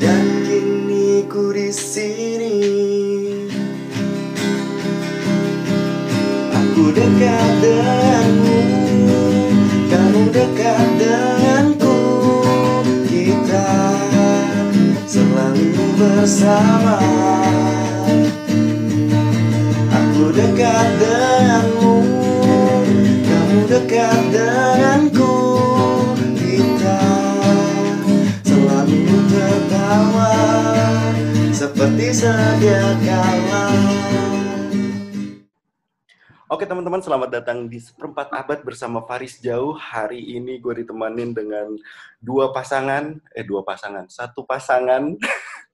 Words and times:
dan 0.00 0.24
kini 0.48 1.28
ku 1.28 1.52
di 1.52 1.68
sini. 1.68 2.56
Aku 6.56 6.88
dekat 6.88 7.50
denganmu, 7.60 8.60
kamu 9.92 10.22
dekat 10.32 10.88
denganku. 10.96 11.98
Kita 13.04 13.68
selalu 15.04 15.84
bersama. 16.00 16.98
Aku 19.92 20.32
dekat 20.32 20.88
denganmu, 20.96 21.94
kamu 23.28 23.58
dekat 23.68 24.20
denganku. 24.32 24.53
Seperti 31.84 32.24
sedia 32.24 32.80
kala. 33.04 33.64
Oke 36.48 36.64
teman-teman, 36.64 37.04
selamat 37.04 37.28
datang 37.28 37.68
di 37.68 37.76
seperempat 37.76 38.32
abad 38.32 38.64
bersama 38.64 39.04
Faris 39.04 39.36
Jauh. 39.36 39.76
Hari 39.76 40.16
ini 40.16 40.64
gue 40.64 40.80
ditemanin 40.80 41.36
dengan 41.36 41.76
dua 42.24 42.56
pasangan, 42.56 43.20
eh 43.36 43.44
dua 43.44 43.68
pasangan, 43.68 44.08
satu 44.08 44.48
pasangan. 44.48 45.12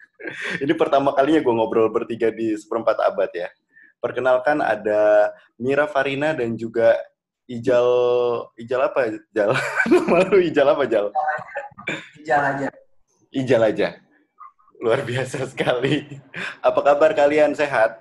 ini 0.67 0.75
pertama 0.75 1.15
kalinya 1.15 1.47
gue 1.47 1.55
ngobrol 1.55 1.95
bertiga 1.95 2.35
di 2.35 2.59
seperempat 2.59 3.07
abad 3.07 3.31
ya. 3.31 3.47
Perkenalkan 4.03 4.67
ada 4.67 5.31
Mira 5.63 5.87
Farina 5.87 6.35
dan 6.35 6.59
juga 6.59 6.99
Ijal, 7.47 7.87
Ijal 8.59 8.83
apa? 8.83 9.15
Ijal, 9.15 9.55
nama 9.95 10.27
lu 10.27 10.43
Ijal 10.43 10.75
apa 10.75 10.91
Jal? 10.91 11.15
Ijal 12.19 12.43
aja. 12.51 12.69
Ijal 13.31 13.63
aja. 13.63 14.10
Luar 14.81 15.05
biasa 15.05 15.45
sekali. 15.45 16.09
Apa 16.65 16.81
kabar 16.81 17.13
kalian? 17.13 17.53
Sehat? 17.53 18.01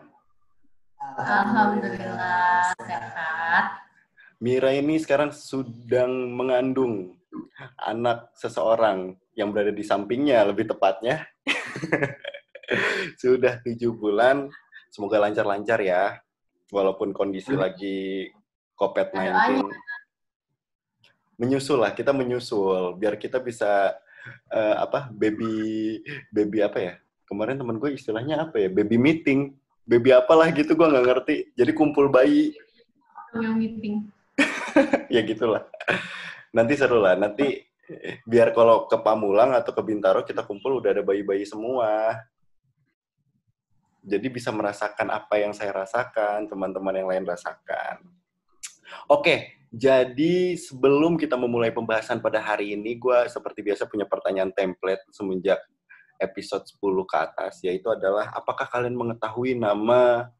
Alhamdulillah 1.20 2.72
sehat. 2.80 3.66
Mira 4.40 4.72
ini 4.72 4.96
sekarang 4.96 5.36
sedang 5.36 6.32
mengandung 6.32 7.20
anak 7.84 8.32
seseorang 8.40 9.20
yang 9.36 9.52
berada 9.52 9.76
di 9.76 9.84
sampingnya 9.84 10.40
lebih 10.48 10.72
tepatnya. 10.72 11.28
Sudah 13.22 13.60
tujuh 13.60 14.00
bulan, 14.00 14.48
semoga 14.88 15.20
lancar-lancar 15.20 15.84
ya. 15.84 16.24
Walaupun 16.72 17.12
kondisi 17.12 17.60
lagi 17.60 18.32
COVID-19. 18.80 19.68
Menyusul 21.36 21.84
lah, 21.84 21.92
kita 21.92 22.16
menyusul 22.16 22.96
biar 22.96 23.20
kita 23.20 23.44
bisa 23.44 24.00
eh, 24.54 24.76
apa 24.78 25.10
baby 25.14 25.98
baby 26.34 26.60
apa 26.64 26.78
ya? 26.80 26.94
Kemarin 27.30 27.62
temen 27.62 27.78
gue 27.78 27.94
istilahnya 27.94 28.50
apa 28.50 28.58
ya? 28.58 28.70
Baby 28.72 28.98
meeting, 28.98 29.54
baby 29.86 30.14
apalah 30.14 30.50
gitu 30.50 30.74
gue 30.74 30.88
nggak 30.88 31.06
ngerti. 31.06 31.36
Jadi 31.54 31.72
kumpul 31.74 32.10
bayi 32.10 32.54
meeting. 33.38 34.10
ya 35.14 35.22
gitulah. 35.22 35.66
Nanti 36.50 36.74
seru 36.74 36.98
lah. 37.02 37.14
Nanti 37.14 37.62
biar 38.26 38.54
kalau 38.54 38.86
ke 38.86 38.98
Pamulang 39.02 39.54
atau 39.54 39.74
ke 39.74 39.82
Bintaro 39.82 40.22
kita 40.26 40.46
kumpul 40.46 40.82
udah 40.82 40.94
ada 40.98 41.04
bayi-bayi 41.06 41.46
semua. 41.46 42.18
Jadi 44.00 44.32
bisa 44.32 44.50
merasakan 44.50 45.12
apa 45.12 45.38
yang 45.38 45.54
saya 45.54 45.76
rasakan, 45.76 46.48
teman-teman 46.50 46.96
yang 46.96 47.08
lain 47.12 47.26
rasakan. 47.28 48.00
Oke, 49.10 49.60
jadi 49.70 50.58
sebelum 50.58 51.14
kita 51.14 51.38
memulai 51.38 51.70
pembahasan 51.70 52.18
pada 52.26 52.42
hari 52.42 52.74
ini, 52.74 52.98
gue 52.98 53.30
seperti 53.30 53.62
biasa 53.62 53.86
punya 53.86 54.10
pertanyaan 54.10 54.50
template 54.50 55.06
semenjak 55.14 55.62
episode 56.18 56.66
10 56.66 57.06
ke 57.06 57.16
atas, 57.16 57.54
yaitu 57.62 57.88
adalah 57.94 58.34
apakah 58.34 58.66
kalian 58.66 58.98
mengetahui 58.98 59.54
nama 59.56 60.34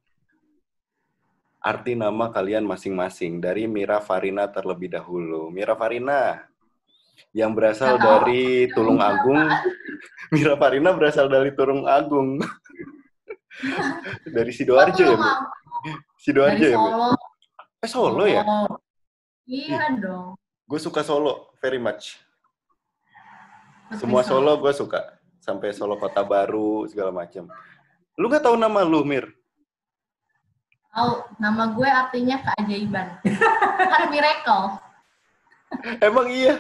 arti 1.60 1.94
nama 1.94 2.32
kalian 2.32 2.64
masing-masing 2.64 3.44
dari 3.44 3.68
Mira 3.68 4.00
Farina 4.02 4.48
terlebih 4.50 4.92
dahulu. 4.96 5.52
Mira 5.52 5.76
Farina 5.76 6.50
yang 7.36 7.52
berasal 7.54 8.00
dari 8.00 8.72
Tulung 8.72 8.98
Agung. 8.98 9.46
Mira 10.36 10.56
Farina 10.56 10.96
berasal 10.96 11.28
dari 11.28 11.52
Tulung 11.54 11.86
Agung. 11.86 12.40
dari 14.36 14.52
Sidoarjo 14.56 15.04
ya, 15.04 15.18
Bu? 15.20 15.30
Sidoarjo 16.16 16.66
ya, 16.66 16.78
Bu? 16.80 16.90
Eh, 17.80 17.88
Solo 17.88 18.28
ya? 18.28 18.44
Iya 19.48 19.96
dong. 19.96 20.36
Gue 20.68 20.80
suka 20.84 21.00
Solo, 21.00 21.56
very 21.64 21.80
much. 21.80 22.20
Semua 23.96 24.20
Solo 24.22 24.60
gue 24.60 24.74
suka. 24.76 25.16
Sampai 25.40 25.72
Solo 25.72 25.96
Kota 25.96 26.20
Baru, 26.22 26.84
segala 26.86 27.10
macam. 27.10 27.48
Lu 28.20 28.28
nggak 28.28 28.44
tahu 28.44 28.60
nama 28.60 28.84
lu, 28.84 29.08
Mir? 29.08 29.32
Tahu, 30.92 31.40
nama 31.40 31.72
gue 31.72 31.88
artinya 31.88 32.36
keajaiban. 32.44 33.08
kan 33.96 34.04
miracle. 34.12 34.66
Emang 36.04 36.28
iya? 36.28 36.60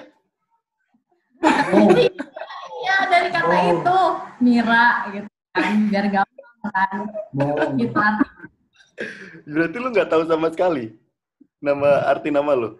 Iya, 2.79 2.95
dari 3.11 3.27
kata 3.27 3.51
Oh. 3.51 3.67
itu. 3.75 3.99
Mira 4.39 4.85
gitu 5.11 5.27
kan. 5.51 5.75
Biar 5.91 6.05
gampang 6.07 6.71
kan. 6.71 6.99
Bohong. 7.35 7.75
Gitu 7.75 7.97
arti. 7.99 8.25
Berarti 9.43 9.75
lu 9.75 9.87
nggak 9.91 10.07
tahu 10.07 10.23
sama 10.23 10.47
sekali 10.51 10.95
nama 11.59 12.07
arti 12.07 12.29
nama 12.31 12.51
lu? 12.55 12.79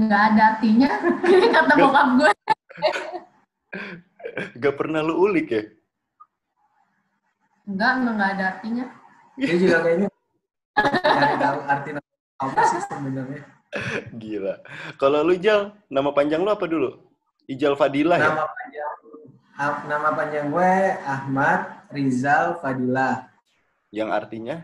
Nggak 0.00 0.22
ada 0.32 0.42
artinya. 0.56 0.90
Kata 1.54 1.74
bokap 1.76 2.08
gue. 2.16 2.32
Gak 4.56 4.74
pernah 4.78 5.00
lu 5.02 5.14
ulik 5.28 5.48
ya? 5.52 5.62
Enggak, 7.68 7.92
enggak, 8.00 8.14
nggak 8.16 8.30
ada 8.38 8.44
artinya. 8.56 8.84
Dia 9.38 9.56
juga 9.58 9.76
kayaknya 9.84 10.08
tahu 11.40 11.58
arti 11.66 11.90
nama 11.94 12.10
apa 12.40 12.60
sih 12.66 12.80
sebenarnya. 12.88 13.42
Gila. 14.16 14.54
Kalau 14.98 15.20
lu 15.22 15.38
Jal, 15.38 15.76
nama 15.86 16.10
panjang 16.10 16.42
lu 16.42 16.50
apa 16.50 16.66
dulu? 16.66 16.98
Ijal 17.50 17.74
Fadilah 17.74 18.18
ya? 18.18 18.30
Nama 18.30 18.46
panjang 18.46 18.90
ah, 19.60 19.76
nama 19.84 20.08
panjang 20.16 20.46
gue 20.48 20.72
Ahmad 21.04 21.60
Rizal 21.92 22.56
Fadilah. 22.64 23.28
Yang 23.92 24.10
artinya? 24.14 24.56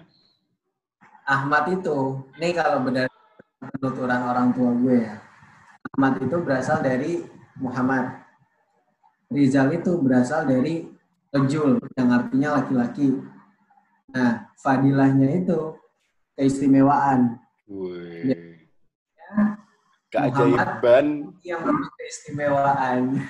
Ahmad 1.27 1.67
itu, 1.75 2.23
nih 2.39 2.55
kalau 2.55 2.87
berdasarkan 2.87 3.67
penuturan 3.75 4.21
orang 4.31 4.49
tua 4.55 4.71
gue 4.79 4.97
ya. 5.03 5.19
Ahmad 5.91 6.23
itu 6.23 6.37
berasal 6.39 6.79
dari 6.87 7.27
Muhammad. 7.59 8.23
Rizal 9.27 9.75
itu 9.75 9.99
berasal 9.99 10.47
dari 10.47 10.87
Rejul, 11.35 11.83
yang 11.99 12.15
artinya 12.15 12.63
laki-laki. 12.63 13.19
Nah, 14.15 14.55
Fadilahnya 14.63 15.43
itu 15.43 15.75
keistimewaan. 16.39 17.43
Wih. 17.67 18.63
Ya. 19.19 19.59
Keajaiban 20.15 21.35
Yang 21.43 21.91
keistimewaan. 21.99 23.19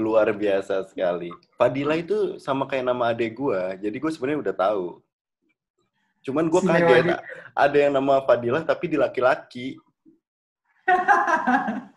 luar 0.00 0.32
biasa 0.34 0.82
sekali. 0.88 1.30
Fadilah 1.54 2.00
itu 2.00 2.40
sama 2.42 2.66
kayak 2.66 2.88
nama 2.88 3.14
adek 3.14 3.36
gua, 3.36 3.76
jadi 3.78 3.94
gue 3.94 4.10
sebenarnya 4.10 4.50
udah 4.50 4.56
tahu. 4.56 4.86
Cuman 6.22 6.46
gue 6.46 6.60
kaget, 6.62 7.04
ada 7.52 7.76
yang 7.76 7.92
nama 7.98 8.22
Fadilah 8.22 8.62
tapi 8.62 8.86
di 8.90 8.96
laki-laki. 8.96 9.74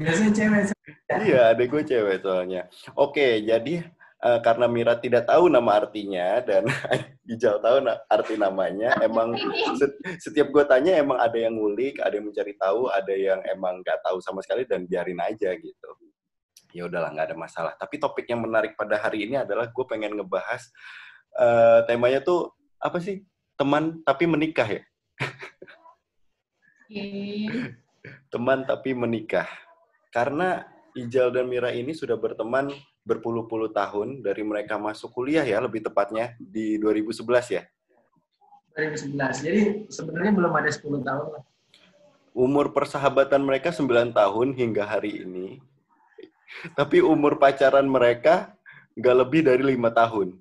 Biasanya 0.00 0.32
cewek. 0.32 0.62
Iya, 1.10 1.40
adek 1.52 1.66
gue 1.72 1.82
cewek 1.82 2.16
soalnya. 2.22 2.70
Oke, 2.94 3.42
jadi 3.42 3.84
eh, 4.20 4.38
karena 4.44 4.70
Mira 4.70 4.94
tidak 4.96 5.26
tahu 5.26 5.50
nama 5.50 5.82
artinya 5.82 6.40
dan 6.44 6.64
Ijal 7.30 7.62
tahu 7.62 7.78
na- 7.84 8.02
arti 8.10 8.34
namanya, 8.34 8.94
emang 9.02 9.34
set- 9.78 9.98
setiap 10.18 10.50
gue 10.50 10.64
tanya 10.66 10.98
emang 10.98 11.18
ada 11.18 11.38
yang 11.38 11.54
ngulik, 11.54 12.02
ada 12.02 12.18
yang 12.18 12.26
mencari 12.26 12.54
tahu, 12.58 12.90
ada 12.90 13.14
yang 13.14 13.38
emang 13.46 13.82
nggak 13.86 14.02
tahu 14.02 14.18
sama 14.18 14.42
sekali 14.42 14.66
dan 14.66 14.86
biarin 14.86 15.20
aja 15.22 15.54
gitu. 15.54 15.90
Ya 16.74 16.86
udahlah, 16.86 17.10
nggak 17.14 17.34
ada 17.34 17.38
masalah. 17.38 17.72
Tapi 17.78 17.98
topik 17.98 18.26
yang 18.30 18.42
menarik 18.42 18.74
pada 18.78 18.98
hari 18.98 19.26
ini 19.26 19.38
adalah 19.38 19.70
gue 19.70 19.84
pengen 19.86 20.18
ngebahas 20.18 20.62
eh, 21.38 21.80
temanya 21.86 22.22
tuh 22.22 22.50
apa 22.82 22.98
sih? 22.98 23.22
Teman 23.60 24.00
tapi 24.08 24.24
menikah 24.24 24.64
ya. 24.64 24.82
Oke. 26.88 27.04
Teman 28.32 28.64
tapi 28.64 28.96
menikah. 28.96 29.44
Karena 30.08 30.64
Ijal 30.96 31.28
dan 31.28 31.44
Mira 31.44 31.68
ini 31.68 31.92
sudah 31.92 32.16
berteman 32.16 32.72
berpuluh-puluh 33.04 33.68
tahun 33.76 34.24
dari 34.24 34.40
mereka 34.40 34.80
masuk 34.80 35.12
kuliah 35.12 35.44
ya, 35.44 35.60
lebih 35.60 35.84
tepatnya 35.84 36.32
di 36.40 36.80
2011 36.80 37.52
ya. 37.52 37.62
2011. 38.72 39.44
Jadi 39.44 39.62
sebenarnya 39.92 40.32
belum 40.32 40.52
ada 40.56 40.70
10 40.72 41.04
tahun 41.04 41.26
lah. 41.36 41.42
Umur 42.32 42.72
persahabatan 42.72 43.44
mereka 43.44 43.76
9 43.76 44.16
tahun 44.16 44.48
hingga 44.56 44.88
hari 44.88 45.20
ini. 45.20 45.60
Tapi 46.72 47.04
umur 47.04 47.36
pacaran 47.36 47.86
mereka 47.86 48.56
nggak 48.96 49.16
lebih 49.20 49.40
dari 49.46 49.62
lima 49.62 49.92
tahun. 49.92 50.34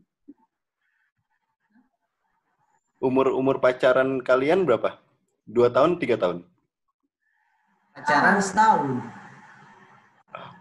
Umur 3.00 3.31
umur 3.31 3.63
pacaran 3.63 4.19
kalian 4.19 4.68
berapa? 4.68 5.00
Dua 5.48 5.72
tahun, 5.72 6.04
tiga 6.04 6.19
tahun? 6.19 6.44
Pacaran 7.96 8.38
setahun. 8.44 9.00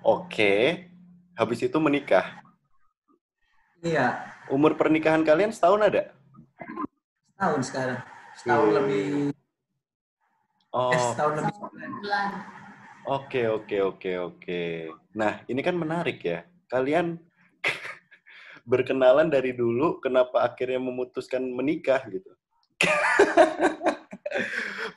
Oke. 0.07 0.87
habis 1.39 1.63
itu 1.63 1.79
menikah. 1.79 2.43
Iya, 3.79 4.27
Umur 4.51 4.75
pernikahan 4.75 5.23
kalian 5.23 5.55
setahun 5.55 5.83
ada? 5.87 6.03
setahun 7.35 7.61
sekarang. 7.71 8.01
Setahun 8.35 8.69
Hmm. 8.71 8.77
lebih, 8.83 9.07
Oh, 10.75 10.91
eh 10.95 10.99
setahun 10.99 11.33
lebih 11.39 11.55
sebulan. 11.55 11.91
bulan. 12.03 12.29
oke 13.07 13.43
oke 13.55 13.77
oke 13.83 14.11
oke. 14.19 14.63
Nah, 15.15 15.33
ini 15.47 15.61
kan 15.63 15.75
menarik 15.79 16.19
ya. 16.27 16.43
Kalian 16.67 17.23
berkenalan 18.69 19.33
dari 19.33 19.57
dulu, 19.57 19.97
kenapa 20.05 20.45
akhirnya 20.45 20.77
memutuskan 20.77 21.41
menikah 21.41 22.05
gitu? 22.13 22.29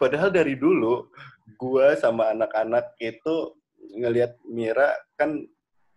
Padahal 0.02 0.28
dari 0.28 0.60
dulu, 0.60 1.08
gua 1.56 1.96
sama 1.96 2.36
anak-anak 2.36 3.00
itu 3.00 3.56
ngelihat 3.96 4.36
Mira 4.44 4.92
kan 5.16 5.48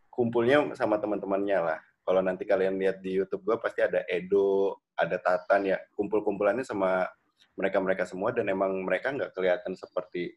kumpulnya 0.06 0.70
sama 0.78 1.02
teman-temannya 1.02 1.58
lah. 1.74 1.80
Kalau 2.06 2.22
nanti 2.22 2.46
kalian 2.46 2.78
lihat 2.78 3.02
di 3.02 3.18
YouTube 3.18 3.42
gua 3.42 3.58
pasti 3.58 3.82
ada 3.82 4.06
Edo, 4.06 4.78
ada 4.94 5.18
Tatan 5.18 5.66
ya. 5.66 5.78
Kumpul-kumpulannya 5.98 6.62
sama 6.62 7.10
mereka-mereka 7.58 8.06
semua 8.06 8.30
dan 8.30 8.46
emang 8.50 8.86
mereka 8.86 9.10
nggak 9.10 9.34
kelihatan 9.34 9.74
seperti 9.74 10.30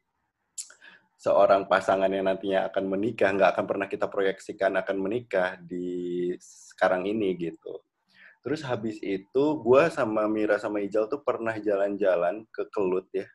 seorang 1.18 1.66
pasangan 1.66 2.08
yang 2.14 2.30
nantinya 2.30 2.70
akan 2.70 2.86
menikah, 2.94 3.34
nggak 3.34 3.58
akan 3.58 3.66
pernah 3.66 3.88
kita 3.90 4.06
proyeksikan 4.06 4.78
akan 4.78 4.98
menikah 5.02 5.58
di 5.58 6.30
sekarang 6.40 7.10
ini 7.10 7.34
gitu. 7.34 7.82
Terus 8.46 8.62
habis 8.64 9.02
itu 9.02 9.44
gue 9.60 9.84
sama 9.90 10.30
Mira 10.30 10.62
sama 10.62 10.80
Ijal 10.80 11.10
tuh 11.10 11.26
pernah 11.26 11.58
jalan-jalan 11.58 12.46
ke 12.54 12.70
Kelut 12.70 13.10
ya. 13.12 13.26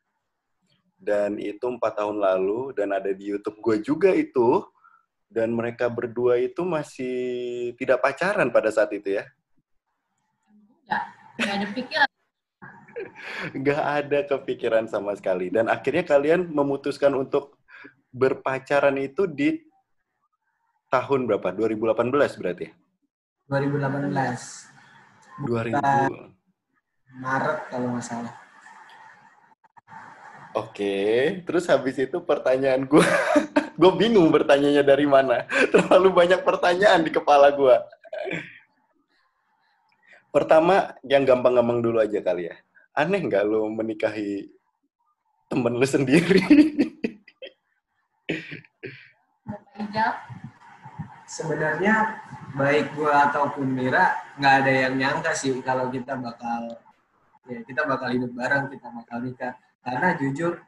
Dan 0.97 1.43
itu 1.43 1.67
empat 1.67 1.99
tahun 1.99 2.23
lalu 2.23 2.71
dan 2.79 2.95
ada 2.95 3.11
di 3.11 3.35
YouTube 3.35 3.59
gue 3.59 3.83
juga 3.83 4.15
itu. 4.15 4.63
Dan 5.33 5.57
mereka 5.57 5.89
berdua 5.89 6.37
itu 6.37 6.61
masih 6.63 7.17
tidak 7.81 8.05
pacaran 8.05 8.53
pada 8.53 8.69
saat 8.69 8.93
itu 8.93 9.17
ya. 9.17 9.25
Enggak, 10.85 11.05
enggak 11.41 11.55
ada 11.57 11.67
pikiran. 11.73 12.09
Nggak 13.57 13.83
ada 13.83 14.19
kepikiran 14.29 14.85
sama 14.93 15.17
sekali. 15.17 15.49
Dan 15.49 15.73
akhirnya 15.73 16.05
kalian 16.05 16.53
memutuskan 16.53 17.17
untuk 17.17 17.62
berpacaran 18.13 18.95
itu 19.01 19.25
di 19.25 19.57
tahun 20.93 21.25
berapa? 21.25 21.57
2018 21.57 22.39
berarti? 22.39 22.69
2018 23.49 24.73
2000. 25.49 25.81
Maret 27.13 27.59
kalau 27.69 27.89
nggak 27.93 28.05
salah. 28.05 28.35
Oke, 30.53 31.41
terus 31.49 31.65
habis 31.73 31.97
itu 31.97 32.21
pertanyaan 32.21 32.85
gue, 32.85 33.01
gue 33.81 33.93
bingung 33.97 34.29
bertanyanya 34.29 34.85
dari 34.85 35.09
mana. 35.09 35.49
Terlalu 35.73 36.13
banyak 36.13 36.45
pertanyaan 36.45 37.01
di 37.01 37.09
kepala 37.09 37.49
gue. 37.57 37.77
Pertama, 40.29 40.97
yang 41.05 41.25
gampang-gampang 41.25 41.81
dulu 41.81 42.01
aja 42.01 42.21
kali 42.21 42.53
ya. 42.53 42.57
Aneh 42.93 43.25
nggak 43.25 43.45
lo 43.49 43.69
menikahi 43.73 44.53
temen 45.49 45.77
lu 45.77 45.89
sendiri? 45.89 46.41
Sebenarnya 51.27 51.95
baik 52.53 52.93
gua 52.95 53.33
ataupun 53.33 53.67
Mira 53.73 54.13
nggak 54.37 54.55
ada 54.63 54.73
yang 54.89 54.95
nyangka 55.01 55.33
sih 55.33 55.57
kalau 55.65 55.89
kita 55.89 56.21
bakal 56.21 56.77
ya 57.49 57.59
kita 57.65 57.83
bakal 57.89 58.13
hidup 58.13 58.31
bareng, 58.37 58.69
kita 58.71 58.89
bakal 58.93 59.19
nikah. 59.25 59.57
Karena 59.83 60.15
jujur 60.15 60.63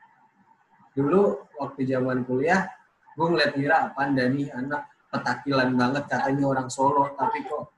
dulu 0.95 1.51
waktu 1.59 1.91
zaman 1.91 2.23
kuliah 2.27 2.71
gue 3.15 3.27
ngeliat 3.31 3.53
Mira 3.55 3.77
apaan 3.91 4.15
Dani 4.15 4.51
anak 4.51 4.91
petakilan 5.11 5.71
banget 5.75 6.11
katanya 6.11 6.45
orang 6.51 6.69
Solo 6.71 7.15
tapi 7.15 7.47
kok 7.47 7.71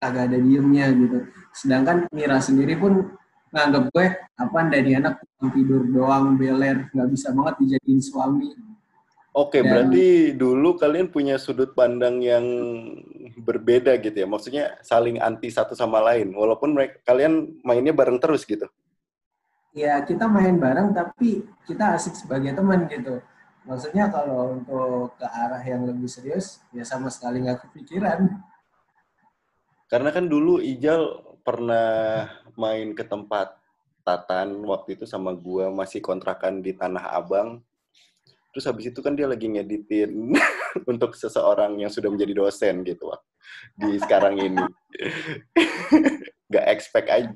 kagak 0.00 0.32
ada 0.32 0.38
diemnya 0.40 0.88
gitu. 0.96 1.18
Sedangkan 1.52 2.08
Mira 2.16 2.40
sendiri 2.40 2.80
pun 2.80 3.12
nganggap 3.52 3.92
gue 3.92 4.06
apaan 4.40 4.72
Dani 4.72 4.92
anak 4.96 5.20
tidur 5.52 5.84
doang 5.88 6.40
beler 6.40 6.88
nggak 6.92 7.08
bisa 7.12 7.32
banget 7.36 7.54
dijadiin 7.60 8.00
suami. 8.00 8.69
Oke, 9.30 9.62
Dan- 9.62 9.70
berarti 9.70 10.34
dulu 10.34 10.74
kalian 10.74 11.06
punya 11.06 11.38
sudut 11.38 11.70
pandang 11.74 12.18
yang 12.18 12.42
berbeda 13.38 13.94
gitu 14.02 14.14
ya. 14.14 14.26
Maksudnya 14.26 14.64
saling 14.82 15.22
anti 15.22 15.46
satu 15.48 15.78
sama 15.78 16.02
lain. 16.02 16.34
Walaupun 16.34 16.74
mereka, 16.74 16.98
kalian 17.06 17.62
mainnya 17.62 17.94
bareng 17.94 18.18
terus 18.18 18.42
gitu. 18.42 18.66
ya 19.70 20.02
kita 20.02 20.26
main 20.26 20.58
bareng 20.58 20.90
tapi 20.90 21.46
kita 21.62 21.94
asik 21.94 22.18
sebagai 22.18 22.50
teman 22.58 22.90
gitu 22.90 23.22
maksudnya 23.62 24.10
kalau 24.10 24.58
untuk 24.58 25.14
ke 25.14 25.22
arah 25.22 25.62
yang 25.62 25.86
lebih 25.86 26.10
serius 26.10 26.58
ya 26.74 26.82
sama 26.82 27.06
sekali 27.06 27.46
nggak 27.46 27.70
kepikiran 27.70 28.26
Karena 29.90 30.14
kan 30.14 30.30
dulu 30.30 30.62
Ijal 30.62 31.18
pernah 31.42 32.30
main 32.54 32.94
ke 32.94 33.02
tempat 33.02 33.58
Tatan 34.06 34.62
waktu 34.62 34.94
itu 34.94 35.02
sama 35.02 35.34
gua 35.34 35.66
masih 35.66 35.98
kontrakan 35.98 36.62
di 36.62 36.70
Tanah 36.70 37.10
Abang. 37.10 37.58
Terus 38.50 38.64
habis 38.66 38.90
itu 38.90 38.98
kan 38.98 39.14
dia 39.14 39.30
lagi 39.30 39.46
ngeditin 39.46 40.10
untuk 40.90 41.14
seseorang 41.14 41.78
yang 41.78 41.90
sudah 41.90 42.10
menjadi 42.10 42.34
dosen 42.34 42.82
gitu 42.82 43.10
Wak, 43.10 43.22
di 43.78 43.98
sekarang 44.02 44.38
ini. 44.42 44.64
Gak 46.52 46.66
expect 46.66 47.06
aja. 47.06 47.30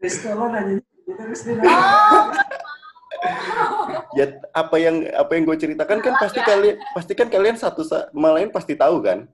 Gitu 0.00 1.22
terus 1.22 1.40
dia 1.46 1.62
Oh, 1.62 2.26
Ya 4.18 4.26
apa 4.56 4.76
yang 4.80 5.06
apa 5.14 5.38
yang 5.38 5.44
gue 5.46 5.56
ceritakan 5.58 6.02
kan 6.02 6.14
pasti 6.18 6.40
kalian 6.42 6.82
pasti 6.94 7.12
kan 7.14 7.28
kalian 7.30 7.54
satu 7.54 7.86
sama 7.86 8.34
lain 8.34 8.50
pasti 8.50 8.74
tahu 8.74 9.02
kan? 9.02 9.28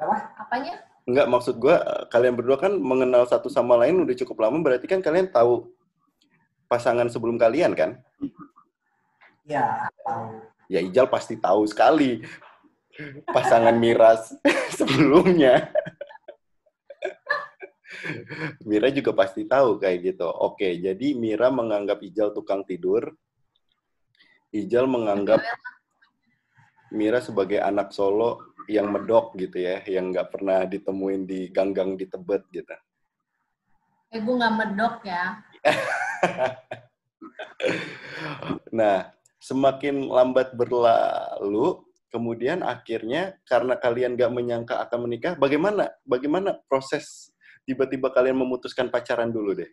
apanya? 0.00 0.80
Enggak, 1.04 1.26
maksud 1.28 1.54
gue 1.60 1.76
kalian 2.08 2.34
berdua 2.38 2.56
kan 2.56 2.72
mengenal 2.74 3.28
satu 3.28 3.52
sama 3.52 3.76
lain 3.76 4.02
udah 4.02 4.16
cukup 4.24 4.46
lama, 4.46 4.58
berarti 4.64 4.86
kan 4.88 5.04
kalian 5.04 5.28
tahu 5.28 5.68
pasangan 6.66 7.06
sebelum 7.12 7.36
kalian 7.36 7.76
kan? 7.76 8.00
Ya 9.50 9.90
tahu 10.06 10.38
Ya 10.70 10.78
Ijal 10.78 11.10
pasti 11.10 11.34
tahu 11.34 11.66
sekali 11.66 12.22
pasangan 13.26 13.74
Miras 13.74 14.30
sebelumnya. 14.78 15.66
Mira 18.62 18.86
juga 18.94 19.10
pasti 19.10 19.50
tahu 19.50 19.82
kayak 19.82 20.14
gitu. 20.14 20.30
Oke, 20.30 20.78
jadi 20.78 21.18
Mira 21.18 21.50
menganggap 21.50 21.98
Ijal 22.06 22.30
tukang 22.30 22.62
tidur. 22.62 23.18
Ijal 24.54 24.86
menganggap 24.86 25.42
Mira 26.94 27.18
sebagai 27.18 27.58
anak 27.58 27.90
Solo 27.90 28.54
yang 28.70 28.94
medok 28.94 29.34
gitu 29.34 29.58
ya, 29.58 29.82
yang 29.90 30.14
nggak 30.14 30.30
pernah 30.30 30.62
ditemuin 30.70 31.26
di 31.26 31.50
gang-gang 31.50 31.98
di 31.98 32.06
Tebet 32.06 32.46
gitu. 32.54 32.74
Eh, 34.14 34.22
gue 34.22 34.34
nggak 34.38 34.54
medok 34.54 35.02
ya. 35.02 35.42
Nah, 38.70 39.10
semakin 39.40 40.06
lambat 40.06 40.52
berlalu, 40.54 41.80
kemudian 42.12 42.60
akhirnya 42.60 43.40
karena 43.48 43.74
kalian 43.80 44.14
nggak 44.14 44.30
menyangka 44.30 44.74
akan 44.84 45.08
menikah, 45.08 45.34
bagaimana? 45.40 45.88
Bagaimana 46.04 46.60
proses 46.68 47.32
tiba-tiba 47.64 48.12
kalian 48.12 48.36
memutuskan 48.36 48.92
pacaran 48.92 49.32
dulu 49.32 49.56
deh? 49.56 49.70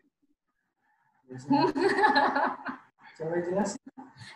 coba 3.17 3.35
jelasin 3.43 3.81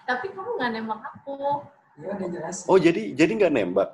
Tapi 0.04 0.26
kamu 0.36 0.50
nggak 0.60 0.72
nembak 0.76 1.00
aku. 1.16 1.64
ya 2.02 2.12
udah 2.18 2.28
jelasin 2.28 2.66
Oh, 2.68 2.76
jadi 2.80 3.16
jadi 3.16 3.32
nggak 3.40 3.54
nembak? 3.56 3.90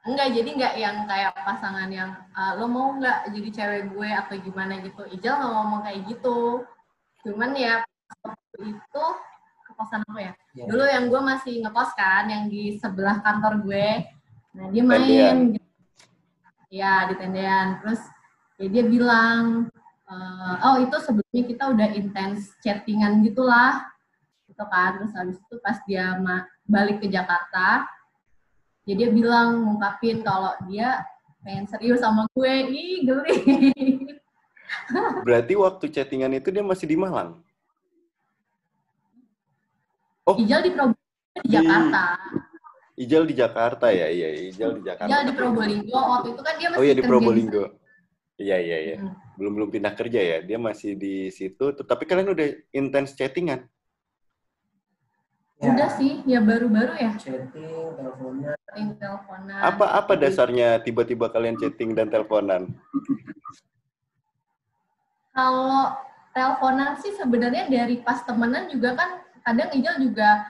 Enggak, 0.00 0.32
jadi 0.32 0.48
nggak 0.56 0.74
yang 0.80 0.96
kayak 1.04 1.34
pasangan 1.44 1.90
yang 1.92 2.14
"Ah, 2.32 2.56
lo 2.56 2.64
mau 2.70 2.94
nggak 2.96 3.34
jadi 3.36 3.48
cewek 3.52 3.82
gue 3.92 4.08
atau 4.08 4.34
gimana 4.40 4.80
gitu. 4.80 5.02
Ijal 5.12 5.34
nggak 5.36 5.52
ngomong 5.52 5.80
kayak 5.84 6.00
gitu. 6.08 6.38
Cuman 7.26 7.50
ya 7.52 7.84
waktu 8.24 8.58
itu 8.80 9.04
kosan 9.80 10.04
aku 10.04 10.20
ya. 10.20 10.32
Ya. 10.52 10.64
Dulu 10.68 10.84
yang 10.84 11.08
gue 11.08 11.20
masih 11.24 11.64
ngekos 11.64 11.90
kan, 11.96 12.28
yang 12.28 12.52
di 12.52 12.76
sebelah 12.76 13.24
kantor 13.24 13.64
gue. 13.64 13.88
Nah 14.52 14.66
dia 14.68 14.82
main. 14.84 15.56
Gitu. 15.56 15.68
Ya 16.68 17.08
di 17.08 17.14
tendean. 17.16 17.80
Terus 17.80 18.00
ya 18.60 18.68
dia 18.68 18.84
bilang, 18.84 19.72
"Eh, 20.04 20.54
oh 20.68 20.76
itu 20.84 20.96
sebelumnya 21.00 21.44
kita 21.48 21.64
udah 21.72 21.88
intens 21.96 22.52
chattingan 22.60 23.24
gitulah. 23.24 23.88
Gitu 24.44 24.64
kan. 24.68 25.00
Terus 25.00 25.12
habis 25.16 25.36
itu 25.40 25.56
pas 25.64 25.80
dia 25.88 26.20
balik 26.68 27.00
ke 27.00 27.08
Jakarta, 27.08 27.88
ya 28.84 28.94
dia 28.94 29.08
bilang 29.10 29.64
ngungkapin 29.64 30.20
kalau 30.20 30.54
dia 30.68 31.02
pengen 31.40 31.66
serius 31.66 32.04
sama 32.04 32.28
gue. 32.36 32.52
Ih, 32.68 33.08
geli. 33.08 33.36
Berarti 35.26 35.52
waktu 35.58 35.84
chattingan 35.90 36.36
itu 36.36 36.54
dia 36.54 36.62
masih 36.62 36.86
di 36.86 36.94
Malang? 36.94 37.42
Oh, 40.30 40.38
Ijal 40.38 40.60
di 40.62 40.70
Probolinggo 40.70 41.42
di 41.42 41.48
Jakarta. 41.50 42.02
Ijal 42.94 43.22
di 43.26 43.34
Jakarta 43.34 43.86
ya? 43.90 44.06
Iya, 44.06 44.28
Ijal 44.54 44.70
di 44.78 44.82
Jakarta. 44.86 45.10
Ijal 45.10 45.22
di 45.26 45.32
Probolinggo. 45.34 45.98
Waktu 45.98 46.28
itu 46.30 46.42
kan 46.46 46.54
dia 46.54 46.68
masih 46.70 46.78
Oh 46.78 46.84
iya 46.86 46.94
di 46.94 47.02
Probolinggo. 47.02 47.64
Iya, 48.38 48.56
iya, 48.62 48.78
iya. 48.78 48.96
Hmm. 49.02 49.14
Belum 49.34 49.52
belum 49.58 49.68
pindah 49.74 49.92
kerja 49.98 50.20
ya. 50.22 50.38
Dia 50.46 50.58
masih 50.62 50.94
di 50.94 51.28
situ. 51.34 51.74
Tapi 51.74 52.02
kalian 52.06 52.30
udah 52.30 52.46
intens 52.70 53.18
chattingan. 53.18 53.66
Ya, 55.60 55.76
Udah 55.76 55.90
sih, 55.92 56.24
ya 56.24 56.40
baru-baru 56.40 56.94
ya. 56.96 57.12
Chatting, 57.20 57.92
teleponan. 57.98 58.56
Sering 58.64 58.88
teleponan. 58.96 59.60
Apa 59.60 59.86
apa 59.92 60.12
dasarnya 60.16 60.80
tiba-tiba 60.80 61.28
kalian 61.28 61.60
chatting 61.60 61.92
dan 61.92 62.08
teleponan? 62.08 62.72
Kalau 65.36 66.00
teleponan 66.32 66.96
sih 66.96 67.12
sebenarnya 67.12 67.68
dari 67.68 68.00
pas 68.00 68.24
temenan 68.24 68.72
juga 68.72 68.96
kan 68.96 69.10
kadang 69.46 69.70
Ijal 69.74 69.96
juga 70.02 70.46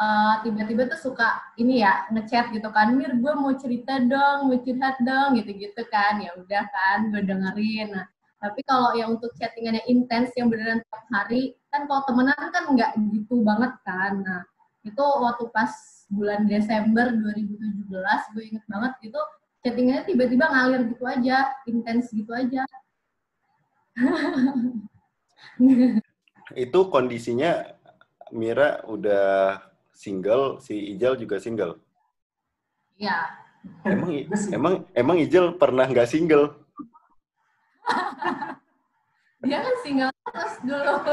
eh, 0.00 0.34
tiba-tiba 0.44 0.88
tuh 0.92 1.00
suka 1.12 1.28
ini 1.60 1.84
ya 1.84 2.08
ngechat 2.10 2.52
gitu 2.52 2.68
kan 2.72 2.92
Mir 2.96 3.12
gue 3.16 3.32
mau 3.36 3.52
cerita 3.56 4.00
dong 4.00 4.50
mau 4.50 4.58
curhat 4.58 4.96
dong 5.00 5.38
gitu-gitu 5.38 5.82
kan. 5.88 6.20
Ya 6.22 6.30
udah 6.36 6.64
kan 6.68 6.98
gue 7.12 7.22
dengerin. 7.22 7.94
Nah 7.94 8.06
tapi 8.42 8.58
kalau 8.66 8.90
yang 8.98 9.14
untuk 9.14 9.30
chattingan 9.38 9.78
yang 9.78 9.86
intens 9.86 10.34
yang 10.34 10.50
beneran 10.50 10.82
tiap 10.82 11.06
hari 11.14 11.54
kan 11.70 11.86
kalau 11.86 12.02
temenan 12.10 12.34
kan 12.50 12.64
nggak 12.74 12.90
gitu 13.14 13.34
banget 13.46 13.72
kan. 13.86 14.12
Nah 14.20 14.42
itu 14.82 15.04
waktu 15.22 15.46
pas 15.54 15.70
bulan 16.10 16.44
Desember 16.50 17.14
2017 17.14 18.34
gue 18.34 18.44
inget 18.50 18.64
banget 18.66 18.92
itu 19.06 19.20
chattingannya 19.62 20.04
tiba-tiba 20.10 20.44
ngalir 20.50 20.90
gitu 20.90 21.04
aja 21.06 21.54
intens 21.70 22.10
gitu 22.10 22.34
aja. 22.34 22.66
Itu 26.52 26.92
kondisinya 26.92 27.64
Mira 28.32 28.80
udah 28.88 29.60
single, 29.92 30.56
si 30.64 30.96
Ijal 30.96 31.20
juga 31.20 31.36
single. 31.36 31.76
ya 32.96 33.28
Emang 33.84 34.10
emang 34.50 34.74
emang 34.96 35.16
Ijal 35.22 35.54
pernah 35.60 35.86
nggak 35.86 36.08
single? 36.08 36.56
dia 39.46 39.58
kan 39.58 39.74
single 39.82 40.10
terus 40.10 40.54
dulu 40.62 40.94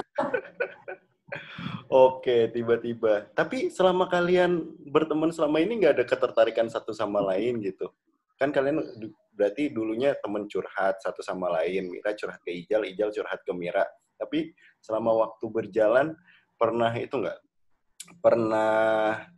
Oke, 1.90 2.54
tiba-tiba. 2.54 3.26
Tapi 3.34 3.74
selama 3.74 4.06
kalian 4.06 4.62
berteman 4.94 5.34
selama 5.34 5.58
ini 5.58 5.82
nggak 5.82 5.94
ada 5.98 6.06
ketertarikan 6.06 6.70
satu 6.70 6.94
sama 6.94 7.18
lain 7.34 7.58
gitu. 7.66 7.90
Kan 8.38 8.54
kalian 8.54 8.82
berarti 9.34 9.74
dulunya 9.74 10.14
temen 10.22 10.46
curhat 10.46 11.02
satu 11.02 11.26
sama 11.26 11.50
lain. 11.50 11.90
Mira 11.90 12.14
curhat 12.14 12.46
ke 12.46 12.54
Ijal, 12.54 12.86
Ijal 12.86 13.10
curhat 13.10 13.42
ke 13.42 13.52
Mira. 13.58 13.90
Tapi 14.22 14.54
selama 14.78 15.18
waktu 15.18 15.46
berjalan 15.50 16.14
pernah 16.60 16.92
itu 17.00 17.16
nggak? 17.16 17.40
Pernah 18.20 18.72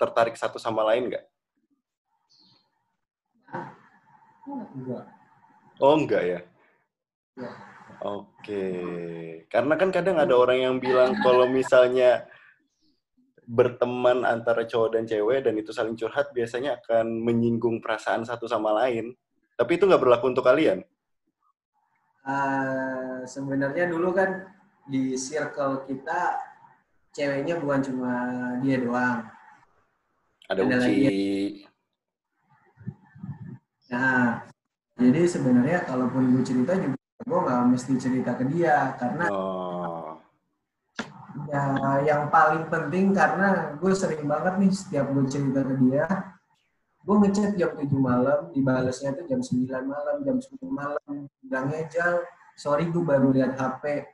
tertarik 0.02 0.34
satu 0.34 0.58
sama 0.58 0.82
lain 0.90 1.14
nggak? 1.14 1.26
Enggak. 4.50 5.06
Oh 5.78 5.94
enggak 5.94 6.24
ya? 6.26 6.40
Enggak. 7.38 7.56
Oke. 8.02 8.66
Karena 9.46 9.74
kan 9.78 9.94
kadang 9.94 10.18
ada 10.18 10.34
orang 10.34 10.58
yang 10.58 10.76
bilang 10.82 11.14
kalau 11.22 11.46
misalnya 11.46 12.26
berteman 13.46 14.26
antara 14.26 14.66
cowok 14.66 14.98
dan 14.98 15.04
cewek 15.06 15.46
dan 15.46 15.54
itu 15.60 15.70
saling 15.70 15.94
curhat 15.94 16.34
biasanya 16.34 16.82
akan 16.82 17.22
menyinggung 17.22 17.78
perasaan 17.84 18.26
satu 18.26 18.50
sama 18.50 18.74
lain. 18.82 19.14
Tapi 19.54 19.78
itu 19.78 19.86
nggak 19.86 20.02
berlaku 20.02 20.34
untuk 20.34 20.48
kalian. 20.48 20.82
Ah, 22.26 23.22
sebenarnya 23.26 23.90
dulu 23.90 24.14
kan 24.14 24.50
di 24.90 25.14
circle 25.14 25.86
kita 25.86 26.51
ceweknya 27.12 27.60
bukan 27.60 27.80
cuma 27.84 28.14
dia 28.64 28.78
doang. 28.80 29.20
Ada 30.52 30.62
Ada 30.68 30.76
Uci. 30.84 31.20
Nah, 33.92 34.48
jadi 34.96 35.22
sebenarnya 35.28 35.84
kalaupun 35.84 36.32
gue 36.36 36.44
cerita 36.44 36.76
juga 36.80 37.00
gue 37.22 37.40
nggak 37.40 37.62
mesti 37.70 37.94
cerita 38.02 38.32
ke 38.34 38.44
dia 38.50 38.98
karena 38.98 39.26
Oh. 39.30 40.18
ya 41.48 41.64
yang 42.04 42.28
paling 42.34 42.68
penting 42.68 43.14
karena 43.16 43.78
gue 43.78 43.94
sering 43.94 44.26
banget 44.26 44.58
nih 44.58 44.72
setiap 44.74 45.06
gue 45.14 45.24
cerita 45.30 45.62
ke 45.64 45.76
dia 45.86 46.06
gue 47.02 47.16
ngechat 47.18 47.58
jam 47.58 47.72
7 47.78 47.88
malam 47.98 48.40
dibalasnya 48.54 49.16
tuh 49.16 49.26
jam 49.30 49.42
9 49.42 49.70
malam 49.86 50.16
jam 50.26 50.38
10 50.38 50.60
malam 50.70 51.30
bilangnya 51.42 51.82
jal 51.90 52.14
sorry 52.58 52.90
gue 52.90 53.04
baru 53.04 53.32
lihat 53.34 53.58
HP 53.58 54.06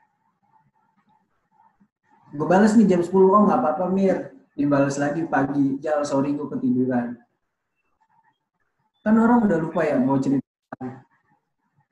gue 2.33 2.47
balas 2.47 2.75
nih 2.75 2.87
jam 2.89 3.01
10 3.03 3.11
oh 3.13 3.41
nggak 3.47 3.59
apa-apa 3.59 3.85
Mir 3.91 4.35
dibalas 4.57 4.97
lagi 4.99 5.23
pagi 5.29 5.79
jal 5.79 6.01
sorry 6.03 6.33
gue 6.33 6.47
ketiduran 6.51 7.15
kan 9.05 9.15
orang 9.15 9.47
udah 9.47 9.57
lupa 9.61 9.87
ya 9.87 9.95
mau 9.95 10.19
cerita 10.19 10.43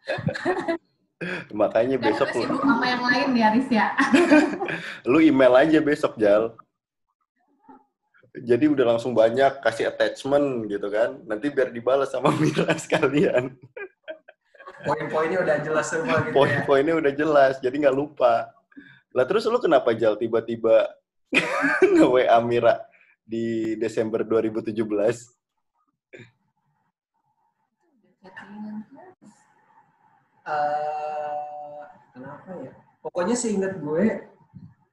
Makanya 1.55 1.95
kan 1.97 2.05
besok 2.11 2.27
lu, 2.35 2.43
sibuk 2.43 2.61
sama 2.61 2.85
yang 2.85 3.03
lain 3.07 3.29
ya 3.39 3.47
Riz 3.55 3.69
ya 3.71 3.87
lu 5.09 5.23
email 5.23 5.53
aja 5.55 5.79
besok 5.79 6.19
Jal. 6.19 6.53
Jadi 8.35 8.67
udah 8.67 8.83
langsung 8.95 9.15
banyak 9.15 9.63
kasih 9.63 9.87
attachment 9.87 10.67
gitu 10.67 10.91
kan. 10.91 11.15
Nanti 11.23 11.47
biar 11.47 11.71
dibalas 11.71 12.11
sama 12.11 12.35
Mira 12.41 12.75
sekalian. 12.75 13.55
poin-poinnya 14.85 15.41
udah 15.41 15.57
jelas 15.65 15.87
semua 15.89 16.19
gitu 16.21 16.29
ya 16.29 16.35
Poin-poinnya 16.35 16.93
udah 16.99 17.13
jelas, 17.15 17.57
jadi 17.63 17.73
nggak 17.73 17.95
lupa. 17.95 18.53
Lah 19.15 19.23
terus 19.23 19.47
lu 19.47 19.55
kenapa 19.63 19.95
Jal 19.95 20.19
tiba-tiba 20.19 20.91
nge-WA 21.95 22.35
Mira 22.43 22.83
di 23.23 23.79
Desember 23.79 24.27
2017? 24.27 24.75
Chattingan 28.19 28.83
terus. 28.91 29.35
eh 30.51 31.83
kenapa 32.11 32.49
ya? 32.59 32.75
Pokoknya 32.99 33.35
seingat 33.39 33.79
gue 33.79 34.27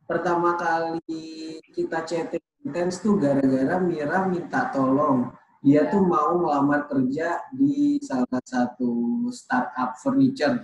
pertama 0.07 0.55
kali 0.55 1.59
kita 1.75 2.07
chatting 2.07 2.47
intens 2.63 3.03
tuh 3.03 3.19
gara-gara 3.19 3.83
Mira 3.83 4.31
minta 4.31 4.71
tolong. 4.71 5.35
Dia 5.67 5.91
tuh 5.91 6.03
mau 6.03 6.39
ngelamar 6.39 6.87
kerja 6.87 7.43
di 7.51 7.99
salah 7.99 8.43
satu 8.47 9.27
startup 9.35 9.99
furniture. 9.99 10.63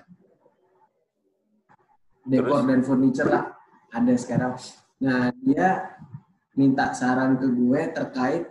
Dekor 2.28 2.68
dan 2.68 2.84
furniture 2.84 3.32
lah 3.32 3.56
ada 3.88 4.12
sekarang. 4.14 4.54
Nah, 5.00 5.32
dia 5.40 5.96
minta 6.52 6.92
saran 6.92 7.40
ke 7.40 7.48
gue 7.48 7.80
terkait 7.96 8.44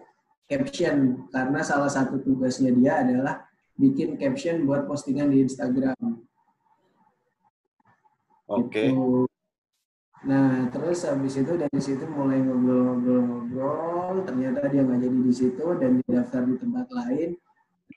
caption 0.50 1.27
karena 1.29 1.60
salah 1.62 1.91
satu 1.91 2.17
tugasnya 2.24 2.74
dia 2.74 3.05
adalah 3.05 3.46
bikin 3.77 4.17
caption 4.17 4.65
buat 4.65 4.89
postingan 4.89 5.29
di 5.29 5.46
Instagram. 5.46 6.25
Oke. 8.48 8.89
Gitu. 8.89 9.27
Nah, 10.25 10.65
terus 10.74 11.05
habis 11.05 11.38
itu 11.38 11.53
dari 11.53 11.77
situ 11.77 12.10
mulai 12.10 12.41
ngobrol-ngobrol-ngobrol, 12.41 14.25
ternyata 14.25 14.65
dia 14.65 14.81
nggak 14.81 15.00
jadi 15.05 15.19
di 15.22 15.34
situ 15.36 15.65
dan 15.77 16.01
dia 16.01 16.10
daftar 16.25 16.41
di 16.50 16.55
tempat 16.57 16.88
lain. 16.89 17.38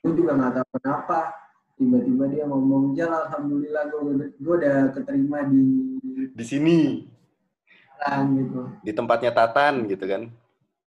Gue 0.05 0.11
juga 0.13 0.37
nggak 0.37 0.53
tahu 0.61 0.67
kenapa. 0.77 1.40
Tiba-tiba 1.81 2.29
dia 2.29 2.45
ngomong, 2.45 2.93
Jal, 2.93 3.09
Alhamdulillah 3.09 3.89
gue, 3.89 4.29
gue 4.37 4.53
udah 4.53 4.93
keterima 4.93 5.41
di 5.49 5.97
Di 6.29 6.45
sini, 6.45 7.09
orang 7.97 8.37
gitu. 8.37 8.69
di 8.85 8.93
tempatnya 8.93 9.33
Tatan 9.33 9.89
gitu 9.89 10.05
kan. 10.05 10.29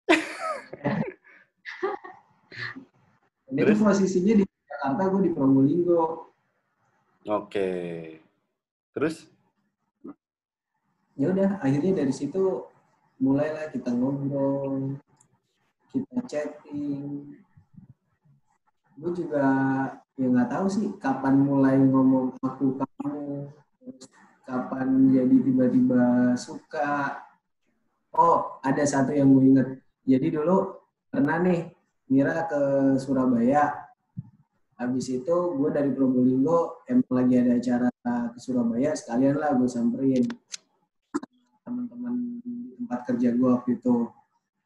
Dan 3.50 3.54
itu 3.58 3.74
posisinya 3.74 4.38
di 4.38 4.46
Jakarta, 4.46 5.02
gue 5.10 5.26
di 5.26 5.34
Probolinggo. 5.34 6.30
Oke. 7.26 7.70
Terus 8.94 9.34
Ya 11.18 11.30
udah, 11.30 11.62
akhirnya 11.62 12.02
dari 12.02 12.14
situ 12.14 12.66
mulailah 13.22 13.70
kita 13.70 13.94
ngobrol, 13.94 14.98
kita 15.90 16.18
chatting. 16.26 17.38
Gue 19.04 19.12
juga 19.12 19.44
ya 20.16 20.26
nggak 20.32 20.48
tahu 20.48 20.64
sih 20.64 20.88
kapan 20.96 21.44
mulai 21.44 21.76
ngomong 21.76 22.40
aku 22.40 22.80
kamu, 22.80 23.52
terus 23.76 24.08
kapan 24.48 25.12
jadi 25.12 25.36
tiba-tiba 25.44 26.32
suka. 26.40 27.20
Oh, 28.16 28.56
ada 28.64 28.80
satu 28.88 29.12
yang 29.12 29.28
gue 29.36 29.44
inget. 29.44 29.68
Jadi 30.08 30.40
dulu 30.40 30.80
pernah 31.12 31.36
nih 31.44 31.68
Mira 32.08 32.48
ke 32.48 32.96
Surabaya. 32.96 33.92
Habis 34.80 35.20
itu 35.20 35.36
gue 35.52 35.68
dari 35.68 35.92
Probolinggo 35.92 36.80
emang 36.88 37.12
lagi 37.12 37.44
ada 37.44 37.60
acara 37.60 37.88
ke 38.32 38.40
Surabaya, 38.40 38.96
sekalian 38.96 39.36
lah 39.36 39.52
gue 39.52 39.68
samperin 39.68 40.24
teman-teman 41.60 42.40
di 42.40 42.72
tempat 42.80 43.04
kerja 43.12 43.36
gue 43.36 43.48
waktu 43.52 43.76
itu. 43.76 44.08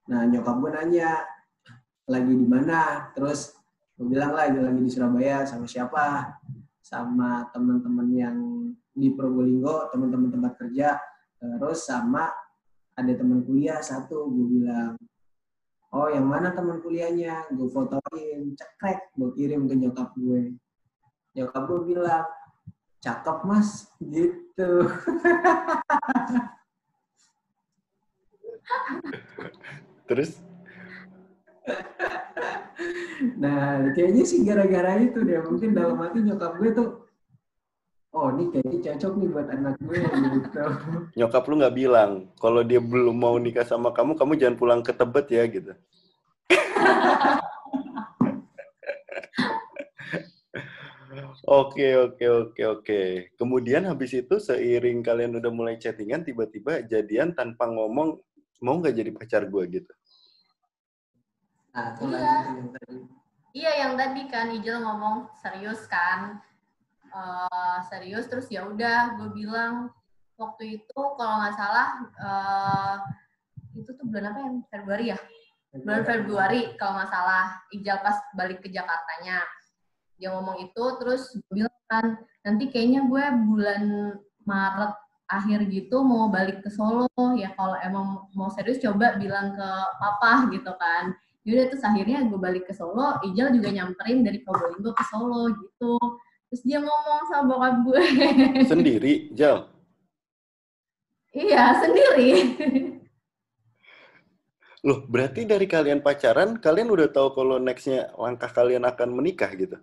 Nah 0.07 0.31
nyokap 0.31 0.63
gue 0.63 0.71
nanya 0.79 1.27
lagi 2.07 2.33
di 2.39 2.47
mana, 2.47 3.11
terus 3.19 3.58
gue 3.99 4.07
bilang 4.07 4.31
lagi 4.31 4.63
lagi 4.63 4.79
di 4.79 4.91
Surabaya 4.95 5.43
sama 5.43 5.67
siapa, 5.67 6.39
sama 6.79 7.51
teman-teman 7.51 8.09
yang 8.15 8.39
di 8.95 9.11
Probolinggo, 9.11 9.91
teman-teman 9.91 10.31
tempat 10.31 10.55
kerja, 10.55 11.03
terus 11.43 11.83
sama 11.83 12.31
ada 12.95 13.11
teman 13.11 13.43
kuliah 13.43 13.83
satu, 13.83 14.31
gue 14.31 14.47
bilang, 14.63 14.95
oh 15.91 16.07
yang 16.07 16.31
mana 16.31 16.55
teman 16.55 16.79
kuliahnya, 16.79 17.51
gue 17.51 17.67
fotoin, 17.67 18.55
cekrek, 18.55 19.11
gue 19.19 19.35
kirim 19.35 19.67
ke 19.67 19.75
nyokap 19.75 20.15
gue. 20.15 20.55
Nyokap 21.35 21.63
gue 21.67 21.81
bilang, 21.91 22.23
cakep 23.03 23.39
mas, 23.51 23.91
gitu. 23.99 24.87
Terus 30.07 30.39
Nah, 33.19 33.91
kayaknya 33.95 34.23
sih 34.23 34.47
gara-gara 34.47 34.99
itu 35.03 35.19
deh. 35.27 35.43
Mungkin 35.43 35.75
dalam 35.75 35.99
hati 35.99 36.23
nyokap 36.23 36.53
gue 36.63 36.71
tuh, 36.71 36.89
oh 38.15 38.29
ini 38.39 38.51
kayaknya 38.55 38.79
cocok 38.95 39.13
nih 39.19 39.29
buat 39.35 39.49
anak 39.51 39.75
gue 39.83 39.99
gitu. 40.07 40.63
nyokap 41.19 41.43
lu 41.51 41.55
nggak 41.61 41.77
bilang 41.77 42.31
kalau 42.39 42.63
dia 42.63 42.79
belum 42.79 43.17
mau 43.19 43.37
nikah 43.37 43.67
sama 43.67 43.91
kamu, 43.91 44.15
kamu 44.15 44.33
jangan 44.39 44.57
pulang 44.57 44.81
ke 44.87 44.93
Tebet 44.95 45.27
ya 45.35 45.43
gitu. 45.51 45.73
Oke, 51.49 51.97
oke, 51.97 52.27
oke, 52.29 52.63
oke. 52.77 53.03
Kemudian 53.41 53.89
habis 53.89 54.13
itu 54.13 54.37
seiring 54.37 55.01
kalian 55.01 55.41
udah 55.41 55.49
mulai 55.49 55.81
chattingan, 55.81 56.21
tiba-tiba 56.21 56.85
jadian 56.85 57.33
tanpa 57.33 57.65
ngomong, 57.65 58.21
mau 58.61 58.77
nggak 58.77 58.93
jadi 58.93 59.11
pacar 59.17 59.49
gue 59.49 59.65
gitu. 59.81 59.93
Nah, 61.75 61.95
itu 61.95 62.03
Iya. 62.11 62.35
yang 62.57 62.71
tadi. 62.75 62.97
Iya 63.57 63.73
yang 63.81 63.93
tadi 63.97 64.23
kan 64.29 64.47
Ijel 64.53 64.79
ngomong 64.85 65.33
serius 65.41 65.85
kan, 65.89 66.41
Eh, 67.09 67.79
serius 67.89 68.29
terus 68.29 68.53
ya 68.53 68.69
udah 68.69 69.17
gue 69.17 69.33
bilang 69.33 69.89
waktu 70.37 70.77
itu 70.77 71.01
kalau 71.17 71.41
nggak 71.41 71.57
salah 71.57 71.89
eh, 72.21 72.97
itu 73.81 73.97
tuh 73.97 74.05
bulan 74.05 74.37
apa 74.37 74.45
yang 74.45 74.57
Februari 74.69 75.05
ya? 75.17 75.19
Bulan 75.73 76.05
Februari 76.05 76.77
kalau 76.77 77.01
nggak 77.01 77.09
salah 77.09 77.65
Ijal 77.73 78.05
pas 78.05 78.21
balik 78.37 78.61
ke 78.61 78.69
Jakartanya 78.69 79.41
dia 80.21 80.37
ngomong 80.37 80.61
itu 80.61 80.85
terus 81.01 81.33
gue 81.33 81.65
bilang 81.65 81.79
kan 81.89 82.21
nanti 82.45 82.69
kayaknya 82.69 83.09
gue 83.09 83.25
bulan 83.57 83.83
Maret 84.45 84.93
akhir 85.33 85.65
gitu 85.73 86.05
mau 86.05 86.29
balik 86.29 86.61
ke 86.61 86.69
Solo 86.69 87.09
ya 87.41 87.57
kalau 87.57 87.81
emang 87.81 88.29
mau 88.37 88.53
serius 88.53 88.85
coba 88.85 89.17
bilang 89.17 89.57
ke 89.57 89.69
papa 89.97 90.45
gitu 90.53 90.77
kan 90.77 91.17
Yaudah 91.49 91.73
terus 91.73 91.81
akhirnya 91.81 92.29
gue 92.29 92.37
balik 92.37 92.69
ke 92.69 92.77
Solo, 92.77 93.17
Ijal 93.25 93.57
juga 93.57 93.73
nyamperin 93.73 94.21
dari 94.21 94.45
Probolinggo 94.45 94.93
ke 94.93 95.01
Solo 95.09 95.49
gitu. 95.49 95.97
Terus 96.53 96.61
dia 96.61 96.77
ngomong 96.85 97.25
sama 97.25 97.45
bokap 97.49 97.77
gue. 97.89 98.03
Sendiri, 98.77 99.33
Jal. 99.33 99.73
iya, 101.33 101.73
sendiri. 101.81 102.31
Loh, 104.85 105.09
berarti 105.09 105.49
dari 105.49 105.65
kalian 105.65 106.05
pacaran, 106.05 106.61
kalian 106.61 106.93
udah 106.93 107.09
tahu 107.09 107.33
kalau 107.33 107.57
next-nya 107.57 108.13
langkah 108.21 108.53
kalian 108.53 108.85
akan 108.85 109.09
menikah 109.17 109.49
gitu? 109.57 109.81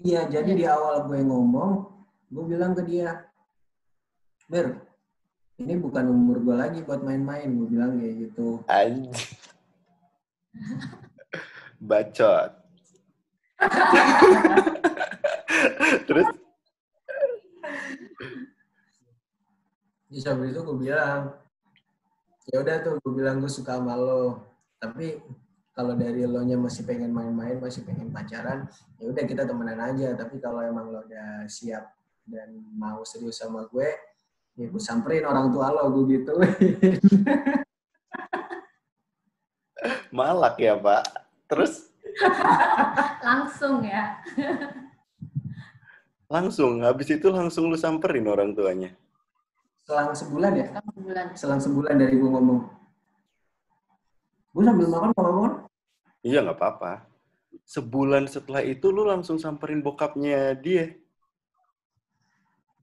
Iya, 0.00 0.32
jadi 0.32 0.52
di 0.56 0.64
awal 0.64 1.04
gue 1.12 1.20
ngomong, 1.28 1.92
gue 2.32 2.44
bilang 2.48 2.72
ke 2.72 2.88
dia, 2.88 3.28
Ber, 4.48 4.80
ini 5.60 5.76
bukan 5.76 6.08
umur 6.08 6.40
gue 6.40 6.56
lagi 6.56 6.80
buat 6.86 7.04
main-main, 7.04 7.52
gue 7.52 7.68
bilang 7.68 8.00
kayak 8.00 8.14
gitu. 8.30 8.64
Anj. 8.64 9.12
Bacot. 11.78 12.50
Terus, 16.08 16.26
Terus 20.08 20.24
habis 20.24 20.56
itu 20.56 20.60
gue 20.64 20.78
bilang, 20.88 21.36
ya 22.48 22.64
udah 22.64 22.76
tuh 22.80 22.96
gue 23.02 23.12
bilang 23.12 23.44
gue 23.44 23.50
suka 23.50 23.76
sama 23.76 23.94
lo, 23.94 24.40
tapi 24.80 25.20
kalau 25.78 25.94
dari 25.94 26.26
lo 26.26 26.42
nya 26.42 26.58
masih 26.58 26.82
pengen 26.82 27.14
main-main, 27.14 27.62
masih 27.62 27.86
pengen 27.86 28.10
pacaran, 28.10 28.66
ya 28.98 29.14
udah 29.14 29.22
kita 29.22 29.46
temenan 29.46 29.78
aja. 29.78 30.10
Tapi 30.18 30.42
kalau 30.42 30.58
emang 30.64 30.90
lo 30.90 31.06
udah 31.06 31.46
siap 31.46 31.94
dan 32.26 32.50
mau 32.74 33.06
serius 33.06 33.38
sama 33.38 33.62
gue, 33.70 33.86
ya 34.58 34.66
gue 34.66 34.82
samperin 34.82 35.22
orang 35.22 35.54
tua 35.54 35.70
lo, 35.70 35.86
gue 35.94 36.18
gitu. 36.18 36.34
malak 40.10 40.58
ya, 40.58 40.74
Pak. 40.74 41.02
Terus, 41.46 41.88
Langsung 43.26 43.84
ya. 43.84 44.18
langsung, 46.28 46.84
habis 46.84 47.08
itu 47.08 47.28
langsung 47.28 47.68
lu 47.68 47.76
samperin 47.76 48.28
orang 48.28 48.52
tuanya. 48.52 48.92
Selang 49.84 50.12
sebulan 50.12 50.52
ya, 50.52 50.66
Sekarang 50.68 50.92
sebulan. 50.92 51.24
selang 51.32 51.60
sebulan 51.60 51.94
dari 51.96 52.14
gue 52.16 52.28
ngomong. 52.28 52.60
Gue 54.52 54.62
sambil 54.64 54.86
makan 54.88 55.10
mau 55.12 55.22
ngomong, 55.24 55.52
Iya, 56.20 56.44
nggak 56.44 56.58
apa-apa. 56.58 56.92
Sebulan 57.64 58.28
setelah 58.28 58.60
itu 58.60 58.90
lu 58.90 59.04
langsung 59.04 59.40
samperin 59.40 59.80
bokapnya 59.80 60.52
dia. 60.52 60.92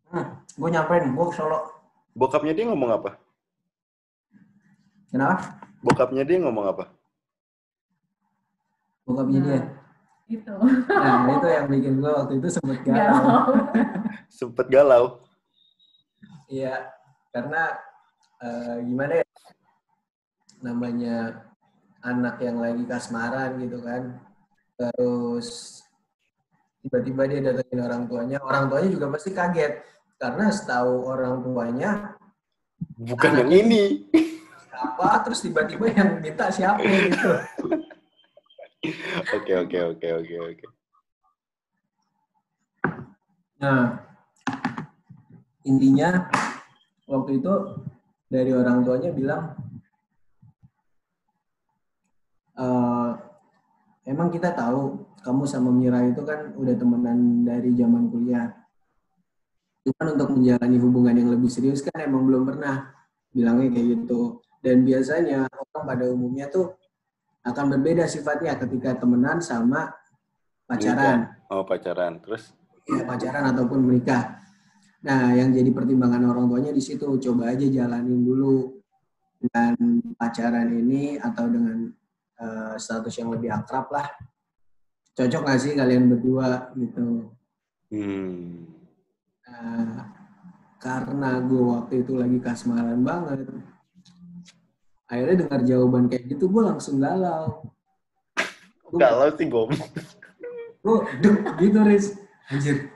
hmm, 0.09 0.25
gue 0.55 0.69
nyamperin, 0.71 1.13
gue 1.13 1.25
Solo. 1.35 1.59
Bokapnya 2.15 2.55
dia 2.55 2.65
ngomong 2.65 2.89
apa? 2.95 3.11
Kenapa? 5.11 5.61
Bokapnya 5.85 6.25
dia 6.25 6.41
ngomong 6.41 6.65
apa? 6.65 6.89
Bokapnya 9.05 9.39
dia. 9.45 9.61
Gitu. 10.25 10.49
Nah, 10.89 11.29
itu 11.29 11.47
yang 11.53 11.67
bikin 11.69 11.93
gue 12.01 12.09
waktu 12.09 12.33
itu 12.41 12.47
sempet 12.49 12.81
galau. 12.81 13.05
Galau. 13.05 13.41
Sempet 14.41 14.67
galau. 14.73 15.05
Iya, 16.49 16.89
karena 17.29 17.77
eh, 18.41 18.75
gimana 18.81 19.21
ya? 19.21 19.25
Namanya 20.65 21.17
anak 22.01 22.41
yang 22.41 22.57
lagi 22.57 22.83
kasmaran 22.89 23.61
gitu 23.61 23.77
kan. 23.85 24.17
Terus 24.73 25.77
tiba-tiba 26.81 27.29
dia 27.29 27.39
datengin 27.45 27.85
orang 27.85 28.09
tuanya. 28.09 28.37
Orang 28.41 28.73
tuanya 28.73 28.89
juga 28.89 29.13
pasti 29.13 29.29
kaget. 29.29 29.85
Karena 30.17 30.49
setahu 30.49 31.05
orang 31.05 31.45
tuanya 31.45 32.17
Bukan 32.95 33.31
yang 33.43 33.51
ini. 33.51 33.83
apa, 34.85 35.25
terus 35.25 35.41
tiba-tiba 35.41 35.89
yang 35.89 36.21
minta 36.21 36.53
siapa 36.53 36.85
gitu. 36.85 37.31
Oke, 39.33 39.53
oke, 39.65 39.77
oke, 39.97 40.07
oke, 40.21 40.35
oke. 40.45 40.65
Nah, 43.57 43.97
intinya 45.65 46.29
waktu 47.09 47.41
itu 47.41 47.53
dari 48.29 48.51
orang 48.53 48.85
tuanya 48.85 49.09
bilang, 49.09 49.57
"Eh, 52.53 53.11
emang 54.05 54.29
kita 54.29 54.53
tahu 54.53 55.01
kamu 55.25 55.43
sama 55.49 55.73
Mira 55.73 56.05
itu 56.05 56.21
kan 56.21 56.53
udah 56.53 56.75
temenan 56.77 57.41
dari 57.41 57.73
zaman 57.73 58.05
kuliah. 58.13 58.53
Cuman 59.81 60.17
untuk 60.17 60.29
menjalani 60.37 60.77
hubungan 60.77 61.15
yang 61.17 61.29
lebih 61.33 61.49
serius 61.49 61.81
kan 61.81 61.97
emang 62.05 62.29
belum 62.29 62.45
pernah 62.45 62.93
bilangnya 63.33 63.73
kayak 63.73 63.87
gitu. 64.05 64.44
Dan 64.65 64.81
biasanya 64.81 65.45
orang 65.45 65.85
pada 65.85 66.05
umumnya 66.09 66.49
tuh 66.49 66.73
akan 67.45 67.77
berbeda 67.77 68.09
sifatnya 68.09 68.57
ketika 68.57 68.97
temenan 68.97 69.37
sama 69.37 69.93
pacaran 70.65 71.29
Oh, 71.53 71.61
pacaran. 71.61 72.17
Terus, 72.25 72.57
ya 72.89 73.05
pacaran 73.05 73.53
ataupun 73.53 73.85
menikah. 73.85 74.41
Nah, 75.05 75.37
yang 75.37 75.53
jadi 75.53 75.69
pertimbangan 75.69 76.25
orang 76.25 76.49
tuanya 76.49 76.73
di 76.73 76.81
situ 76.81 77.05
coba 77.05 77.53
aja 77.53 77.69
jalanin 77.69 78.25
dulu 78.25 78.81
dengan 79.37 79.77
pacaran 80.17 80.73
ini 80.73 81.21
atau 81.21 81.45
dengan 81.45 81.85
eh, 82.41 82.75
status 82.81 83.13
yang 83.21 83.29
lebih 83.29 83.53
akrab 83.53 83.93
lah. 83.93 84.09
Cocok 85.13 85.41
nggak 85.45 85.61
sih 85.61 85.77
kalian 85.77 86.09
berdua 86.09 86.73
gitu? 86.73 87.29
hmm. 87.93 88.73
Nah, 89.45 90.09
karena 90.81 91.37
gue 91.45 91.63
waktu 91.63 91.93
itu 92.01 92.17
lagi 92.17 92.41
kasmaran 92.41 93.05
banget, 93.05 93.45
akhirnya 95.05 95.35
dengar 95.45 95.61
jawaban 95.63 96.09
kayak 96.09 96.23
gitu 96.29 96.49
gue 96.49 96.63
langsung 96.63 96.97
galau. 96.97 97.61
Gue 98.85 98.99
Galau 99.01 99.29
sih, 99.33 99.45
gue 99.49 100.99
duk 101.17 101.35
gitu 101.57 101.79
Riz 101.81 102.13
anjir 102.45 102.93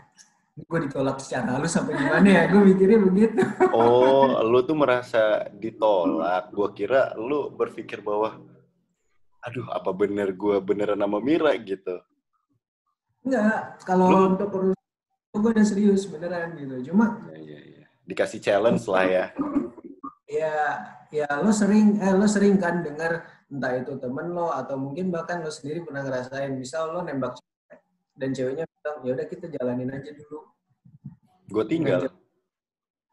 gue 0.60 0.80
ditolak 0.86 1.17
secara 1.17 1.58
halus 1.58 1.74
sampai 1.74 1.98
gimana 1.98 2.28
ya 2.30 2.43
gue 2.52 2.62
mikirnya 2.62 3.00
begitu 3.02 3.41
Oh, 3.74 4.38
lu 4.50 4.62
tuh 4.62 4.76
merasa 4.76 5.48
ditolak. 5.56 6.52
Gua 6.52 6.69
kira 6.69 7.15
lu 7.15 7.50
berpikir 7.50 8.04
bahwa, 8.04 8.38
aduh, 9.39 9.65
apa 9.72 9.89
bener 9.95 10.36
gua 10.36 10.60
beneran 10.60 11.00
sama 11.00 11.17
Mira 11.24 11.54
gitu. 11.58 11.98
enggak 13.24 13.82
kalau 13.84 14.36
untuk 14.36 14.50
urusan 14.52 15.38
gue 15.39 15.52
udah 15.54 15.65
serius 15.65 16.06
beneran 16.06 16.54
gitu 16.58 16.91
cuma 16.91 17.19
Ya, 17.32 17.38
ya, 17.39 17.60
ya. 17.82 17.86
Dikasih 18.06 18.39
challenge 18.39 18.84
lah 18.86 19.06
ya. 19.06 19.26
ya 20.30 20.54
ya 21.10 21.26
lo 21.42 21.50
sering 21.50 21.98
eh 21.98 22.13
lo 22.13 22.30
sering 22.30 22.62
kan 22.62 22.86
dengar 22.86 23.26
entah 23.50 23.74
itu 23.82 23.98
temen 23.98 24.30
lo 24.30 24.54
atau 24.54 24.78
mungkin 24.78 25.10
bahkan 25.10 25.42
lo 25.42 25.50
sendiri 25.50 25.82
pernah 25.82 26.06
ngerasain 26.06 26.54
misal 26.54 26.94
lo 26.94 27.02
nembak 27.02 27.34
cewek 27.34 27.82
dan 28.13 28.30
ceweknya 28.30 28.65
bilang 28.70 28.98
ya 29.02 29.12
udah 29.18 29.26
kita 29.26 29.46
jalanin 29.50 29.89
aja 29.89 30.12
dulu 30.13 30.46
Gue 31.50 31.65
tinggal. 31.65 32.06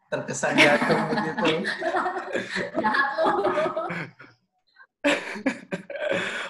terkesan 0.06 0.54
jatuh 0.54 0.98
begitu 1.08 1.44
Jahat. 2.76 4.06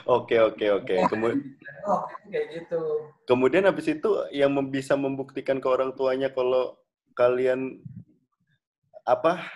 Oke, 0.07 0.39
oke, 0.39 0.67
oke. 0.83 0.95
Kemu- 1.11 1.41
oh 1.87 2.03
kayak 2.27 2.47
gitu 2.53 2.81
kemudian 3.25 3.63
habis 3.67 3.87
itu 3.87 4.11
yang 4.35 4.51
mem- 4.51 4.71
bisa 4.71 4.99
membuktikan 4.99 5.63
ke 5.63 5.67
orang 5.71 5.95
tuanya 5.95 6.31
kalau 6.35 6.75
kalian 7.15 7.79
apa 9.07 9.47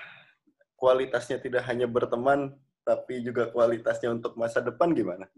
kualitasnya 0.80 1.36
tidak 1.36 1.68
hanya 1.68 1.84
berteman 1.84 2.56
tapi 2.80 3.20
juga 3.20 3.52
kualitasnya 3.52 4.08
untuk 4.10 4.34
masa 4.34 4.64
depan 4.64 4.96
gimana? 4.96 5.28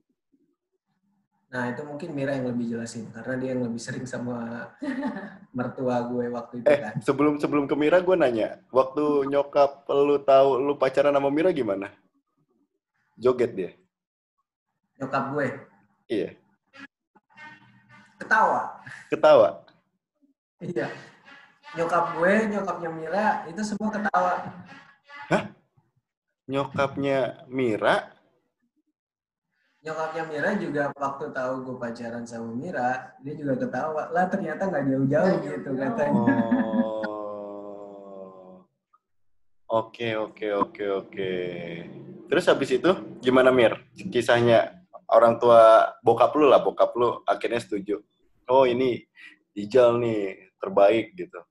Nah, 1.53 1.69
itu 1.69 1.85
mungkin 1.85 2.17
Mira 2.17 2.33
yang 2.33 2.49
lebih 2.49 2.65
jelasin 2.73 3.13
karena 3.13 3.35
dia 3.37 3.53
yang 3.53 3.67
lebih 3.69 3.77
sering 3.77 4.09
sama 4.09 4.73
mertua 5.57 6.01
gue 6.09 6.33
waktu 6.33 6.65
itu 6.65 6.71
Eh, 6.71 6.81
kan. 6.81 6.95
sebelum 7.05 7.37
sebelum 7.37 7.69
ke 7.69 7.77
Mira 7.77 8.01
gue 8.01 8.17
nanya, 8.17 8.63
waktu 8.73 9.29
nyokap 9.29 9.85
lu 9.93 10.17
tahu 10.25 10.57
lu 10.65 10.81
pacaran 10.81 11.13
sama 11.13 11.29
Mira 11.29 11.53
gimana? 11.53 11.93
Joget 13.21 13.53
dia. 13.53 13.71
Nyokap 14.97 15.25
gue 15.37 15.47
Iya. 16.09 16.31
ketawa. 18.17 18.81
Ketawa. 19.13 19.49
Iya. 20.57 20.89
Nyokap 21.77 22.17
gue, 22.17 22.33
nyokapnya 22.49 22.91
Mira 22.93 23.27
itu 23.45 23.61
semua 23.61 23.93
ketawa. 23.93 24.41
Nyokapnya 26.51 27.47
Mira, 27.49 28.13
Nyokapnya 29.83 30.23
Mira 30.31 30.55
juga 30.63 30.95
waktu 30.95 31.35
tahu 31.35 31.67
gue 31.67 31.75
pacaran 31.75 32.23
sama 32.23 32.55
Mira, 32.55 33.19
dia 33.19 33.35
juga 33.35 33.67
ketawa. 33.67 34.15
Lah 34.15 34.31
ternyata 34.31 34.71
nggak 34.71 34.87
jauh-jauh 34.87 35.43
gitu 35.43 35.75
katanya. 35.75 36.39
Oh. 36.39 37.03
Oke, 39.67 40.15
oke, 40.15 40.47
oke, 40.55 40.85
oke. 41.03 41.33
Terus 42.31 42.45
habis 42.47 42.71
itu 42.71 42.95
gimana 43.19 43.51
Mir? 43.51 43.75
Kisahnya 43.91 44.87
orang 45.11 45.43
tua 45.43 45.91
bokap 46.07 46.31
lu 46.39 46.47
lah, 46.47 46.63
bokap 46.63 46.95
lu 46.95 47.19
akhirnya 47.27 47.59
setuju. 47.59 47.99
Oh, 48.47 48.63
ini 48.63 49.03
Ijal 49.59 49.99
nih 49.99 50.55
terbaik 50.63 51.19
gitu. 51.19 51.43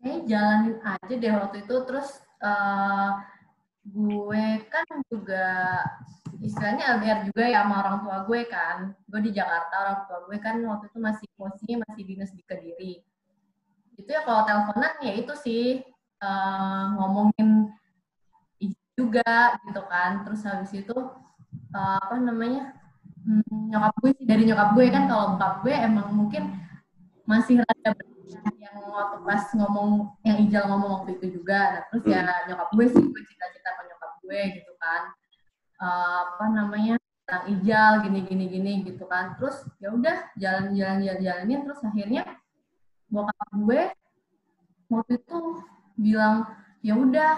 Kayaknya 0.00 0.20
jalanin 0.24 0.76
aja 0.80 1.14
deh 1.14 1.32
waktu 1.36 1.56
itu. 1.68 1.76
Terus 1.84 2.08
eh, 2.40 3.10
gue 3.84 4.46
kan 4.72 4.88
juga 5.12 5.46
istilahnya 6.40 6.96
LDR 6.96 7.20
juga 7.28 7.44
ya 7.44 7.60
sama 7.64 7.74
orang 7.84 7.96
tua 8.00 8.18
gue 8.24 8.40
kan. 8.48 8.76
Gue 9.04 9.20
di 9.28 9.30
Jakarta 9.36 9.74
orang 9.84 9.98
tua 10.08 10.18
gue 10.24 10.36
kan 10.40 10.56
waktu 10.64 10.88
itu 10.88 10.98
masih 10.98 11.26
posisinya 11.36 11.76
masih 11.84 12.02
dinas 12.08 12.32
di 12.32 12.42
Kediri. 12.48 12.94
Itu 14.00 14.08
ya 14.08 14.24
kalau 14.24 14.48
teleponan 14.48 14.96
ya 15.04 15.12
itu 15.20 15.32
sih 15.36 15.84
eh, 16.24 16.84
ngomongin 16.96 17.68
juga 18.96 19.60
gitu 19.68 19.82
kan. 19.84 20.24
Terus 20.24 20.40
habis 20.48 20.72
itu 20.72 20.96
eh, 21.76 21.96
apa 22.00 22.16
namanya 22.16 22.72
hmm, 23.28 23.68
nyokap 23.68 23.94
gue 24.00 24.10
sih 24.16 24.24
dari 24.24 24.48
nyokap 24.48 24.72
gue 24.72 24.86
kan. 24.88 25.04
Kalau 25.12 25.36
bokap 25.36 25.54
gue 25.60 25.74
emang 25.76 26.08
mungkin 26.16 26.56
masih 27.28 27.60
rada 27.60 27.92
yang 28.60 28.76
waktu 28.92 29.18
pas 29.24 29.44
ngomong 29.56 30.14
yang 30.22 30.36
Ijal 30.46 30.64
ngomong 30.70 30.90
waktu 31.02 31.18
itu 31.18 31.40
juga. 31.40 31.58
Nah, 31.74 31.82
terus 31.90 32.04
ya 32.06 32.20
nyokap 32.46 32.68
gue 32.76 32.86
sih 32.86 33.02
gue 33.02 33.22
cita-cita 33.26 33.70
ke 33.74 33.82
nyokap 33.90 34.12
gue 34.22 34.40
gitu 34.60 34.72
kan. 34.78 35.02
Eh, 35.80 36.18
apa 36.28 36.44
namanya 36.52 36.94
tentang 37.00 37.44
Ijal 37.50 37.92
gini 38.06 38.20
gini 38.28 38.44
gini 38.46 38.72
gitu 38.86 39.04
kan. 39.10 39.34
Terus 39.40 39.66
ya 39.82 39.90
udah 39.90 40.16
jalan 40.38 40.76
jalan 40.76 40.98
jalan 41.02 41.20
jalanin. 41.22 41.60
Terus 41.66 41.80
akhirnya 41.82 42.22
bokap 43.10 43.50
gue 43.54 43.80
waktu 44.90 45.12
itu 45.18 45.40
bilang 45.98 46.46
ya 46.84 46.94
udah 46.94 47.32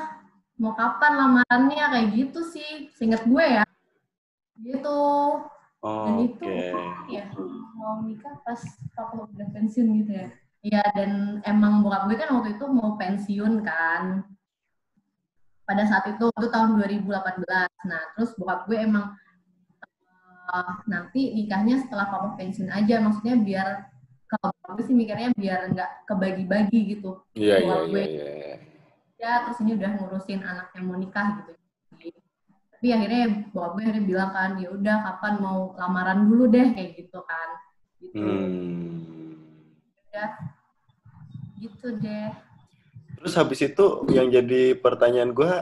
mau 0.61 0.75
kapan 0.77 1.13
lamarannya? 1.17 1.85
Kayak 1.97 2.09
gitu 2.13 2.41
sih 2.45 2.93
seinget 2.93 3.25
gue 3.25 3.45
ya. 3.45 3.65
Gitu. 4.61 5.01
Dan 5.83 6.15
itu 6.23 6.47
Oke. 6.47 7.11
ya 7.11 7.27
mau 7.75 8.07
nikah 8.07 8.39
pas 8.47 8.63
papa 8.95 9.27
udah 9.27 9.49
pensiun 9.51 9.99
gitu 9.99 10.15
ya 10.15 10.31
Iya 10.63 10.83
dan 10.95 11.43
emang 11.43 11.83
bokap 11.83 12.07
gue 12.07 12.17
kan 12.23 12.31
waktu 12.39 12.55
itu 12.55 12.65
mau 12.71 12.95
pensiun 12.95 13.67
kan. 13.67 14.23
Pada 15.67 15.83
saat 15.91 16.07
itu 16.15 16.31
itu 16.31 16.49
tahun 16.55 16.79
2018 16.79 17.43
nah 17.91 18.03
terus 18.15 18.31
bokap 18.39 18.71
gue 18.71 18.79
emang 18.79 19.11
eh, 20.55 20.75
nanti 20.87 21.35
nikahnya 21.35 21.83
setelah 21.83 22.07
papa 22.07 22.39
pensiun 22.39 22.71
aja. 22.71 23.03
Maksudnya 23.03 23.35
biar 23.43 23.69
kalau 24.31 24.55
bokap 24.55 24.73
gue 24.79 24.85
sih 24.87 24.95
mikirnya 24.95 25.35
biar 25.35 25.75
nggak 25.75 25.91
kebagi-bagi 26.07 26.79
gitu. 26.95 27.19
Iya, 27.35 27.57
iya, 27.59 27.75
iya, 27.75 27.91
gue 27.91 28.05
iya. 28.07 28.55
ya 29.19 29.33
terus 29.47 29.59
ini 29.67 29.75
udah 29.79 29.91
ngurusin 29.99 30.41
anak 30.47 30.71
yang 30.79 30.85
mau 30.87 30.95
nikah 30.95 31.43
gitu. 31.43 31.53
Tapi 32.71 32.87
akhirnya 32.95 33.51
bokap 33.51 33.71
gue 33.75 33.83
akhirnya 33.83 34.05
bilang 34.07 34.31
kan 34.31 34.51
ya 34.63 34.71
udah 34.71 34.97
kapan 35.11 35.35
mau 35.43 35.75
lamaran 35.75 36.23
dulu 36.31 36.47
deh 36.47 36.71
kayak 36.71 37.03
gitu 37.03 37.19
kan. 37.27 37.49
Gitu. 37.99 38.15
Hmm. 38.15 39.12
Udah 40.13 40.31
gitu 41.57 41.89
deh 42.05 42.29
Terus 43.17 43.39
habis 43.39 43.65
itu 43.65 44.03
yang 44.11 44.35
jadi 44.35 44.75
pertanyaan 44.77 45.31
gue, 45.31 45.53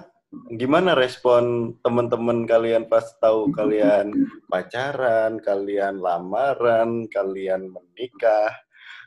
gimana 0.56 0.96
respon 0.96 1.76
teman-teman 1.84 2.48
kalian 2.48 2.88
pas 2.88 3.04
tahu 3.20 3.52
kalian 3.52 4.16
pacaran, 4.48 5.36
kalian 5.44 6.00
lamaran, 6.00 7.04
kalian 7.12 7.68
menikah? 7.68 8.48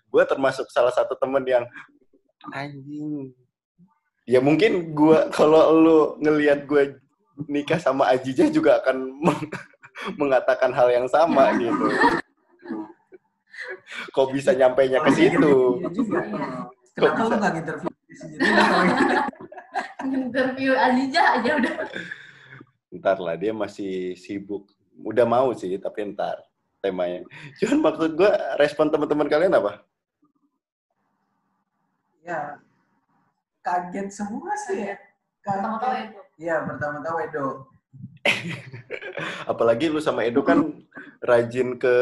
Gue 0.05 0.21
termasuk 0.29 0.69
salah 0.69 0.93
satu 0.93 1.17
temen 1.17 1.41
yang 1.49 1.65
anjing. 2.53 3.33
Ya 4.29 4.37
mungkin 4.37 4.93
gue 4.93 5.19
kalau 5.37 5.73
lu 5.73 5.99
ngelihat 6.21 6.69
gue 6.69 7.01
nikah 7.49 7.81
sama 7.81 8.13
Ajijah 8.13 8.53
juga 8.53 8.85
akan 8.85 9.17
meng- 9.17 9.49
mengatakan 10.21 10.69
hal 10.77 10.93
yang 10.93 11.07
sama 11.09 11.51
gitu. 11.63 11.89
Kok 14.11 14.27
bisa 14.33 14.51
nyampainya 14.53 14.99
ke 15.03 15.11
situ? 15.13 15.81
Iya. 15.81 15.89
Kok 16.93 16.93
Kenapa 16.93 17.21
lu 17.21 17.27
bisa? 17.29 17.37
nggak 17.41 17.53
interview 17.57 17.91
sendiri 18.13 18.51
interview 20.03 20.71
Azija 20.77 21.39
aja 21.39 21.51
udah 21.57 21.73
Ntar 22.93 23.17
lah, 23.17 23.33
dia 23.33 23.49
masih 23.49 24.13
sibuk. 24.13 24.69
Udah 25.01 25.25
mau 25.25 25.49
sih, 25.57 25.73
tapi 25.81 26.13
ntar 26.13 26.45
temanya. 26.77 27.25
Cuman 27.57 27.89
maksud 27.89 28.13
gue, 28.13 28.31
respon 28.61 28.93
teman-teman 28.93 29.25
kalian 29.25 29.57
apa? 29.57 29.81
Ya, 32.21 32.61
kaget 33.65 34.13
semua 34.13 34.53
sih 34.69 34.93
ya. 34.93 34.95
Kaget. 35.41 36.13
itu 36.13 36.21
Iya, 36.37 36.61
pertama-tama 36.69 37.25
Edo. 37.25 37.65
Apalagi 39.49 39.89
lu 39.89 39.97
sama 39.97 40.29
Edo 40.29 40.45
kan 40.45 40.85
rajin 41.25 41.81
ke 41.81 41.95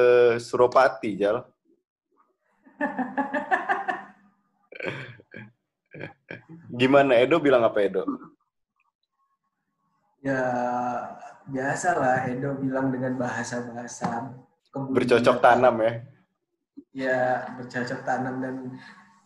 Suropati, 0.44 1.16
Jal. 1.16 1.48
Gimana 6.80 7.20
Edo 7.20 7.40
bilang 7.40 7.64
apa 7.68 7.82
Edo? 7.84 8.06
Ya, 10.22 10.38
biasa 11.50 11.98
lah 11.98 12.30
Edo 12.30 12.54
bilang 12.62 12.94
dengan 12.94 13.18
bahasa-bahasa 13.18 14.30
Bercocok 14.72 15.44
tanam 15.44 15.84
ya. 15.84 15.92
Ya, 16.96 17.44
bercocok 17.60 18.08
tanam 18.08 18.40
dan 18.40 18.56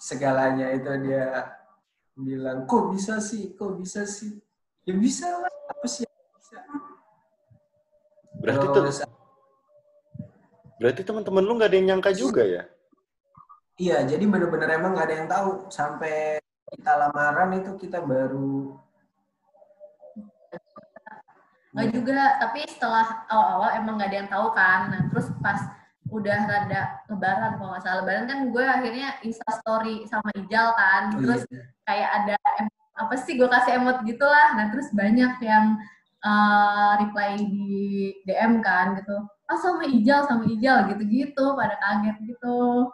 segalanya 0.01 0.73
itu 0.73 0.89
dia 1.05 1.53
bilang, 2.17 2.65
kok 2.65 2.89
bisa 2.89 3.21
sih, 3.21 3.53
kok 3.53 3.77
bisa 3.77 4.09
sih? 4.09 4.41
Ya 4.89 4.97
bisa 4.97 5.29
lah, 5.29 5.53
apa 5.69 5.85
sih 5.85 6.05
bisa? 6.05 6.57
Berarti 8.41 8.65
tuh, 8.73 8.83
berarti 10.81 11.01
teman-teman 11.05 11.45
lu 11.45 11.53
nggak 11.57 11.69
ada 11.69 11.77
yang 11.77 11.87
nyangka 11.93 12.11
juga 12.13 12.41
ya? 12.41 12.65
Iya, 13.75 14.03
jadi 14.07 14.23
bener-bener 14.27 14.69
emang 14.75 14.95
nggak 14.95 15.07
ada 15.07 15.15
yang 15.15 15.29
tahu. 15.29 15.49
Sampai 15.71 16.39
kita 16.71 16.91
lamaran 16.97 17.55
itu 17.61 17.71
kita 17.77 18.01
baru 18.01 18.73
nggak 21.75 21.91
juga 21.91 22.39
tapi 22.39 22.63
setelah 22.71 23.27
awal-awal 23.27 23.69
emang 23.75 23.99
nggak 23.99 24.09
ada 24.09 24.19
yang 24.23 24.31
tahu 24.31 24.47
kan. 24.55 24.79
Nah 24.95 25.01
terus 25.11 25.27
pas 25.43 25.59
udah 26.07 26.39
rada 26.47 27.03
lebaran 27.11 27.59
kalau 27.59 27.69
nggak 27.75 27.83
salah. 27.83 27.99
Lebaran 28.07 28.25
kan 28.31 28.39
gue 28.47 28.63
akhirnya 28.63 29.07
insta 29.27 29.49
story 29.59 30.07
sama 30.07 30.31
Ijal 30.39 30.71
kan. 30.71 31.03
Oh, 31.11 31.19
terus 31.19 31.43
iya. 31.51 31.63
kayak 31.83 32.09
ada 32.23 32.37
apa 32.95 33.15
sih 33.19 33.35
gue 33.35 33.47
kasih 33.51 33.83
emot 33.83 34.07
gitulah. 34.07 34.55
Nah 34.55 34.71
terus 34.71 34.87
banyak 34.95 35.35
yang 35.43 35.75
eh, 36.23 36.91
reply 37.03 37.43
di 37.43 37.75
DM 38.23 38.63
kan 38.63 38.95
gitu. 38.95 39.19
Ah 39.51 39.59
sama 39.59 39.83
Ijal 39.83 40.23
sama 40.31 40.47
Ijal 40.47 40.95
gitu-gitu. 40.95 41.45
Pada 41.59 41.75
kaget 41.75 42.17
gitu 42.23 42.87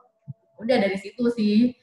udah 0.62 0.78
dari 0.78 0.98
situ 1.02 1.26
sih 1.34 1.74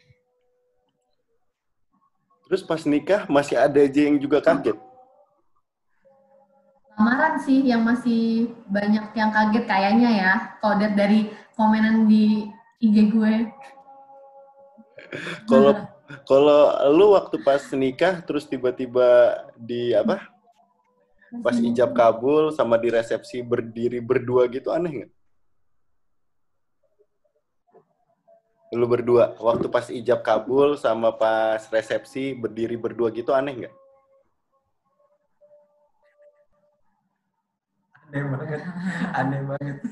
Terus 2.49 2.64
pas 2.64 2.81
nikah 2.88 3.29
masih 3.29 3.61
ada 3.61 3.77
aja 3.77 4.09
yang 4.09 4.17
juga 4.17 4.41
kaget. 4.41 4.73
lamaran 6.97 7.38
sih 7.45 7.61
yang 7.62 7.85
masih 7.87 8.51
banyak 8.67 9.14
yang 9.14 9.31
kaget 9.31 9.64
kayaknya 9.69 10.11
ya 10.17 10.33
kalau 10.59 10.81
dari 10.81 11.31
komenan 11.55 12.09
di 12.11 12.49
IG 12.83 13.12
gue 13.12 13.47
Kalau 15.47 15.73
kalau 16.25 16.61
lu 16.97 17.14
waktu 17.14 17.37
pas 17.45 17.62
nikah 17.77 18.25
terus 18.25 18.49
tiba-tiba 18.49 19.38
di 19.55 19.93
apa? 19.95 20.27
Pas 21.45 21.55
ijab 21.55 21.93
kabul 21.93 22.51
sama 22.57 22.81
di 22.81 22.88
resepsi 22.88 23.45
berdiri 23.45 24.01
berdua 24.01 24.49
gitu 24.49 24.73
aneh 24.73 25.05
nggak? 25.05 25.12
lu 28.68 28.85
berdua 28.85 29.33
waktu 29.40 29.64
pas 29.72 29.88
ijab 29.88 30.20
kabul 30.20 30.76
sama 30.76 31.09
pas 31.16 31.64
resepsi 31.72 32.37
berdiri 32.37 32.76
berdua 32.76 33.09
gitu 33.09 33.33
aneh 33.33 33.64
nggak? 33.64 33.74
Aneh 38.09 38.24
banget, 38.28 38.61
aneh 39.16 39.40
banget. 39.48 39.76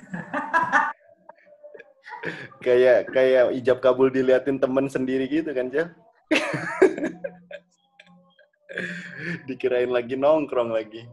kayak 2.65 3.13
kayak 3.13 3.53
ijab 3.57 3.81
kabul 3.81 4.13
diliatin 4.13 4.61
temen 4.61 4.93
sendiri 4.93 5.25
gitu 5.25 5.57
kan 5.57 5.73
Cel? 5.73 5.89
Dikirain 9.49 9.89
lagi 9.89 10.21
nongkrong 10.21 10.69
lagi. 10.69 11.09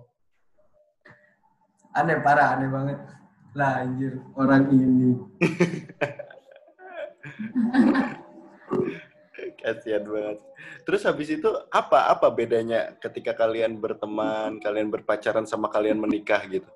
Aneh 1.95 2.19
parah, 2.19 2.59
aneh 2.59 2.67
banget. 2.67 2.99
Lah 3.55 3.85
anjir, 3.85 4.19
orang 4.35 4.67
ini. 4.73 5.15
kasihan 9.63 10.03
banget 10.05 10.39
terus 10.87 11.03
habis 11.03 11.29
itu 11.31 11.49
apa 11.71 12.11
apa 12.11 12.27
bedanya 12.31 12.95
ketika 12.99 13.33
kalian 13.35 13.79
berteman 13.79 14.59
kalian 14.59 14.91
berpacaran 14.91 15.45
sama 15.47 15.69
kalian 15.71 15.99
menikah 15.99 16.43
gitu 16.47 16.67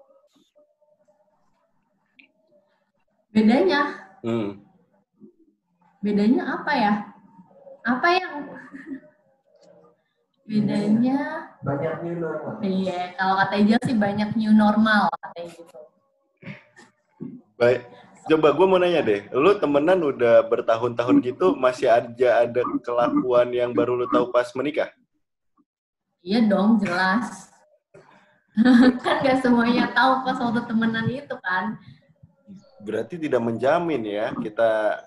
Bedanya, 3.38 3.82
hmm. 4.25 4.65
bedanya 6.01 6.58
apa 6.58 6.71
ya? 6.73 6.93
Apa 7.86 8.08
yang 8.17 8.34
bedanya? 10.49 11.19
Banyak 11.62 12.01
new 12.01 12.17
normal. 12.17 12.58
Iya, 12.65 13.13
kalau 13.13 13.38
kata 13.38 13.56
Ijal 13.62 13.77
sih 13.86 13.93
banyak 13.93 14.34
new 14.34 14.58
normal 14.58 15.13
katanya 15.21 15.53
gitu. 15.53 15.80
baik 17.58 17.89
coba 18.28 18.48
gue 18.52 18.66
mau 18.68 18.80
nanya 18.80 19.02
deh 19.02 19.22
lu 19.32 19.56
temenan 19.58 20.00
udah 20.04 20.44
bertahun-tahun 20.46 21.16
gitu 21.24 21.56
masih 21.56 21.88
aja 21.88 22.44
ada 22.44 22.62
kelakuan 22.84 23.50
yang 23.52 23.72
baru 23.72 23.96
lu 23.96 24.08
tahu 24.12 24.30
pas 24.32 24.48
menikah 24.56 24.92
Iya 26.28 26.44
dong, 26.44 26.76
jelas. 26.84 27.48
kan 29.06 29.16
gak 29.24 29.40
semuanya 29.40 29.88
tahu 29.96 30.28
pas 30.28 30.36
waktu 30.44 30.62
temenan 30.68 31.08
itu 31.08 31.36
kan. 31.40 31.78
berarti 32.78 33.18
tidak 33.18 33.42
menjamin 33.42 34.00
ya 34.06 34.32
kita 34.38 35.02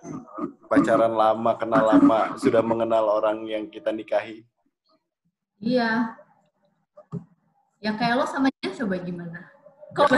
pacaran 0.66 1.14
lama 1.14 1.54
kenal 1.54 1.86
lama 1.86 2.34
sudah 2.36 2.60
mengenal 2.60 3.08
orang 3.20 3.46
yang 3.46 3.70
kita 3.70 3.94
nikahi 3.94 4.42
Iya. 5.60 6.16
Ya 7.80 7.92
kayak 7.96 8.16
lo 8.16 8.24
sama 8.28 8.48
dia 8.60 8.72
coba 8.76 8.96
gimana? 9.00 9.44
Kok 9.92 10.08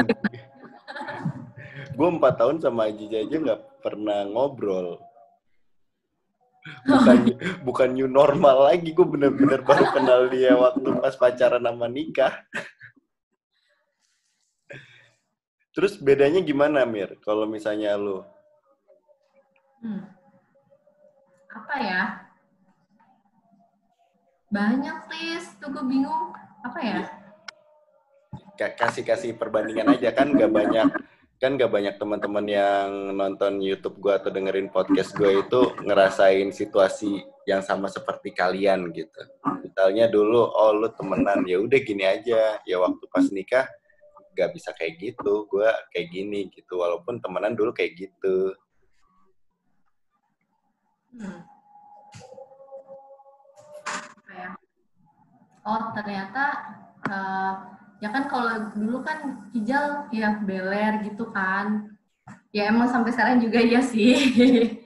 gue 2.02 2.10
empat 2.18 2.34
tahun 2.34 2.58
sama 2.58 2.90
Aji 2.90 3.06
aja 3.14 3.36
nggak 3.38 3.62
pernah 3.78 4.26
ngobrol 4.26 4.98
bukan 6.90 7.16
bukan 7.62 7.88
new 7.94 8.10
normal 8.10 8.66
lagi 8.66 8.90
gue 8.90 9.06
bener-bener 9.06 9.62
baru 9.62 9.86
kenal 9.94 10.26
dia 10.26 10.58
waktu 10.58 10.98
pas 10.98 11.14
pacaran 11.14 11.62
sama 11.62 11.86
nikah 11.86 12.34
terus 15.70 15.94
bedanya 15.94 16.42
gimana 16.42 16.82
Mir 16.82 17.14
kalau 17.22 17.46
misalnya 17.46 17.94
lu 17.94 18.26
Hmm. 19.82 20.06
Apa 21.50 21.74
ya? 21.82 22.02
Banyak, 24.46 25.10
Lis. 25.10 25.50
Tuh 25.58 25.74
gue 25.74 25.82
bingung. 25.90 26.30
Apa 26.62 26.78
ya? 26.78 27.02
Ka- 28.54 28.78
kasih-kasih 28.78 29.34
perbandingan 29.34 29.90
aja 29.90 30.14
kan 30.14 30.30
nggak 30.30 30.54
banyak 30.54 30.86
kan 31.42 31.58
nggak 31.58 31.74
banyak 31.74 31.94
teman-teman 31.98 32.46
yang 32.46 33.18
nonton 33.18 33.58
YouTube 33.58 33.98
gue 33.98 34.14
atau 34.14 34.30
dengerin 34.30 34.70
podcast 34.70 35.10
gue 35.18 35.42
itu 35.42 35.74
ngerasain 35.82 36.54
situasi 36.54 37.18
yang 37.50 37.58
sama 37.66 37.90
seperti 37.90 38.30
kalian 38.30 38.94
gitu. 38.94 39.26
Misalnya 39.58 40.06
dulu, 40.06 40.38
oh 40.38 40.70
lu 40.70 40.86
temenan, 40.94 41.42
ya 41.42 41.58
udah 41.58 41.80
gini 41.82 42.06
aja. 42.06 42.62
Ya 42.62 42.78
waktu 42.78 43.02
pas 43.10 43.26
nikah 43.34 43.66
nggak 44.38 44.54
bisa 44.54 44.70
kayak 44.70 45.02
gitu, 45.02 45.50
gue 45.50 45.66
kayak 45.90 46.14
gini 46.14 46.46
gitu. 46.54 46.78
Walaupun 46.78 47.18
temenan 47.18 47.58
dulu 47.58 47.74
kayak 47.74 47.98
gitu. 47.98 48.54
Hmm. 51.18 51.42
Oh, 55.66 55.90
ternyata 55.94 56.44
eh, 57.10 57.54
ya 58.02 58.10
kan 58.10 58.26
kalau 58.26 58.74
dulu 58.74 59.06
kan 59.06 59.46
Kijal 59.54 60.10
ya 60.10 60.42
beler 60.42 61.06
gitu 61.06 61.30
kan. 61.30 61.94
Ya 62.50 62.68
emang 62.68 62.90
sampai 62.90 63.14
sekarang 63.14 63.38
juga 63.38 63.62
ya 63.62 63.78
sih. 63.78 64.18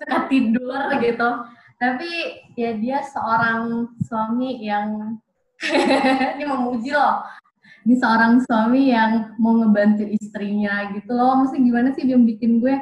Suka 0.00 0.18
tidur 0.32 0.88
gitu. 1.04 1.28
Tapi 1.76 2.10
ya 2.56 2.72
dia 2.80 3.04
seorang 3.04 3.92
suami 4.08 4.64
yang 4.64 5.20
ini 6.34 6.44
memuji 6.48 6.96
loh. 6.96 7.20
Ini 7.84 7.94
seorang 8.00 8.40
suami 8.42 8.88
yang 8.88 9.36
mau 9.36 9.60
ngebantu 9.60 10.08
istrinya 10.08 10.88
gitu 10.96 11.12
loh. 11.12 11.44
Maksudnya 11.44 11.62
gimana 11.62 11.88
sih 11.92 12.08
dia 12.08 12.16
bikin 12.16 12.64
gue 12.64 12.74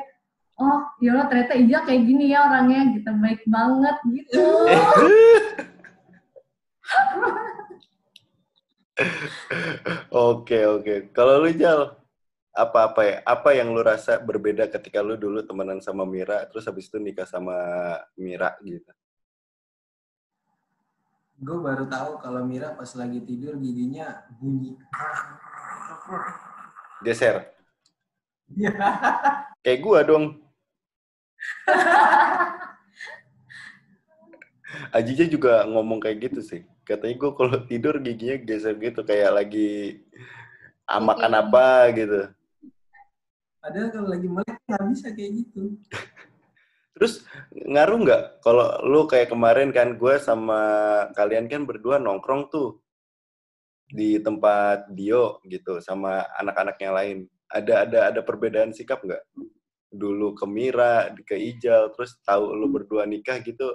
oh 0.57 0.89
ya 1.05 1.13
Allah 1.13 1.29
ternyata 1.29 1.53
Ijal 1.53 1.85
kayak 1.85 2.03
gini 2.09 2.33
ya 2.33 2.49
orangnya 2.49 2.97
gitu 2.97 3.13
baik 3.21 3.45
banget 3.45 3.93
gitu 4.09 4.41
Oke 10.09 10.65
oke. 10.65 11.13
Kalau 11.13 11.45
lu 11.45 11.53
Jal, 11.53 11.93
apa 12.57 12.79
apa 12.89 13.01
ya? 13.05 13.17
Apa 13.29 13.53
yang 13.53 13.77
lu 13.77 13.85
rasa 13.85 14.17
berbeda 14.17 14.65
ketika 14.73 15.05
lu 15.05 15.21
dulu 15.21 15.45
temenan 15.45 15.85
sama 15.85 16.09
Mira, 16.09 16.49
terus 16.49 16.65
habis 16.65 16.89
itu 16.89 16.97
nikah 16.97 17.29
sama 17.29 17.53
Mira 18.17 18.57
gitu? 18.65 18.89
Gue 21.37 21.61
baru 21.61 21.85
tahu 21.85 22.17
kalau 22.25 22.49
Mira 22.49 22.73
pas 22.73 22.89
lagi 22.97 23.21
tidur 23.21 23.61
giginya 23.61 24.25
bunyi. 24.41 24.81
Geser. 27.05 27.53
Iya. 28.57 28.73
Kayak 29.61 29.81
gua 29.85 30.01
dong. 30.07 30.25
Ajija 34.97 35.29
juga 35.29 35.69
ngomong 35.69 36.01
kayak 36.01 36.31
gitu 36.31 36.41
sih. 36.41 36.65
Katanya 36.87 37.15
gua 37.19 37.33
kalau 37.35 37.59
tidur 37.67 37.99
giginya 37.99 38.39
geser 38.39 38.79
gitu 38.79 39.03
kayak 39.03 39.35
lagi 39.35 40.01
ah, 40.87 41.03
makan 41.03 41.33
apa 41.35 41.91
gitu. 41.99 42.31
Padahal 43.59 43.89
kalau 43.91 44.09
lagi 44.15 44.29
melek 44.31 44.59
nggak 44.71 44.85
bisa 44.95 45.07
kayak 45.11 45.31
gitu. 45.43 45.75
Terus 46.97 47.27
ngaruh 47.53 47.99
nggak 48.07 48.23
kalau 48.41 48.79
lu 48.87 49.05
kayak 49.05 49.29
kemarin 49.29 49.69
kan 49.75 49.99
gue 49.99 50.15
sama 50.17 50.63
kalian 51.13 51.45
kan 51.51 51.69
berdua 51.69 52.01
nongkrong 52.01 52.49
tuh 52.49 52.81
di 53.91 54.17
tempat 54.23 54.89
Dio 54.95 55.43
gitu 55.45 55.83
sama 55.83 56.25
anak-anak 56.39 56.77
yang 56.81 56.95
lain. 56.95 57.19
Ada 57.51 57.75
ada 57.85 57.99
ada 58.15 58.21
perbedaan 58.23 58.71
sikap 58.71 59.03
nggak? 59.03 59.23
Dulu 59.93 60.39
ke 60.39 60.47
Mira, 60.49 61.11
ke 61.27 61.37
Ijal, 61.37 61.91
terus 61.95 62.19
tahu 62.23 62.55
lu 62.55 62.71
berdua 62.71 63.07
nikah 63.07 63.39
gitu, 63.43 63.71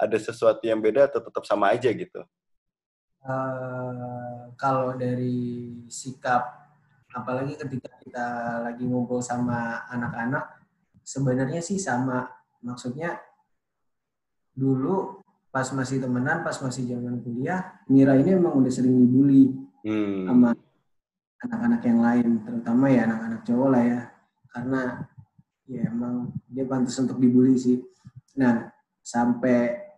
ada 0.00 0.16
sesuatu 0.16 0.64
yang 0.64 0.80
beda 0.80 1.06
atau 1.12 1.20
tetap 1.20 1.44
sama 1.44 1.76
aja 1.76 1.92
gitu? 1.92 2.24
Eh, 3.20 4.40
kalau 4.56 4.96
dari 4.96 5.76
sikap, 5.92 6.72
apalagi 7.12 7.52
ketika 7.60 7.92
kita 8.00 8.26
lagi 8.64 8.88
ngumpul 8.88 9.20
sama 9.20 9.84
anak-anak, 9.92 10.56
sebenarnya 11.04 11.60
sih 11.60 11.76
sama. 11.76 12.32
Maksudnya 12.64 13.20
dulu 14.56 15.20
pas 15.52 15.68
masih 15.76 16.00
temenan, 16.00 16.40
pas 16.40 16.56
masih 16.64 16.88
zaman 16.88 17.20
kuliah, 17.20 17.76
Mira 17.92 18.16
ini 18.16 18.40
emang 18.40 18.56
udah 18.56 18.72
sering 18.72 18.96
dibully 18.96 19.52
Hmm. 19.80 20.28
sama 20.28 20.52
anak-anak 21.40 21.80
yang 21.88 22.00
lain, 22.04 22.28
terutama 22.44 22.92
ya 22.92 23.08
anak-anak 23.08 23.40
cowok 23.48 23.68
lah 23.72 23.82
ya, 23.84 24.00
karena 24.52 24.80
ya 25.64 25.80
emang 25.88 26.36
dia 26.52 26.68
pantas 26.68 27.00
untuk 27.00 27.16
dibully 27.16 27.56
sih. 27.56 27.80
Nah, 28.36 28.68
sampai 29.00 29.89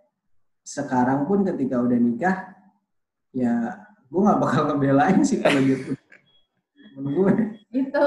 sekarang 0.62 1.26
pun 1.26 1.42
ketika 1.42 1.82
udah 1.82 1.98
nikah, 1.98 2.36
ya 3.34 3.82
gue 4.06 4.20
nggak 4.22 4.40
bakal 4.40 4.62
ngebelain 4.70 5.20
sih 5.26 5.42
kalau 5.42 5.60
gitu. 5.62 5.94
Gue. 6.96 7.32
itu 7.72 8.04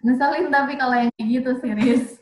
ngeselin 0.00 0.48
tapi 0.48 0.80
kalau 0.80 0.96
yang 0.96 1.12
kayak 1.12 1.28
gitu 1.28 1.50
serius 1.60 2.16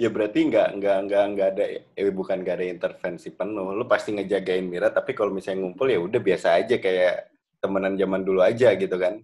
Ya 0.00 0.08
berarti 0.08 0.50
nggak 0.50 0.82
nggak 0.82 0.96
nggak 1.06 1.24
nggak 1.36 1.48
ada 1.52 1.64
eh 1.94 2.08
bukan 2.08 2.40
nggak 2.40 2.56
ada 2.58 2.66
intervensi 2.66 3.28
penuh. 3.28 3.76
Lu 3.76 3.84
pasti 3.84 4.16
ngejagain 4.16 4.64
Mira, 4.64 4.88
tapi 4.88 5.12
kalau 5.12 5.28
misalnya 5.28 5.68
ngumpul 5.68 5.92
ya 5.92 6.00
udah 6.00 6.16
biasa 6.16 6.56
aja 6.56 6.80
kayak 6.80 7.28
temenan 7.60 7.92
zaman 7.92 8.24
dulu 8.24 8.40
aja 8.40 8.72
gitu 8.72 8.96
kan. 8.96 9.20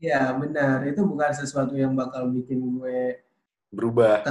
Ya 0.00 0.32
benar, 0.32 0.80
itu 0.88 1.04
bukan 1.04 1.28
sesuatu 1.32 1.76
yang 1.76 1.92
bakal 1.92 2.28
bikin 2.32 2.60
gue 2.80 3.20
Berubah. 3.68 4.24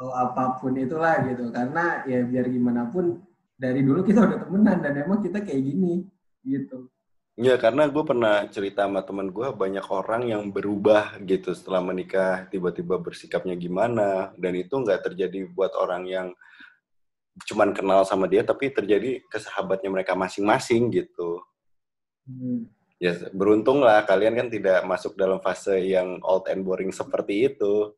Atau 0.00 0.16
apa 0.16 0.56
pun 0.56 0.72
itulah 0.80 1.20
gitu. 1.28 1.52
Karena 1.52 2.00
ya 2.08 2.24
biar 2.24 2.48
gimana 2.48 2.88
pun 2.88 3.20
dari 3.60 3.84
dulu 3.84 4.00
kita 4.00 4.24
udah 4.24 4.48
temenan 4.48 4.80
dan 4.80 4.96
emang 4.96 5.20
kita 5.20 5.44
kayak 5.44 5.60
gini 5.60 6.08
gitu. 6.40 6.88
Ya 7.36 7.60
karena 7.60 7.84
gue 7.84 8.00
pernah 8.00 8.48
cerita 8.48 8.88
sama 8.88 9.04
teman 9.04 9.28
gue 9.28 9.52
banyak 9.52 9.84
orang 9.92 10.24
yang 10.24 10.48
berubah 10.48 11.20
gitu 11.20 11.52
setelah 11.52 11.84
menikah 11.84 12.48
tiba-tiba 12.48 12.96
bersikapnya 12.96 13.52
gimana 13.60 14.32
dan 14.40 14.56
itu 14.56 14.72
nggak 14.72 15.12
terjadi 15.12 15.52
buat 15.52 15.76
orang 15.76 16.08
yang 16.08 16.28
cuman 17.44 17.76
kenal 17.76 18.00
sama 18.08 18.24
dia 18.24 18.40
tapi 18.40 18.72
terjadi 18.72 19.20
ke 19.28 19.36
sahabatnya 19.36 19.92
mereka 19.92 20.16
masing-masing 20.16 20.88
gitu. 20.96 21.44
Hmm. 22.24 22.72
Ya, 22.96 23.16
beruntung 23.36 23.84
lah 23.84 24.04
kalian 24.08 24.36
kan 24.36 24.48
tidak 24.48 24.80
masuk 24.88 25.12
dalam 25.16 25.40
fase 25.44 25.76
yang 25.76 26.20
old 26.24 26.48
and 26.48 26.64
boring 26.64 26.92
seperti 26.92 27.52
itu. 27.52 27.92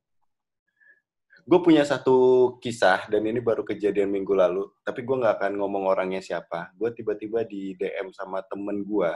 Gue 1.43 1.59
punya 1.59 1.83
satu 1.83 2.55
kisah, 2.63 3.11
dan 3.11 3.27
ini 3.27 3.43
baru 3.43 3.67
kejadian 3.67 4.15
minggu 4.15 4.31
lalu, 4.31 4.71
tapi 4.87 5.03
gue 5.03 5.17
nggak 5.19 5.43
akan 5.43 5.53
ngomong 5.59 5.91
orangnya 5.91 6.23
siapa. 6.23 6.71
Gue 6.79 6.95
tiba-tiba 6.95 7.43
di 7.43 7.75
DM 7.75 8.15
sama 8.15 8.47
temen 8.47 8.87
gue, 8.87 9.11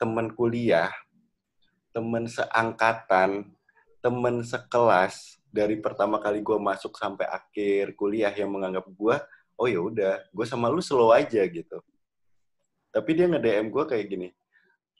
temen 0.00 0.32
kuliah, 0.32 0.88
temen 1.92 2.24
seangkatan, 2.24 3.52
temen 4.00 4.40
sekelas, 4.48 5.36
dari 5.52 5.76
pertama 5.76 6.24
kali 6.24 6.40
gue 6.40 6.56
masuk 6.56 6.96
sampai 6.96 7.28
akhir 7.28 7.92
kuliah 8.00 8.32
yang 8.32 8.48
menganggap 8.56 8.88
gue, 8.88 9.16
oh 9.60 9.68
ya 9.68 9.80
udah, 9.84 10.24
gue 10.32 10.46
sama 10.48 10.72
lu 10.72 10.80
slow 10.80 11.12
aja 11.12 11.44
gitu. 11.44 11.84
Tapi 12.96 13.10
dia 13.12 13.28
nge-DM 13.28 13.68
gue 13.68 13.84
kayak 13.84 14.06
gini, 14.08 14.28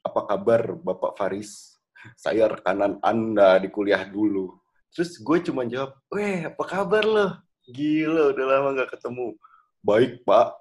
apa 0.05 0.21
kabar 0.29 0.77
Bapak 0.77 1.17
Faris? 1.17 1.81
Saya 2.13 2.53
rekanan 2.53 3.01
Anda 3.01 3.57
di 3.57 3.73
kuliah 3.73 4.05
dulu. 4.05 4.66
Terus 4.97 5.21
gue 5.21 5.39
cuma 5.53 5.69
jawab, 5.69 5.93
weh 6.09 6.49
apa 6.49 6.65
kabar 6.65 7.05
lo? 7.05 7.29
Gila 7.69 8.33
udah 8.33 8.47
lama 8.49 8.69
gak 8.81 8.97
ketemu. 8.97 9.37
Baik 9.85 10.25
Pak, 10.25 10.57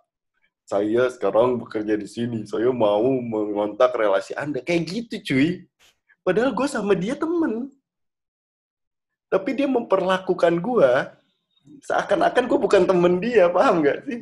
saya 0.67 1.07
sekarang 1.07 1.55
bekerja 1.55 1.95
di 1.95 2.03
sini. 2.03 2.43
Saya 2.43 2.67
mau 2.75 3.07
mengontak 3.23 3.95
relasi 3.95 4.35
Anda. 4.35 4.59
Kayak 4.59 4.83
gitu 4.91 5.15
cuy. 5.31 5.49
Padahal 6.19 6.51
gue 6.51 6.67
sama 6.67 6.99
dia 6.99 7.15
temen. 7.15 7.71
Tapi 9.31 9.55
dia 9.55 9.71
memperlakukan 9.71 10.59
gue 10.59 10.91
seakan-akan 11.87 12.43
gue 12.45 12.59
bukan 12.59 12.83
temen 12.83 13.23
dia, 13.23 13.47
paham 13.47 13.87
gak 13.87 14.03
sih? 14.03 14.19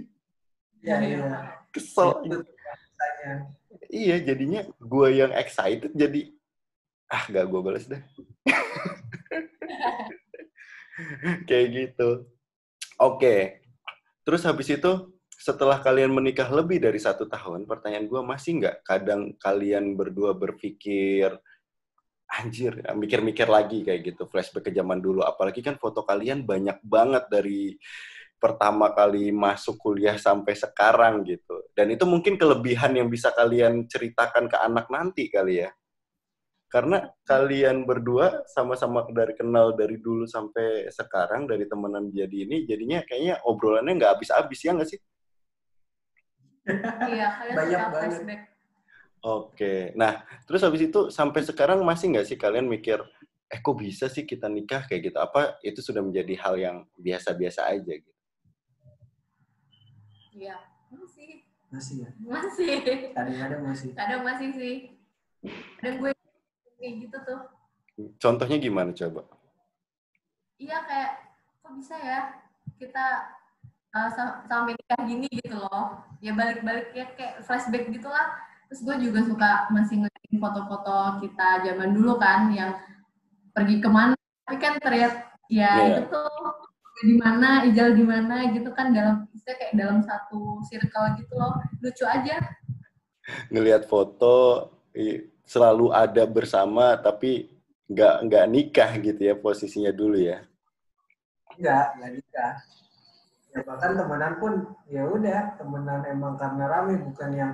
Iya, 0.86 0.98
iya. 1.02 1.26
Kesel. 1.74 2.22
Itu 2.22 2.38
rasanya. 2.46 3.34
Iya, 3.90 4.16
jadinya 4.22 4.62
gue 4.78 5.08
yang 5.10 5.34
excited 5.34 5.90
jadi 5.98 6.30
ah 7.10 7.26
gak 7.34 7.50
gue 7.50 7.62
balas 7.66 7.90
deh. 7.90 8.04
Kayak 11.50 11.68
gitu. 11.74 12.10
Oke. 13.02 13.64
Terus 14.24 14.42
habis 14.48 14.70
itu 14.72 14.92
setelah 15.36 15.82
kalian 15.84 16.16
menikah 16.16 16.48
lebih 16.48 16.80
dari 16.80 16.96
satu 17.02 17.28
tahun, 17.28 17.68
pertanyaan 17.68 18.08
gue 18.08 18.22
masih 18.24 18.64
nggak 18.64 18.78
kadang 18.88 19.36
kalian 19.36 20.00
berdua 20.00 20.32
berpikir 20.32 21.36
anjir, 22.32 22.80
mikir-mikir 22.96 23.46
lagi 23.52 23.84
kayak 23.84 24.16
gitu, 24.16 24.24
flashback 24.32 24.70
ke 24.70 24.72
zaman 24.72 25.04
dulu. 25.04 25.22
Apalagi 25.22 25.60
kan 25.60 25.76
foto 25.78 26.08
kalian 26.08 26.48
banyak 26.48 26.80
banget 26.82 27.28
dari 27.28 27.76
pertama 28.40 28.92
kali 28.92 29.32
masuk 29.32 29.80
kuliah 29.80 30.20
sampai 30.20 30.56
sekarang 30.56 31.24
gitu. 31.24 31.64
Dan 31.72 31.96
itu 31.96 32.04
mungkin 32.04 32.36
kelebihan 32.36 32.92
yang 32.96 33.08
bisa 33.08 33.32
kalian 33.32 33.88
ceritakan 33.88 34.52
ke 34.52 34.58
anak 34.60 34.88
nanti 34.92 35.32
kali 35.32 35.64
ya. 35.64 35.70
Karena 36.74 37.06
kalian 37.30 37.86
berdua 37.86 38.42
sama-sama 38.50 39.06
dari 39.14 39.38
kenal 39.38 39.78
dari 39.78 40.02
dulu 40.02 40.26
sampai 40.26 40.90
sekarang, 40.90 41.46
dari 41.46 41.70
temenan 41.70 42.10
jadi 42.10 42.50
ini, 42.50 42.66
jadinya 42.66 43.06
kayaknya 43.06 43.38
obrolannya 43.46 43.94
nggak 43.94 44.18
habis-habis, 44.18 44.58
ya 44.66 44.74
nggak 44.74 44.90
sih? 44.90 44.98
Iya, 47.14 47.28
kalian 47.38 47.56
Banyak 47.62 47.80
banget. 47.94 48.10
flashback. 48.18 48.42
Oke. 49.22 49.94
Nah, 49.94 50.26
terus 50.50 50.66
habis 50.66 50.82
itu 50.82 51.14
sampai 51.14 51.46
sekarang 51.46 51.86
masih 51.86 52.10
nggak 52.10 52.26
sih 52.26 52.42
kalian 52.42 52.66
mikir, 52.66 53.06
eh 53.54 53.60
kok 53.62 53.78
bisa 53.78 54.10
sih 54.10 54.26
kita 54.26 54.50
nikah 54.50 54.90
kayak 54.90 55.14
gitu? 55.14 55.18
Apa 55.22 55.62
itu 55.62 55.78
sudah 55.78 56.02
menjadi 56.02 56.34
hal 56.42 56.56
yang 56.58 56.78
biasa-biasa 56.98 57.70
aja 57.70 57.94
gitu? 58.02 58.22
Iya, 60.34 60.58
masih. 60.90 61.46
Masih 61.70 61.96
ya. 62.02 62.10
Masih. 62.18 62.74
Kadang-kadang 63.14 63.62
masih. 63.62 63.90
Kadang 63.94 64.22
masih 64.26 64.50
sih. 64.58 64.76
Kadang 65.78 66.02
gue 66.02 66.13
kayak 66.84 67.08
gitu 67.08 67.18
tuh. 67.24 67.40
Contohnya 68.20 68.60
gimana 68.60 68.92
coba? 68.92 69.24
Iya 70.60 70.84
kayak, 70.84 71.12
kok 71.64 71.72
bisa 71.80 71.96
ya 71.96 72.20
kita 72.76 73.06
uh, 73.96 74.10
sa- 74.12 74.44
sampai 74.44 74.76
nikah 74.76 75.02
gini 75.08 75.32
gitu 75.32 75.56
loh. 75.56 76.04
Ya 76.20 76.36
balik-balik 76.36 76.92
ya 76.92 77.08
kayak 77.16 77.48
flashback 77.48 77.88
gitu 77.88 78.12
lah. 78.12 78.36
Terus 78.68 78.84
gue 78.84 78.96
juga 79.08 79.20
suka 79.24 79.52
masih 79.72 80.04
ngeliatin 80.04 80.38
foto-foto 80.44 81.24
kita 81.24 81.64
zaman 81.64 81.96
dulu 81.96 82.20
kan 82.20 82.52
yang 82.52 82.76
pergi 83.56 83.80
ke 83.80 83.88
mana. 83.88 84.18
Tapi 84.44 84.58
kan 84.60 84.74
terlihat 84.84 85.14
ya 85.48 85.72
Iya. 85.72 85.86
itu 85.96 86.02
tuh 86.12 86.28
di 87.04 87.16
mana, 87.20 87.68
Ijal 87.68 87.96
di 87.96 88.04
mana 88.04 88.48
gitu 88.52 88.72
kan 88.72 88.92
dalam 88.96 89.28
istilah 89.36 89.56
kayak 89.60 89.74
dalam 89.76 90.00
satu 90.04 90.60
circle 90.68 91.20
gitu 91.20 91.34
loh. 91.36 91.56
Lucu 91.84 92.04
aja. 92.08 92.40
Ngelihat 93.52 93.88
foto 93.88 94.68
i- 94.96 95.30
selalu 95.44 95.92
ada 95.92 96.24
bersama 96.24 96.96
tapi 97.00 97.52
nggak 97.92 98.16
nggak 98.28 98.46
nikah 98.50 98.92
gitu 99.00 99.22
ya 99.22 99.36
posisinya 99.36 99.92
dulu 99.92 100.18
ya. 100.18 100.42
Enggak, 101.60 101.86
enggak 102.00 102.12
nikah. 102.18 102.54
Ya 103.54 103.60
bahkan 103.62 103.92
temenan 103.94 104.34
pun 104.42 104.54
ya 104.90 105.06
udah 105.06 105.60
temenan 105.62 106.02
emang 106.10 106.34
karena 106.40 106.66
rame 106.66 106.98
bukan 107.06 107.30
yang 107.38 107.52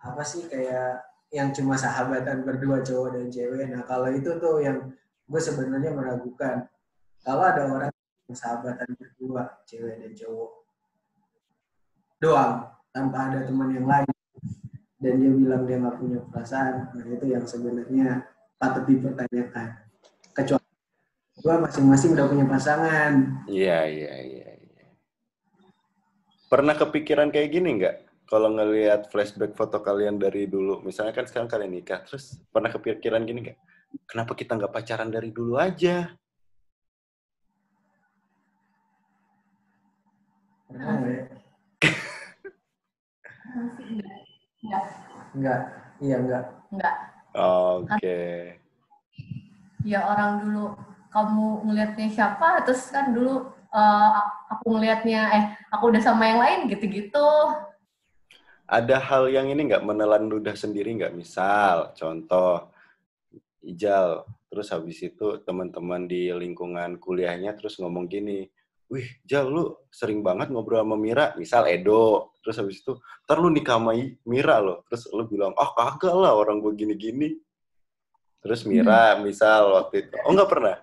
apa 0.00 0.22
sih 0.24 0.48
kayak 0.48 1.04
yang 1.28 1.52
cuma 1.52 1.76
sahabatan 1.76 2.46
berdua 2.46 2.80
cowok 2.80 3.18
dan 3.18 3.26
cewek. 3.28 3.68
Nah 3.68 3.82
kalau 3.84 4.08
itu 4.08 4.30
tuh 4.40 4.62
yang 4.62 4.94
gue 5.28 5.40
sebenarnya 5.40 5.92
meragukan. 5.92 6.64
Kalau 7.24 7.44
ada 7.44 7.62
orang 7.68 7.90
yang 8.28 8.36
sahabatan 8.36 8.88
berdua 8.96 9.60
cewek 9.68 10.00
dan 10.00 10.12
cowok 10.16 10.50
doang 12.22 12.72
tanpa 12.94 13.28
ada 13.28 13.44
teman 13.44 13.68
yang 13.74 13.84
lain 13.84 14.08
dan 15.04 15.20
dia 15.20 15.32
bilang 15.36 15.68
dia 15.68 15.76
nggak 15.76 16.00
punya 16.00 16.18
perasaan, 16.32 16.96
nah 16.96 17.04
itu 17.04 17.26
yang 17.28 17.44
sebenarnya 17.44 18.24
patut 18.56 18.88
dipertanyakan. 18.88 19.68
Kecuali 20.32 20.68
gua 21.44 21.56
masing-masing 21.68 22.16
udah 22.16 22.26
punya 22.32 22.46
pasangan. 22.48 23.12
Iya 23.44 23.84
iya 23.84 24.14
iya. 24.24 24.48
iya. 24.56 24.86
Pernah 26.48 26.72
kepikiran 26.72 27.28
kayak 27.28 27.52
gini 27.52 27.68
nggak? 27.76 27.96
Kalau 28.24 28.48
ngelihat 28.56 29.12
flashback 29.12 29.52
foto 29.52 29.84
kalian 29.84 30.16
dari 30.16 30.48
dulu, 30.48 30.80
misalnya 30.80 31.12
kan 31.12 31.28
sekarang 31.28 31.52
kalian 31.52 31.76
nikah, 31.76 32.00
terus 32.08 32.40
pernah 32.48 32.72
kepikiran 32.72 33.28
gini 33.28 33.52
nggak? 33.52 33.58
Kenapa 34.08 34.32
kita 34.32 34.56
nggak 34.56 34.72
pacaran 34.72 35.12
dari 35.12 35.28
dulu 35.28 35.60
aja? 35.60 36.08
Pernah 40.72 40.96
ya? 41.04 41.22
Masih 43.54 43.86
enggak. 44.00 44.23
Enggak. 44.64 44.84
Enggak, 45.34 45.60
iya 46.00 46.16
enggak. 46.18 46.44
Enggak. 46.72 46.96
Oke. 47.34 48.22
ya 49.84 50.00
orang 50.00 50.40
dulu 50.40 50.72
kamu 51.12 51.46
ngelihatnya 51.68 52.08
siapa 52.08 52.64
terus 52.64 52.88
kan 52.88 53.12
dulu 53.12 53.52
eh, 53.68 54.10
aku 54.48 54.64
ngelihatnya 54.72 55.20
eh 55.34 55.44
aku 55.68 55.92
udah 55.92 56.00
sama 56.00 56.24
yang 56.24 56.40
lain 56.40 56.60
gitu-gitu 56.72 57.28
Ada 58.64 58.96
hal 58.96 59.28
yang 59.28 59.52
ini 59.52 59.68
nggak 59.68 59.84
menelan 59.84 60.24
ludah 60.24 60.56
sendiri 60.56 60.88
nggak? 60.96 61.12
Misal, 61.12 61.92
contoh, 61.92 62.72
Ijal, 63.60 64.24
terus 64.48 64.72
habis 64.72 65.04
itu 65.04 65.36
teman-teman 65.44 66.08
di 66.08 66.32
lingkungan 66.32 66.96
kuliahnya 66.96 67.52
terus 67.60 67.76
ngomong 67.76 68.08
gini, 68.08 68.48
wih 68.92 69.06
Jal 69.24 69.48
lu 69.48 69.74
sering 69.88 70.20
banget 70.20 70.52
ngobrol 70.52 70.82
sama 70.84 70.96
Mira, 70.98 71.32
misal 71.34 71.64
Edo, 71.66 72.34
terus 72.44 72.56
habis 72.60 72.80
itu, 72.84 72.94
ntar 73.24 73.40
lu 73.40 73.48
nikah 73.48 73.80
sama 73.80 73.92
Mira 74.28 74.60
loh, 74.60 74.84
terus 74.88 75.08
lu 75.10 75.24
bilang, 75.24 75.56
ah 75.56 75.72
kagak 75.72 76.12
lah 76.14 76.36
orang 76.36 76.60
gue 76.60 76.72
gini-gini. 76.76 77.40
Terus 78.44 78.68
Mira, 78.68 79.16
misal 79.24 79.72
waktu 79.72 80.04
itu, 80.04 80.16
oh 80.20 80.32
nggak 80.36 80.50
pernah? 80.52 80.76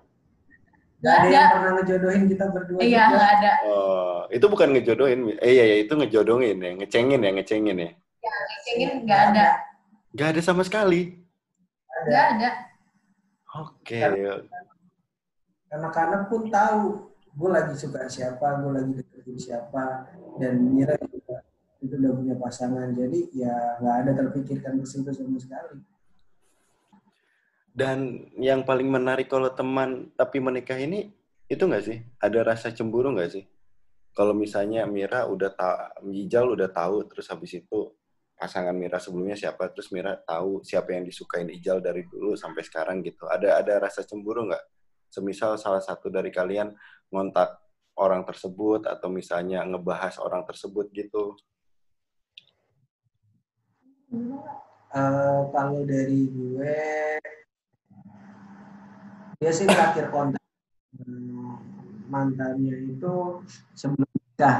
Gak 1.01 1.15
ada 1.17 1.27
yang 1.33 1.49
pernah 1.49 1.71
ngejodohin 1.81 2.23
kita 2.29 2.45
berdua 2.53 2.77
iya 2.77 3.09
juga. 3.09 3.13
nggak 3.17 3.29
ada 3.41 3.51
Oh, 3.65 4.19
itu 4.29 4.45
bukan 4.45 4.69
ngejodohin, 4.69 5.19
eh 5.41 5.49
iya, 5.49 5.63
iya 5.65 5.77
itu 5.81 5.93
ngejodohin 5.97 6.57
ya, 6.61 6.71
ngecengin 6.77 7.21
ya, 7.25 7.31
ngecengin 7.33 7.77
ya. 7.81 7.91
cengin 8.65 8.91
nggak 9.05 9.21
ada 9.33 9.47
Gak 10.13 10.35
ada 10.37 10.41
sama 10.45 10.61
sekali. 10.61 11.17
nggak 12.05 12.25
ada 12.37 12.49
Oke, 13.51 13.97
Anak-anak 15.71 16.27
pun 16.29 16.51
tahu 16.51 17.10
gue 17.31 17.49
lagi 17.49 17.73
suka 17.79 18.07
siapa, 18.11 18.59
gue 18.59 18.71
lagi 18.71 18.91
deketin 18.99 19.37
siapa, 19.39 20.09
dan 20.39 20.59
Mira 20.59 20.95
juga 20.99 21.43
itu 21.81 21.95
udah 21.97 22.11
punya 22.13 22.35
pasangan. 22.37 22.87
Jadi 22.93 23.31
ya 23.33 23.79
nggak 23.81 23.95
ada 24.05 24.11
terpikirkan 24.25 24.79
ke 24.79 24.85
situ 24.85 25.09
sama 25.11 25.39
sekali. 25.39 25.79
Dan 27.71 28.27
yang 28.35 28.67
paling 28.67 28.91
menarik 28.91 29.31
kalau 29.31 29.47
teman 29.55 30.11
tapi 30.19 30.43
menikah 30.43 30.75
ini 30.75 31.09
itu 31.47 31.63
nggak 31.63 31.83
sih? 31.83 31.97
Ada 32.19 32.43
rasa 32.43 32.67
cemburu 32.75 33.15
nggak 33.15 33.31
sih? 33.31 33.43
Kalau 34.11 34.35
misalnya 34.35 34.83
Mira 34.83 35.23
udah 35.23 35.55
tahu, 35.55 36.11
Mijal 36.11 36.51
udah 36.51 36.67
tahu, 36.67 37.07
terus 37.07 37.31
habis 37.31 37.55
itu 37.55 37.95
pasangan 38.35 38.75
Mira 38.75 38.99
sebelumnya 38.99 39.39
siapa, 39.39 39.71
terus 39.71 39.87
Mira 39.95 40.19
tahu 40.19 40.59
siapa 40.67 40.91
yang 40.91 41.07
disukain 41.07 41.47
Ijal 41.47 41.79
dari 41.79 42.03
dulu 42.03 42.35
sampai 42.35 42.59
sekarang 42.59 42.99
gitu. 43.07 43.23
Ada 43.31 43.63
ada 43.63 43.87
rasa 43.87 44.03
cemburu 44.03 44.51
nggak? 44.51 44.63
Semisal 45.11 45.55
salah 45.55 45.79
satu 45.79 46.11
dari 46.11 46.27
kalian 46.27 46.75
ngontak 47.11 47.59
orang 47.99 48.23
tersebut 48.23 48.87
atau 48.87 49.11
misalnya 49.11 49.61
ngebahas 49.67 50.17
orang 50.23 50.47
tersebut 50.47 50.89
gitu. 50.95 51.35
Eh, 54.91 55.41
kalau 55.55 55.87
dari 55.87 56.27
gue, 56.27 56.79
dia 59.39 59.51
sih 59.55 59.63
terakhir 59.63 60.11
kontak 60.11 60.43
hmm, 60.99 61.55
mantannya 62.11 62.91
itu 62.91 63.39
sebelum 63.71 64.11
nikah. 64.11 64.59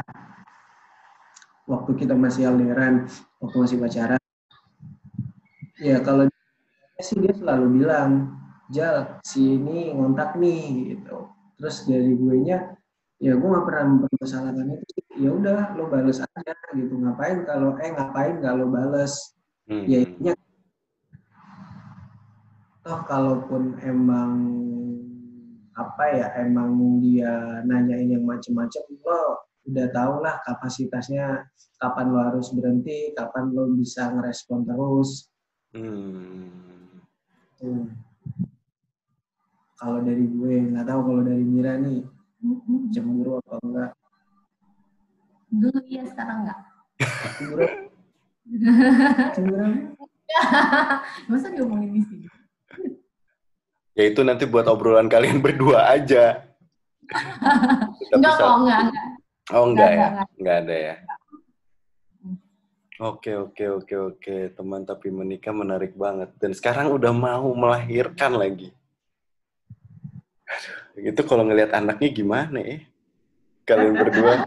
Waktu 1.68 1.92
kita 2.00 2.16
masih 2.16 2.48
LDRan, 2.48 3.12
waktu 3.44 3.58
masih 3.60 3.78
pacaran. 3.80 4.22
Ya 5.84 6.00
kalau 6.00 6.32
dia 6.32 7.02
sih 7.04 7.20
dia 7.20 7.36
selalu 7.36 7.84
bilang, 7.84 8.40
Jal, 8.72 9.20
si 9.28 9.60
ini 9.60 9.92
ngontak 9.92 10.40
nih 10.40 10.96
gitu. 10.96 11.28
Terus 11.62 11.78
dari 11.86 12.12
gue 12.18 12.36
nya, 12.42 12.58
ya 13.22 13.38
gue 13.38 13.48
gak 13.48 13.66
pernah 13.70 13.86
mempermasalahkan 13.94 14.66
itu. 14.82 14.86
Ya 15.22 15.30
udah, 15.30 15.78
lo 15.78 15.86
bales 15.94 16.18
aja 16.18 16.54
gitu. 16.74 16.98
Ngapain 16.98 17.46
kalau 17.46 17.78
eh 17.78 17.94
ngapain 17.94 18.42
kalau 18.42 18.66
bales? 18.74 19.38
Hmm. 19.72 19.88
ya 19.88 20.04
intinya 20.04 20.34
toh 22.84 23.00
kalaupun 23.08 23.78
emang 23.86 24.32
apa 25.78 26.04
ya 26.12 26.28
emang 26.44 27.00
dia 27.00 27.64
nanyain 27.64 28.12
yang 28.12 28.28
macem-macem 28.28 28.84
lo 29.06 29.48
udah 29.70 29.88
tau 29.96 30.20
lah 30.20 30.44
kapasitasnya 30.44 31.48
kapan 31.80 32.12
lo 32.12 32.20
harus 32.20 32.52
berhenti 32.52 33.16
kapan 33.16 33.54
lo 33.54 33.72
bisa 33.78 34.12
ngerespon 34.12 34.68
terus 34.68 35.32
Hmm. 35.72 36.52
Kalau 39.82 40.00
dari 40.06 40.26
gue 40.30 40.54
nggak 40.70 40.86
tahu 40.86 41.02
kalau 41.10 41.22
dari 41.26 41.42
Mira 41.42 41.74
nih 41.82 42.06
cemburu 42.94 43.42
apa 43.42 43.58
enggak 43.66 43.92
Dulu 45.52 45.84
iya, 45.84 46.08
sekarang 46.08 46.48
enggak. 46.48 46.60
cemburu 47.36 47.66
cemburu 49.36 49.66
Masa 51.30 51.52
diomongin 51.52 51.92
di 51.92 52.02
sini? 52.08 52.28
Ya 54.00 54.04
itu 54.08 54.24
nanti 54.24 54.48
buat 54.48 54.64
obrolan 54.72 55.12
kalian 55.12 55.42
berdua 55.46 55.92
aja. 55.92 56.48
Enggak 58.16 58.34
kok, 58.40 58.56
enggak, 58.64 58.80
enggak. 58.88 59.08
Oh 59.52 59.66
enggak 59.68 59.92
ya? 59.92 60.08
enggak. 60.08 60.28
Enggak 60.40 60.56
ada 60.64 60.76
ya? 60.76 60.96
Oke, 63.02 63.34
oke, 63.34 63.66
oke, 63.82 63.96
oke. 64.14 64.36
Teman 64.56 64.86
tapi 64.86 65.10
menikah 65.10 65.52
menarik 65.52 65.98
banget. 65.98 66.32
Dan 66.38 66.54
sekarang 66.56 66.94
udah 66.94 67.12
mau 67.12 67.50
melahirkan 67.52 68.38
lagi. 68.38 68.72
Aduh, 70.52 71.08
itu 71.08 71.22
kalau 71.24 71.48
ngelihat 71.48 71.72
anaknya 71.72 72.10
gimana 72.12 72.60
ya? 72.60 72.78
Kalian 73.64 73.96
berdua. 73.96 74.46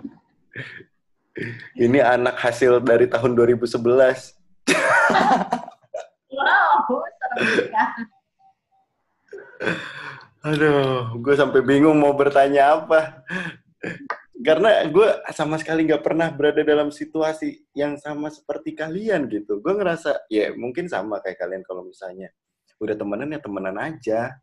Ini 1.74 1.98
anak 2.04 2.36
hasil 2.38 2.84
dari 2.84 3.08
tahun 3.08 3.32
2011. 3.34 4.36
Wow. 6.34 7.02
Aduh, 10.44 11.16
gue 11.24 11.34
sampai 11.34 11.64
bingung 11.64 11.96
mau 11.96 12.12
bertanya 12.12 12.76
apa. 12.76 13.24
Karena 14.44 14.84
gue 14.92 15.08
sama 15.32 15.56
sekali 15.56 15.88
nggak 15.88 16.04
pernah 16.04 16.28
berada 16.28 16.60
dalam 16.60 16.92
situasi 16.92 17.64
yang 17.72 17.96
sama 17.96 18.28
seperti 18.28 18.76
kalian 18.76 19.24
gitu. 19.32 19.64
Gue 19.64 19.72
ngerasa, 19.72 20.28
ya 20.28 20.52
mungkin 20.52 20.84
sama 20.84 21.24
kayak 21.24 21.40
kalian 21.40 21.64
kalau 21.64 21.88
misalnya 21.88 22.28
udah 22.76 22.92
temenan 22.92 23.32
ya 23.32 23.40
temenan 23.40 23.76
aja. 23.80 24.36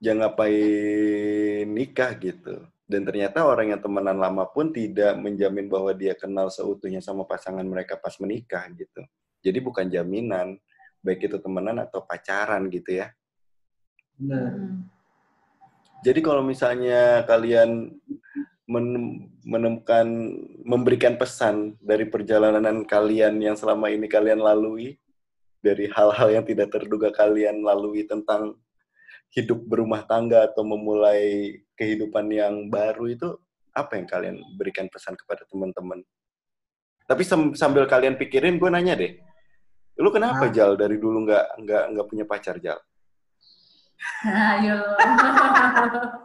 Jangan 0.00 0.28
ngapain 0.28 1.66
nikah 1.68 2.12
gitu. 2.20 2.66
Dan 2.86 3.02
ternyata 3.02 3.42
orang 3.42 3.74
yang 3.74 3.82
temenan 3.82 4.14
lama 4.14 4.46
pun 4.46 4.70
tidak 4.70 5.18
menjamin 5.18 5.66
bahwa 5.66 5.90
dia 5.90 6.14
kenal 6.14 6.46
seutuhnya 6.52 7.02
sama 7.02 7.26
pasangan 7.26 7.66
mereka 7.66 7.98
pas 7.98 8.14
menikah 8.22 8.62
gitu. 8.78 9.02
Jadi 9.42 9.58
bukan 9.58 9.90
jaminan, 9.90 10.54
baik 11.02 11.26
itu 11.26 11.38
temenan 11.42 11.82
atau 11.82 12.02
pacaran 12.06 12.66
gitu 12.70 13.02
ya. 13.02 13.10
benar 14.16 14.54
Hmm. 14.54 14.88
Jadi 16.04 16.20
kalau 16.22 16.44
misalnya 16.44 17.26
kalian 17.26 17.90
men- 18.68 19.30
menemukan 19.42 20.06
memberikan 20.62 21.18
pesan 21.18 21.74
dari 21.82 22.06
perjalanan 22.06 22.86
kalian 22.86 23.42
yang 23.42 23.56
selama 23.58 23.90
ini 23.90 24.06
kalian 24.06 24.38
lalui 24.38 24.98
dari 25.58 25.90
hal-hal 25.90 26.28
yang 26.30 26.44
tidak 26.46 26.70
terduga 26.70 27.10
kalian 27.10 27.64
lalui 27.64 28.06
tentang 28.06 28.54
hidup 29.30 29.64
berumah 29.64 30.04
tangga 30.04 30.46
atau 30.46 30.62
memulai 30.62 31.54
kehidupan 31.74 32.26
yang 32.28 32.54
baru 32.68 33.06
itu 33.06 33.28
apa 33.70 33.96
yang 33.96 34.06
kalian 34.06 34.36
berikan 34.56 34.86
pesan 34.88 35.14
kepada 35.14 35.44
teman-teman? 35.44 36.00
Tapi 37.06 37.22
sam- 37.22 37.54
sambil 37.54 37.84
kalian 37.84 38.16
pikirin, 38.16 38.56
gue 38.56 38.66
nanya 38.66 38.94
deh, 38.94 39.14
lu 39.96 40.08
kenapa 40.10 40.46
Ah. 40.46 40.50
Jal 40.50 40.74
dari 40.74 40.96
dulu 40.96 41.22
nggak 41.22 41.44
nggak 41.62 41.82
nggak 41.92 42.06
punya 42.08 42.24
pacar 42.24 42.56
Jal? 42.58 42.78
Ayo. 44.26 44.76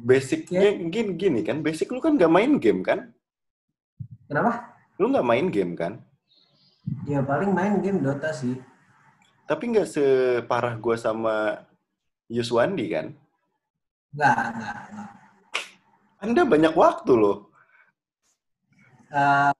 Basicnya 0.00 0.72
gini, 0.88 1.12
gini 1.14 1.40
kan, 1.40 1.60
basic 1.60 1.88
lu 1.88 2.00
kan 2.00 2.16
nggak 2.16 2.30
main 2.30 2.56
game 2.56 2.80
kan? 2.80 3.12
kenapa 4.24 4.72
Lu 4.96 5.10
nggak 5.10 5.26
main 5.26 5.46
game 5.48 5.72
kan? 5.74 5.92
ya 7.04 7.20
paling 7.20 7.52
main 7.52 7.76
game 7.78 7.98
Dota 7.98 8.32
sih 8.32 8.56
Tapi 9.44 9.62
nggak 9.68 9.86
separah 9.86 10.74
gue 10.74 10.96
sama 10.96 11.60
Yuswandi 12.30 12.86
kan? 12.88 13.06
nggak 14.10 14.34
nggak 14.58 14.78
nggak 14.90 15.10
Anda 16.20 16.42
banyak 16.44 16.74
waktu 16.76 17.12
loh. 17.16 17.48
Eh, 19.08 19.52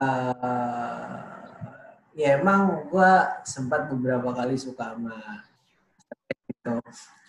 ya 2.21 2.29
emang 2.37 2.85
gue 2.93 3.13
sempat 3.49 3.89
beberapa 3.89 4.37
kali 4.37 4.61
suka 4.61 4.93
sama 4.93 5.17
itu. 6.53 6.75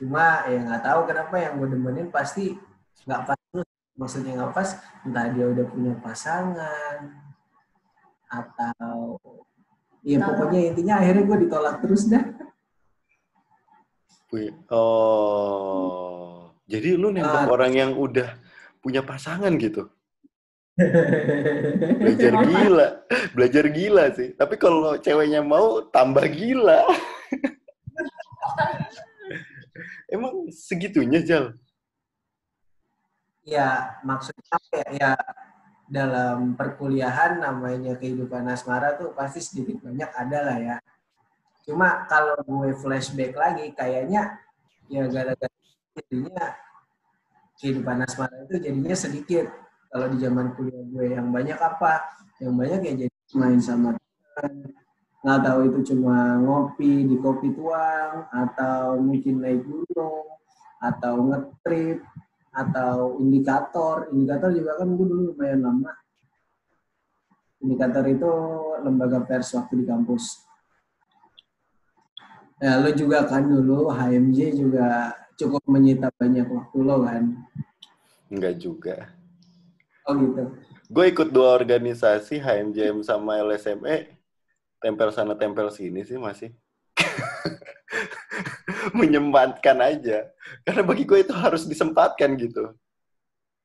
Cuma 0.04 0.44
ya 0.52 0.60
nggak 0.60 0.84
tahu 0.84 1.00
kenapa 1.08 1.36
yang 1.39 1.64
gue 1.64 1.68
demenin 1.72 2.08
pasti 2.12 2.60
nggak 3.08 3.22
pas 3.24 3.39
terus. 3.56 3.70
Maksudnya 3.96 4.32
nggak 4.36 4.52
pas 4.52 4.70
entah 5.08 5.26
dia 5.32 5.46
udah 5.48 5.66
punya 5.72 5.94
pasangan 6.04 6.98
atau 8.28 9.16
ya 10.04 10.18
pokoknya 10.24 10.76
intinya 10.76 11.00
akhirnya 11.00 11.24
gue 11.24 11.38
ditolak 11.48 11.76
terus 11.80 12.04
dah 12.12 12.24
Wih, 14.32 14.55
Oh, 14.71 16.55
jadi 16.63 16.95
lu 16.95 17.11
nembak 17.11 17.45
Ah. 17.45 17.51
orang 17.51 17.75
yang 17.75 17.91
udah 17.99 18.39
punya 18.79 19.03
pasangan 19.03 19.51
gitu? 19.59 19.91
Belajar 21.99 22.34
gila, 22.47 22.88
belajar 23.36 23.65
gila 23.67 24.05
sih. 24.15 24.32
Tapi 24.32 24.55
kalau 24.55 24.95
ceweknya 24.97 25.43
mau, 25.43 25.84
tambah 25.91 26.23
gila. 26.32 26.88
Emang 30.15 30.47
segitunya, 30.51 31.23
Jal? 31.23 31.55
ya 33.41 33.97
maksudnya 34.05 34.53
ya, 34.69 34.86
ya 34.93 35.11
dalam 35.89 36.53
perkuliahan 36.53 37.41
namanya 37.41 37.97
kehidupan 37.97 38.45
asmara 38.47 38.93
tuh 39.01 39.17
pasti 39.17 39.41
sedikit 39.41 39.82
banyak 39.82 40.07
ada 40.13 40.39
lah 40.45 40.57
ya. 40.61 40.75
Cuma 41.66 42.09
kalau 42.09 42.38
gue 42.41 42.74
flashback 42.78 43.38
lagi 43.38 43.70
kayaknya 43.78 44.41
ya 44.89 45.05
gara-gara 45.07 45.57
jadinya 45.93 46.45
kehidupan 47.62 48.01
asmara 48.01 48.36
itu 48.49 48.57
jadinya 48.57 48.95
sedikit. 48.97 49.45
Kalau 49.91 50.07
di 50.07 50.18
zaman 50.24 50.55
kuliah 50.55 50.84
gue 50.88 51.05
yang 51.14 51.30
banyak 51.30 51.59
apa? 51.59 52.01
Yang 52.41 52.53
banyak 52.57 52.80
ya 52.82 52.93
jadi 53.05 53.18
main 53.38 53.59
sama 53.62 53.93
teman. 53.93 54.74
Nggak 55.22 55.39
tahu 55.45 55.59
itu 55.70 55.80
cuma 55.93 56.41
ngopi 56.41 57.05
di 57.05 57.16
kopi 57.22 57.53
tuang 57.53 58.26
atau 58.34 58.97
mungkin 58.97 59.45
naik 59.45 59.62
gunung 59.62 60.26
atau 60.82 61.14
ngetrip 61.30 62.01
atau 62.49 63.22
indikator. 63.22 64.09
Indikator 64.09 64.49
juga 64.49 64.82
kan 64.82 64.97
gue 64.97 65.05
dulu 65.05 65.22
lumayan 65.36 65.62
lama. 65.62 65.93
Indikator 67.62 68.03
itu 68.09 68.32
lembaga 68.82 69.22
pers 69.22 69.53
waktu 69.53 69.84
di 69.84 69.86
kampus. 69.86 70.49
Ya, 72.62 72.78
lo 72.78 72.93
juga 72.93 73.26
kan 73.26 73.49
dulu 73.49 73.89
HMJ 73.89 74.53
juga 74.53 75.18
cukup 75.34 75.66
menyita 75.66 76.14
banyak 76.14 76.45
waktu 76.45 76.78
lo 76.86 77.01
kan. 77.01 77.34
Enggak 78.30 78.62
juga. 78.62 79.09
Oh 80.05 80.14
gitu. 80.14 80.45
Gue 80.86 81.09
ikut 81.09 81.34
dua 81.34 81.57
organisasi, 81.57 82.38
HMJM 82.38 83.01
sama 83.01 83.41
LSME. 83.41 84.14
Tempel 84.78 85.09
sana, 85.09 85.34
tempel 85.34 85.74
sini 85.74 86.05
sih 86.05 86.22
masih. 86.22 86.53
Menyempatkan 88.99 89.82
aja. 89.82 90.30
Karena 90.62 90.86
bagi 90.86 91.09
gue 91.09 91.26
itu 91.26 91.34
harus 91.34 91.66
disempatkan 91.66 92.38
gitu. 92.38 92.78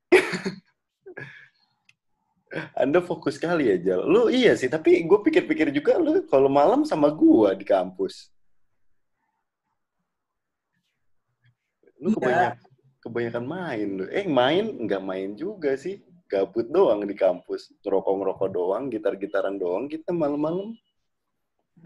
Anda 2.81 3.05
fokus 3.05 3.37
sekali 3.37 3.69
ya, 3.69 3.77
Jal. 3.77 4.09
Lu 4.09 4.33
iya 4.33 4.57
sih, 4.57 4.73
tapi 4.73 5.05
gue 5.05 5.19
pikir-pikir 5.21 5.69
juga 5.69 6.01
lu 6.01 6.25
kalau 6.33 6.49
malam 6.49 6.89
sama 6.89 7.13
gua 7.13 7.53
di 7.53 7.69
kampus. 7.69 8.33
Lu 12.01 12.13
Iya. 12.13 12.17
kebanyakan, 12.17 12.57
kebanyakan 13.01 13.45
main 13.47 13.89
lu. 13.97 14.05
Eh, 14.13 14.27
main 14.29 14.65
nggak 14.85 15.03
main 15.03 15.31
juga 15.35 15.75
sih. 15.77 16.03
Gabut 16.27 16.67
doang 16.67 17.07
di 17.07 17.15
kampus. 17.15 17.71
Ngerokok-ngerokok 17.87 18.49
doang, 18.51 18.91
gitar-gitaran 18.91 19.57
doang 19.57 19.87
kita 19.87 20.11
malam-malam. 20.11 20.75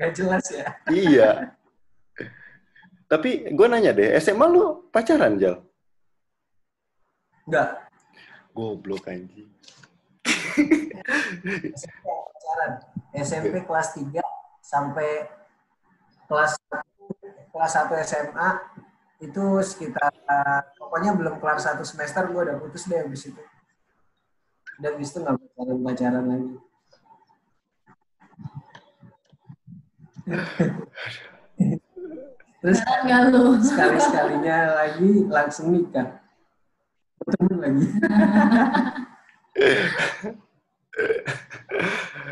Gak 0.01 0.17
jelas 0.17 0.45
ya. 0.49 0.67
iya. 0.89 1.31
Tapi 3.11 3.51
gue 3.53 3.67
nanya 3.67 3.91
deh, 3.93 4.15
SMA 4.23 4.47
lu 4.47 4.87
pacaran, 4.89 5.35
Jal? 5.37 5.61
Enggak. 7.45 7.91
Goblok 8.55 9.11
anjing. 9.11 9.51
SMP 11.75 12.07
pacaran. 12.07 12.73
SMP 13.11 13.55
kelas 13.67 13.89
3 13.99 14.23
sampai 14.63 15.27
kelas 16.31 16.53
kelas 17.51 17.73
1 17.75 18.07
SMA 18.07 18.49
itu 19.21 19.45
sekitar 19.61 20.13
pokoknya 20.81 21.13
belum 21.13 21.37
kelar 21.39 21.61
satu 21.61 21.85
semester 21.85 22.25
gue 22.33 22.41
udah 22.41 22.57
putus 22.57 22.89
deh 22.89 23.05
habis 23.05 23.29
itu. 23.29 23.43
Dan 24.81 24.97
habis 24.97 25.13
itu 25.13 25.19
nggak 25.21 25.37
pacaran 25.37 25.79
pacaran 25.85 26.25
lagi. 26.25 26.55
Terus 32.61 32.79
sekali 33.65 33.99
sekalinya 34.01 34.59
lagi 34.85 35.11
langsung 35.29 35.77
nikah. 35.77 36.21
Ketemu 37.21 37.55
lagi. 37.61 37.85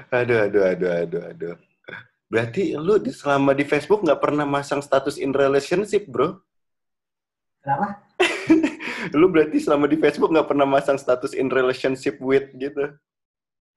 Aduh, 0.08 0.40
aduh, 0.40 0.64
aduh, 0.64 0.90
aduh, 0.92 1.22
aduh. 1.32 1.54
Berarti 2.28 2.76
lu 2.76 3.00
di- 3.00 3.12
selama 3.12 3.56
di 3.56 3.64
Facebook 3.64 4.04
nggak 4.04 4.20
pernah 4.20 4.44
masang 4.44 4.80
status 4.84 5.16
in 5.16 5.32
relationship, 5.32 6.04
bro? 6.08 6.40
Kenapa? 7.68 8.00
Lu 9.20 9.28
berarti 9.28 9.60
selama 9.60 9.84
di 9.84 10.00
Facebook 10.00 10.32
nggak 10.32 10.48
pernah 10.48 10.64
masang 10.64 10.96
status 10.96 11.36
in 11.36 11.52
relationship 11.52 12.16
with 12.16 12.48
gitu? 12.56 12.96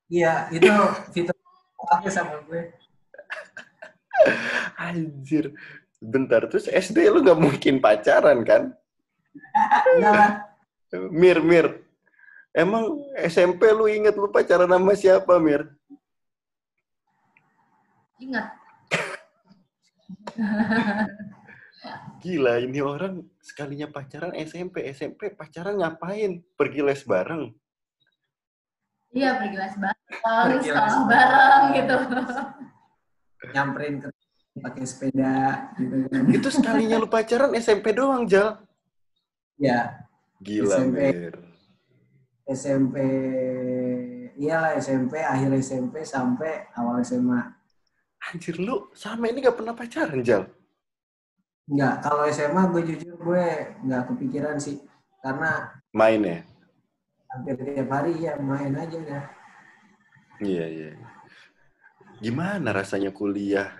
Iya, 0.07 0.47
itu 0.47 0.71
fitur 1.11 1.35
pakai 1.75 2.07
sama 2.07 2.39
gue. 2.47 2.71
Anjir. 4.87 5.51
Bentar, 5.99 6.47
terus 6.47 6.71
SD 6.71 7.03
lu 7.11 7.19
nggak 7.19 7.35
mungkin 7.35 7.83
pacaran 7.83 8.47
kan? 8.47 8.71
Enggak 9.99 10.13
lah. 10.15 10.31
Mir, 11.11 11.43
Mir. 11.43 11.83
Emang 12.55 12.95
SMP 13.19 13.75
lu 13.75 13.91
inget 13.91 14.15
lu 14.15 14.31
pacaran 14.31 14.71
sama 14.71 14.95
siapa, 14.95 15.35
Mir? 15.35 15.67
Ingat. 18.23 18.55
Gila, 22.21 22.61
ini 22.61 22.77
orang 22.77 23.25
sekalinya 23.41 23.89
pacaran 23.89 24.37
SMP. 24.37 24.85
SMP 24.93 25.33
pacaran 25.33 25.81
ngapain? 25.81 26.45
Pergi 26.53 26.81
les 26.85 27.01
bareng. 27.01 27.49
Iya, 29.11 29.41
pergi 29.41 29.57
les 29.57 29.75
bareng, 29.75 30.05
Pergi 30.21 30.69
les 30.69 30.77
sekolah 30.77 31.05
bareng 31.09 31.63
gitu. 31.73 31.95
Nyamperin 33.51 33.95
ke 34.05 34.07
pakai 34.61 34.85
sepeda 34.85 35.35
gitu 35.81 35.95
kan. 36.11 36.23
Itu 36.29 36.47
sekalinya 36.53 36.95
lu 37.01 37.09
pacaran 37.09 37.51
SMP 37.57 37.97
doang, 37.97 38.29
Jal. 38.29 38.61
Ya, 39.57 40.05
Gila, 40.37 40.77
SMP. 40.77 40.99
Mir. 41.09 41.35
SMP 42.51 42.95
iyalah 44.37 44.77
SMP 44.77 45.21
akhir 45.21 45.49
SMP 45.61 46.05
sampai 46.05 46.69
awal 46.77 47.01
SMA. 47.01 47.41
Anjir, 48.29 48.61
lu 48.61 48.93
sama 48.93 49.33
ini 49.33 49.41
gak 49.41 49.57
pernah 49.57 49.73
pacaran, 49.73 50.21
Jal? 50.21 50.45
Enggak, 51.69 51.95
kalau 52.01 52.23
SMA 52.31 52.63
gue 52.73 52.81
jujur 52.93 53.13
gue 53.21 53.45
nggak 53.85 54.03
kepikiran 54.13 54.57
sih 54.57 54.81
karena 55.21 55.69
Main 55.93 56.23
ya? 56.23 56.39
hampir 57.31 57.55
tiap 57.63 57.87
hari 57.87 58.27
ya 58.27 58.35
main 58.35 58.75
aja 58.75 58.95
udah. 58.99 59.23
Iya, 60.43 60.65
iya. 60.67 60.91
Gimana 62.19 62.75
rasanya 62.75 63.15
kuliah? 63.15 63.71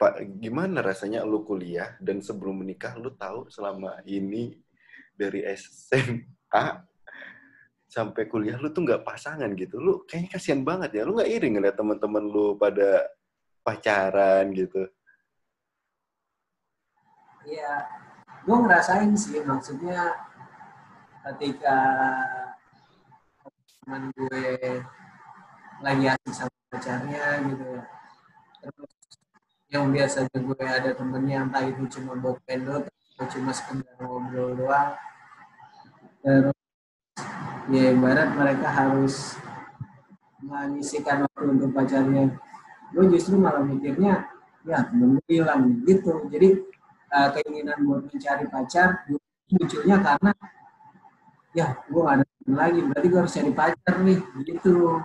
Pak, 0.00 0.40
gimana 0.40 0.80
rasanya 0.80 1.26
lu 1.28 1.44
kuliah 1.44 1.92
dan 2.00 2.24
sebelum 2.24 2.64
menikah 2.64 2.96
lu 2.96 3.12
tahu 3.12 3.52
selama 3.52 4.00
ini 4.08 4.56
dari 5.12 5.44
SMA 5.52 6.64
sampai 7.84 8.24
kuliah 8.30 8.56
lu 8.56 8.72
tuh 8.72 8.86
nggak 8.86 9.04
pasangan 9.04 9.50
gitu. 9.58 9.76
Lu 9.76 10.06
kayaknya 10.08 10.40
kasihan 10.40 10.62
banget 10.64 10.96
ya. 10.96 11.02
Lu 11.04 11.18
nggak 11.18 11.28
iri 11.28 11.48
ngeliat 11.52 11.76
teman-teman 11.76 12.24
lu 12.24 12.56
pada 12.56 13.12
pacaran 13.60 14.48
gitu. 14.56 14.88
Iya, 17.40 17.88
gue 18.44 18.56
ngerasain 18.56 19.12
sih 19.16 19.40
maksudnya 19.40 20.12
ketika 21.24 21.76
teman 23.80 24.12
gue 24.12 24.44
lagi 25.80 26.04
asik 26.12 26.32
sama 26.36 26.56
pacarnya 26.68 27.40
gitu 27.48 27.64
ya. 27.64 27.84
Terus 28.60 28.92
yang 29.72 29.88
biasanya 29.88 30.36
gue 30.36 30.60
ada 30.60 30.90
temennya 30.92 31.48
entah 31.48 31.64
itu 31.64 31.82
cuma 31.96 32.12
buat 32.20 32.36
pendot 32.44 32.84
atau 32.86 33.26
cuma 33.32 33.50
sekedar 33.56 33.88
ngobrol 34.04 34.52
doang. 34.60 34.92
Terus 36.20 36.58
ya 37.72 37.82
ibarat 37.96 38.36
mereka 38.36 38.68
harus 38.68 39.40
menyisikan 40.44 41.24
waktu 41.24 41.56
untuk 41.56 41.72
pacarnya. 41.72 42.36
Gue 42.92 43.08
justru 43.08 43.40
malah 43.40 43.64
mikirnya 43.64 44.28
ya 44.68 44.84
temen 44.92 45.16
gitu. 45.88 46.28
Jadi 46.28 46.68
uh, 47.10 47.28
keinginan 47.34 47.78
buat 47.84 48.06
mencari 48.06 48.46
pacar 48.46 49.02
munculnya 49.50 49.98
karena 49.98 50.32
ya 51.50 51.66
gue 51.90 52.00
gak 52.00 52.16
ada 52.22 52.24
temen 52.24 52.54
lagi 52.54 52.80
berarti 52.86 53.06
gue 53.10 53.18
harus 53.18 53.34
cari 53.34 53.52
pacar 53.52 53.94
nih 54.06 54.20
gitu 54.46 55.02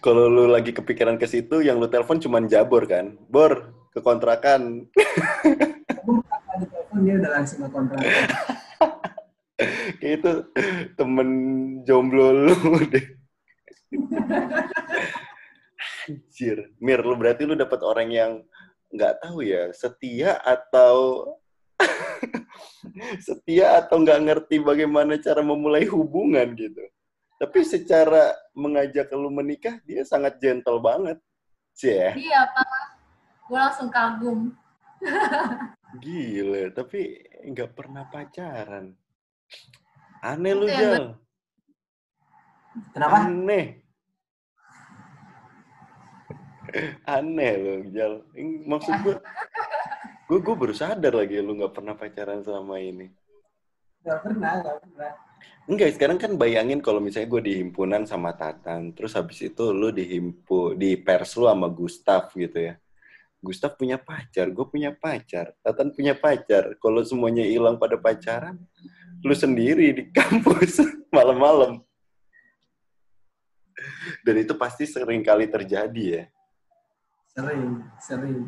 Kalau 0.00 0.32
lu 0.32 0.48
lagi 0.48 0.72
kepikiran 0.72 1.20
ke 1.20 1.28
situ, 1.28 1.60
yang 1.60 1.76
lu 1.76 1.92
telepon 1.92 2.16
cuman 2.16 2.48
Jabor 2.48 2.88
kan? 2.88 3.20
Bor, 3.28 3.76
ke 3.92 4.00
kontrakan. 4.00 4.88
telepon 6.56 6.98
dia 7.04 7.20
udah 7.20 7.30
langsung 7.36 7.58
ke 7.64 7.68
kontrakan 7.68 8.08
Kayak 10.00 10.14
itu 10.18 10.32
temen 10.96 11.28
jomblo 11.84 12.32
lu 12.32 12.56
deh. 12.88 13.04
Anjir. 16.04 16.74
Mir, 16.82 17.00
lu 17.04 17.16
berarti 17.16 17.46
lu 17.46 17.54
dapet 17.54 17.80
orang 17.84 18.08
yang 18.10 18.32
nggak 18.94 19.14
tahu 19.26 19.42
ya, 19.42 19.74
setia 19.74 20.38
atau 20.38 21.26
setia 23.26 23.82
atau 23.82 23.98
nggak 24.00 24.20
ngerti 24.22 24.62
bagaimana 24.62 25.18
cara 25.18 25.42
memulai 25.42 25.84
hubungan 25.90 26.54
gitu. 26.54 26.86
Tapi 27.34 27.66
secara 27.66 28.30
mengajak 28.54 29.10
lu 29.10 29.28
menikah, 29.28 29.82
dia 29.82 30.06
sangat 30.06 30.38
gentle 30.38 30.78
banget. 30.78 31.18
Sih 31.74 31.90
ya. 31.90 32.14
Iya, 32.14 32.40
Pak. 32.54 32.86
Gue 33.50 33.58
langsung 33.58 33.90
kagum. 33.90 34.54
Gila, 36.02 36.70
tapi 36.72 37.20
nggak 37.44 37.70
pernah 37.74 38.06
pacaran. 38.08 38.94
Aneh 40.24 40.54
lu, 40.56 40.66
Itu 40.70 40.78
Jal. 40.78 41.04
kenapa 42.94 43.28
Aneh. 43.28 43.83
Aneh 47.06 47.52
lo, 47.58 47.74
Jal. 47.94 48.14
Maksud 48.66 48.94
gue, 49.06 49.16
gue, 50.30 50.38
gue 50.42 50.54
baru 50.54 50.74
sadar 50.74 51.14
lagi 51.14 51.38
lu 51.38 51.54
nggak 51.58 51.74
pernah 51.74 51.94
pacaran 51.94 52.42
selama 52.42 52.78
ini. 52.82 53.08
gak 54.04 54.20
pernah 54.20 54.60
gak 54.60 54.78
pernah 54.84 55.12
Enggak, 55.64 55.96
sekarang 55.96 56.20
kan 56.20 56.36
bayangin 56.36 56.84
kalau 56.84 57.00
misalnya 57.00 57.32
gue 57.32 57.42
di 57.48 57.52
himpunan 57.56 58.04
sama 58.04 58.36
Tatan, 58.36 58.92
terus 58.92 59.16
habis 59.16 59.40
itu 59.40 59.72
lu 59.72 59.88
di 59.88 60.04
himpu, 60.04 60.76
di 60.76 60.92
pers 61.00 61.40
lu 61.40 61.48
sama 61.48 61.72
Gustaf 61.72 62.36
gitu 62.36 62.68
ya. 62.68 62.76
Gustaf 63.40 63.80
punya 63.80 63.96
pacar, 63.96 64.52
gue 64.52 64.66
punya 64.68 64.92
pacar, 64.92 65.56
Tatan 65.64 65.96
punya 65.96 66.12
pacar. 66.12 66.76
Kalau 66.76 67.00
semuanya 67.00 67.48
hilang 67.48 67.80
pada 67.80 67.96
pacaran, 67.96 68.60
lu 69.24 69.32
sendiri 69.32 69.88
di 69.96 70.04
kampus 70.12 70.84
malam-malam. 71.16 71.80
Dan 74.20 74.34
itu 74.36 74.52
pasti 74.60 74.84
sering 74.84 75.24
kali 75.24 75.48
terjadi 75.48 76.04
ya. 76.04 76.24
Sering 77.34 77.82
sering 77.98 78.40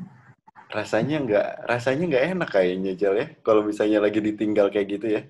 Rasanya 0.66 1.22
nggak, 1.22 1.48
rasanya 1.70 2.04
nggak 2.10 2.24
enak 2.34 2.48
kayaknya 2.50 2.92
Jal 2.98 3.14
ya. 3.14 3.30
Kalau 3.46 3.62
misalnya 3.62 4.02
lagi 4.02 4.18
ditinggal 4.18 4.66
kayak 4.70 4.88
gitu 4.98 5.06
ya. 5.14 5.22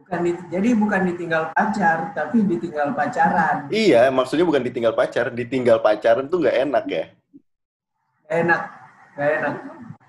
bukan 0.00 0.24
di- 0.24 0.46
jadi 0.48 0.68
bukan 0.72 1.02
ditinggal 1.12 1.52
pacar 1.52 2.16
tapi 2.16 2.40
ditinggal 2.40 2.96
pacaran 2.96 3.68
Iya, 3.68 4.08
maksudnya 4.08 4.48
bukan 4.48 4.64
ditinggal 4.64 4.96
pacar, 4.96 5.28
ditinggal 5.28 5.84
pacaran 5.84 6.24
tuh 6.32 6.40
nggak 6.40 6.56
enak 6.64 6.84
ya. 6.88 7.04
gak 8.24 8.36
enak 8.40 8.62
gak 9.12 9.30
enak 9.36 9.54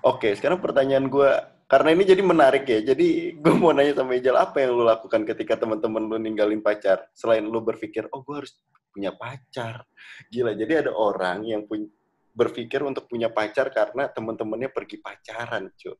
Oke, 0.00 0.32
sekarang 0.32 0.64
pertanyaan 0.64 1.04
gue, 1.12 1.28
karena 1.68 1.92
ini 1.92 2.08
jadi 2.08 2.24
menarik 2.24 2.64
ya. 2.64 2.80
Jadi 2.80 3.36
gue 3.36 3.52
mau 3.52 3.76
nanya 3.76 3.92
sama 3.92 4.16
Ijal, 4.16 4.40
apa 4.40 4.64
yang 4.64 4.72
lu 4.72 4.88
lakukan 4.88 5.28
ketika 5.28 5.60
teman-teman 5.60 6.08
lu 6.08 6.16
ninggalin 6.16 6.64
pacar? 6.64 7.04
Selain 7.12 7.44
lu 7.44 7.60
berpikir, 7.60 8.08
oh 8.08 8.24
gue 8.24 8.40
harus 8.40 8.56
punya 8.88 9.12
pacar. 9.12 9.84
Gila, 10.32 10.56
jadi 10.56 10.88
ada 10.88 10.96
orang 10.96 11.44
yang 11.44 11.68
pun 11.68 11.84
berpikir 12.32 12.80
untuk 12.86 13.10
punya 13.10 13.28
pacar 13.30 13.70
karena 13.74 14.06
teman-temannya 14.10 14.70
pergi 14.70 14.96
pacaran, 15.02 15.70
cuy. 15.74 15.98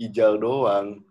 Ijal 0.00 0.42
doang. 0.42 1.06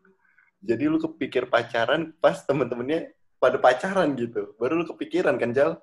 Jadi 0.59 0.83
lu 0.87 0.99
kepikir 0.99 1.47
pacaran 1.47 2.11
pas 2.19 2.39
teman-temannya 2.43 3.15
pada 3.39 3.57
pacaran 3.59 4.11
gitu. 4.15 4.55
Baru 4.59 4.79
lu 4.79 4.85
kepikiran 4.87 5.39
kan, 5.39 5.55
Jal? 5.55 5.79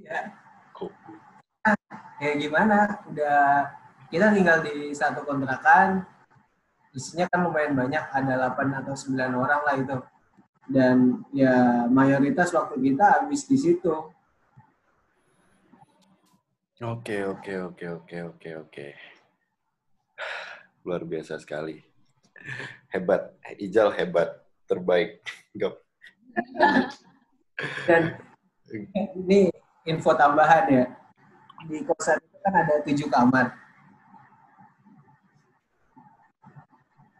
ya 0.00 0.32
ya 2.20 2.32
gimana 2.36 3.00
udah 3.08 3.68
kita 4.08 4.32
tinggal 4.32 4.64
di 4.64 4.92
satu 4.96 5.24
kontrakan 5.24 6.04
isinya 6.96 7.28
kan 7.30 7.46
lumayan 7.46 7.76
banyak 7.76 8.04
ada 8.10 8.50
8 8.56 8.80
atau 8.82 8.94
9 8.96 9.16
orang 9.36 9.60
lah 9.62 9.74
itu 9.76 9.96
dan 10.70 11.22
ya 11.30 11.86
mayoritas 11.86 12.50
waktu 12.52 12.80
kita 12.80 13.22
habis 13.22 13.46
di 13.46 13.56
situ 13.60 14.10
Oke, 16.80 17.20
oke, 17.28 17.52
oke, 17.60 17.84
oke, 17.92 18.16
oke, 18.32 18.50
oke. 18.64 18.86
Luar 20.88 21.04
biasa 21.04 21.36
sekali. 21.36 21.76
Hebat. 22.88 23.36
Ijal 23.60 23.92
hebat. 23.92 24.40
Terbaik. 24.64 25.20
Gap. 25.52 25.76
dan 27.88 28.16
ini 29.12 29.52
info 29.84 30.14
tambahan 30.14 30.64
ya 30.70 30.84
di 31.68 31.84
kosan 31.84 32.16
itu 32.16 32.38
kan 32.40 32.54
ada 32.54 32.74
tujuh 32.86 33.08
kamar 33.10 33.52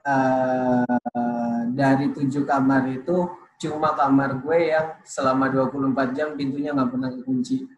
Eh, 0.00 1.66
dari 1.76 2.08
tujuh 2.16 2.48
kamar 2.48 2.88
itu 2.88 3.28
cuma 3.60 3.92
kamar 3.92 4.40
gue 4.40 4.72
yang 4.72 4.96
selama 5.04 5.52
24 5.52 6.16
jam 6.16 6.32
pintunya 6.40 6.72
nggak 6.72 6.88
pernah 6.88 7.10
dikunci. 7.12 7.68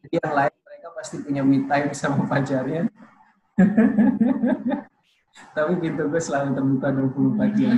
Jadi 0.00 0.16
yang 0.20 0.32
lain 0.32 0.54
mereka 0.64 0.88
pasti 0.96 1.16
punya 1.20 1.42
me 1.44 1.68
time 1.68 1.92
sama 1.92 2.24
pacarnya. 2.24 2.88
Tapi 5.50 5.72
pintu 5.82 6.06
gue 6.10 6.22
selalu 6.22 6.48
terbuka 6.54 6.88
24 6.90 7.58
jam. 7.58 7.74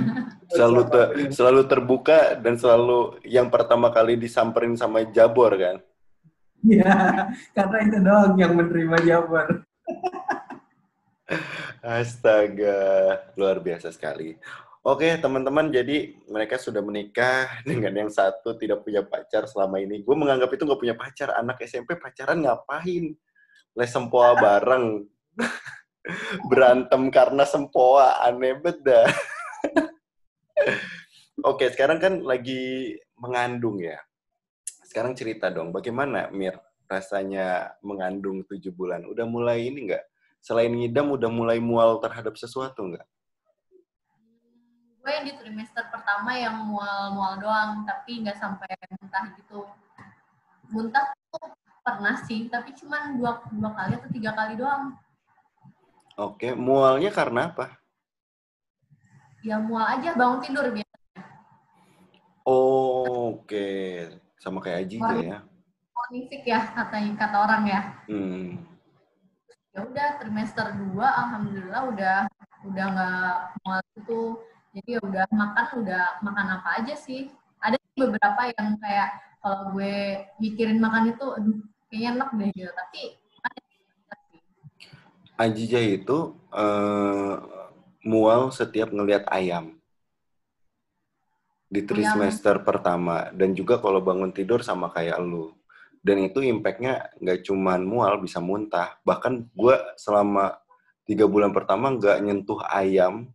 Selalu 0.49 0.81
ter- 0.89 1.11
selalu 1.33 1.61
terbuka 1.65 2.19
dan 2.37 2.53
selalu 2.57 3.17
yang 3.25 3.47
pertama 3.49 3.89
kali 3.89 4.17
disamperin 4.17 4.77
sama 4.77 5.05
Jabor 5.09 5.53
kan. 5.57 5.77
Iya, 6.63 7.27
karena 7.51 7.77
itu 7.83 7.97
doang 7.99 8.33
yang 8.39 8.53
menerima 8.55 8.97
jawaban. 9.03 9.67
Astaga, 11.83 12.79
luar 13.35 13.59
biasa 13.59 13.91
sekali. 13.91 14.39
Oke, 14.83 15.15
teman-teman, 15.15 15.71
jadi 15.71 16.11
mereka 16.27 16.59
sudah 16.59 16.83
menikah 16.83 17.47
dengan 17.69 17.95
yang 17.95 18.11
satu 18.11 18.59
tidak 18.59 18.83
punya 18.83 18.99
pacar 18.99 19.47
selama 19.47 19.79
ini. 19.79 20.03
Gue 20.03 20.11
menganggap 20.11 20.51
itu 20.51 20.67
nggak 20.67 20.81
punya 20.83 20.95
pacar. 20.99 21.39
Anak 21.39 21.63
SMP 21.63 21.95
pacaran 21.95 22.43
ngapain? 22.43 23.15
Les 23.79 23.87
sempoa 23.87 24.35
bareng. 24.43 25.07
Berantem 26.51 27.07
karena 27.15 27.47
sempoa. 27.47 28.19
Aneh 28.27 28.59
beda. 28.59 29.07
Oke, 31.47 31.71
sekarang 31.71 32.03
kan 32.03 32.13
lagi 32.19 32.99
mengandung 33.15 33.79
ya. 33.79 34.03
Sekarang 34.83 35.15
cerita 35.15 35.47
dong, 35.47 35.71
bagaimana 35.71 36.27
Mir 36.35 36.59
rasanya 36.91 37.79
mengandung 37.79 38.43
tujuh 38.43 38.75
bulan? 38.75 39.07
Udah 39.07 39.23
mulai 39.23 39.63
ini 39.63 39.87
nggak? 39.87 40.03
Selain 40.43 40.75
ngidam, 40.75 41.07
udah 41.15 41.31
mulai 41.31 41.63
mual 41.63 42.03
terhadap 42.03 42.35
sesuatu 42.35 42.83
nggak? 42.83 43.07
Gue 45.03 45.11
yang 45.11 45.25
di 45.27 45.35
trimester 45.35 45.83
pertama 45.91 46.31
yang 46.33 46.63
mual-mual 46.63 47.35
doang 47.35 47.83
tapi 47.83 48.23
nggak 48.23 48.39
sampai 48.39 48.71
muntah 48.95 49.35
gitu 49.35 49.67
muntah 50.71 51.11
tuh 51.27 51.51
pernah 51.83 52.15
sih 52.23 52.47
tapi 52.47 52.71
cuma 52.71 53.11
dua 53.11 53.43
dua 53.51 53.75
kali 53.75 53.99
atau 53.99 54.09
tiga 54.09 54.31
kali 54.31 54.55
doang 54.55 54.95
Oke, 56.13 56.53
mualnya 56.53 57.09
karena 57.09 57.49
apa? 57.49 57.73
ya 59.41 59.59
mual 59.59 59.83
aja 59.83 60.15
bangun 60.15 60.39
tidur 60.39 60.71
biasa 60.71 60.91
Oh, 62.43 63.39
oke. 63.39 63.67
Sama 64.35 64.59
kayak 64.59 64.83
Aji 64.83 64.99
juga 64.99 65.15
ya. 65.15 65.39
morning 65.95 66.27
sick 66.27 66.43
ya 66.43 66.59
katanya 66.69 67.11
kata 67.17 67.37
orang 67.39 67.63
ya 67.65 67.81
Hmm. 68.07 68.59
ya 69.71 69.79
udah 69.83 70.07
trimester 70.19 70.67
2 70.75 70.99
alhamdulillah 70.99 71.81
udah 71.91 72.17
udah 72.63 72.85
nggak 72.91 73.31
mual 73.63 73.81
itu 73.95 74.19
jadi 74.73 74.97
ya 74.97 74.99
udah 75.05 75.25
makan 75.29 75.65
udah 75.85 76.05
makan 76.25 76.47
apa 76.57 76.69
aja 76.81 76.97
sih 76.97 77.29
ada 77.61 77.77
beberapa 77.93 78.49
yang 78.57 78.75
kayak 78.81 79.09
kalau 79.37 79.75
gue 79.77 80.25
mikirin 80.41 80.81
makan 80.81 81.13
itu 81.13 81.25
aduh 81.29 81.57
kayaknya 81.93 82.09
enak 82.17 82.29
deh 82.33 82.49
gitu 82.57 82.71
tapi. 82.73 83.03
Ajija 85.37 85.81
itu 85.81 86.17
eh, 86.49 87.35
mual 88.01 88.49
setiap 88.49 88.89
ngelihat 88.89 89.29
ayam. 89.29 89.77
Di 91.69 91.85
tri 91.85 92.01
Ayam. 92.01 92.17
semester 92.17 92.61
pertama. 92.65 93.29
Dan 93.29 93.53
juga 93.53 93.77
kalau 93.77 94.01
bangun 94.01 94.33
tidur 94.33 94.65
sama 94.65 94.89
kayak 94.89 95.21
lu. 95.21 95.53
Dan 96.01 96.25
itu 96.25 96.41
impactnya 96.41 97.13
nggak 97.21 97.45
cuman 97.45 97.81
mual, 97.85 98.21
bisa 98.21 98.41
muntah. 98.41 98.97
Bahkan 99.05 99.53
gue 99.53 99.75
selama 99.97 100.57
tiga 101.05 101.29
bulan 101.29 101.53
pertama 101.53 101.93
nggak 101.93 102.17
nyentuh 102.25 102.61
ayam. 102.69 103.29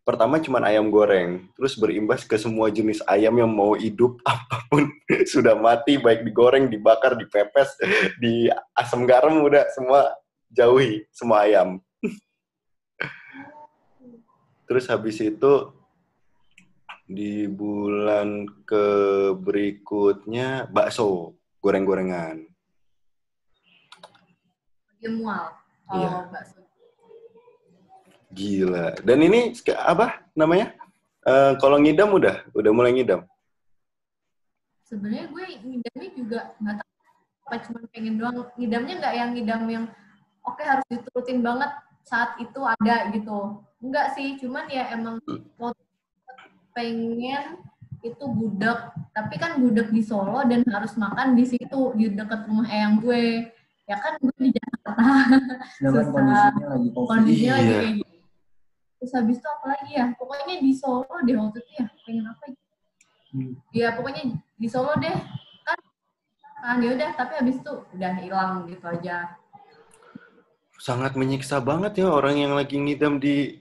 Pertama 0.00 0.40
cuman 0.40 0.64
ayam 0.64 0.88
goreng. 0.88 1.44
Terus 1.54 1.76
berimbas 1.76 2.24
ke 2.24 2.40
semua 2.40 2.72
jenis 2.72 3.04
ayam 3.04 3.36
yang 3.36 3.52
mau 3.52 3.76
hidup 3.76 4.16
apa 4.28 4.64
pun. 4.72 4.88
Sudah 5.28 5.54
mati, 5.54 6.00
baik 6.00 6.24
digoreng, 6.24 6.72
dibakar, 6.72 7.14
dipepes, 7.14 7.76
di 8.18 8.48
asam 8.74 9.04
garam 9.04 9.44
udah 9.44 9.68
semua 9.76 10.10
jauhi 10.50 11.04
semua 11.12 11.46
ayam. 11.46 11.78
Terus 14.66 14.88
habis 14.88 15.20
itu 15.20 15.52
di 17.10 17.50
bulan 17.50 18.46
ke 18.62 18.86
berikutnya 19.34 20.70
bakso 20.70 21.34
goreng-gorengan. 21.58 22.46
dia 25.00 25.08
mual 25.16 25.48
kalau 25.88 25.96
Iya. 25.96 26.28
bakso 26.28 26.59
Gila. 28.30 28.94
Dan 29.02 29.18
ini 29.20 29.50
apa 29.74 30.22
namanya? 30.32 30.72
Eh, 31.20 31.52
kalau 31.58 31.76
ngidam 31.76 32.10
udah, 32.10 32.46
udah 32.50 32.70
mulai 32.70 32.92
ngidam. 32.92 33.22
sebenarnya 34.82 35.30
gue 35.30 35.44
ngidamnya 35.62 36.10
juga 36.18 36.40
nggak 36.58 36.76
tahu 36.82 36.90
apa 37.46 37.56
cuma 37.62 37.78
pengen 37.94 38.14
doang 38.18 38.42
ngidamnya 38.58 38.94
nggak 38.98 39.14
yang 39.14 39.30
ngidam 39.30 39.62
yang 39.70 39.84
oke 40.42 40.58
harus 40.58 40.82
diturutin 40.90 41.46
banget 41.46 41.70
saat 42.02 42.34
itu 42.42 42.58
ada 42.58 43.06
gitu 43.14 43.38
enggak 43.78 44.18
sih 44.18 44.34
cuman 44.42 44.66
ya 44.66 44.90
emang 44.90 45.22
waktu 45.54 45.82
pengen 46.74 47.62
itu 48.02 48.24
gudeg 48.24 48.78
tapi 49.12 49.34
kan 49.38 49.62
gudeg 49.62 49.94
di 49.94 50.02
Solo 50.02 50.42
dan 50.42 50.66
harus 50.66 50.98
makan 50.98 51.38
di 51.38 51.46
situ 51.46 51.80
di 51.94 52.10
dekat 52.10 52.50
rumah 52.50 52.66
eyang 52.66 52.98
gue 52.98 53.46
ya 53.86 53.94
kan 53.94 54.18
gue 54.18 54.34
di 54.40 54.50
Jakarta 54.50 54.90
Sedangkan 55.78 56.02
Susah. 56.02 56.10
kondisinya 56.10 56.66
lagi 56.66 56.88
covid. 56.90 57.06
kondisinya 57.06 57.54
lagi 57.54 57.62
Iya. 57.62 57.78
kayak 57.78 57.94
gitu 57.94 58.09
terus 59.00 59.12
habis 59.16 59.40
itu 59.40 59.48
apa 59.48 59.64
lagi 59.72 59.90
ya 59.96 60.12
pokoknya 60.14 60.60
di 60.60 60.70
Solo 60.76 61.08
deh 61.24 61.32
waktu 61.34 61.58
itu 61.58 61.72
ya 61.80 61.86
pengen 62.04 62.26
apa 62.28 62.44
ya 62.46 62.54
Hmm. 63.30 63.54
ya 63.70 63.94
pokoknya 63.94 64.42
di 64.58 64.66
Solo 64.66 64.90
deh 64.98 65.14
kan 65.62 65.78
kan 66.58 66.82
ya 66.82 66.98
udah 66.98 67.10
tapi 67.14 67.32
habis 67.38 67.62
itu 67.62 67.72
udah 67.94 68.12
hilang 68.18 68.66
gitu 68.66 68.82
aja 68.86 69.38
Sangat 70.80 71.12
menyiksa 71.14 71.60
banget 71.60 72.00
ya 72.02 72.08
orang 72.08 72.40
yang 72.40 72.56
lagi 72.56 72.74
ngidam 72.80 73.20
di 73.20 73.60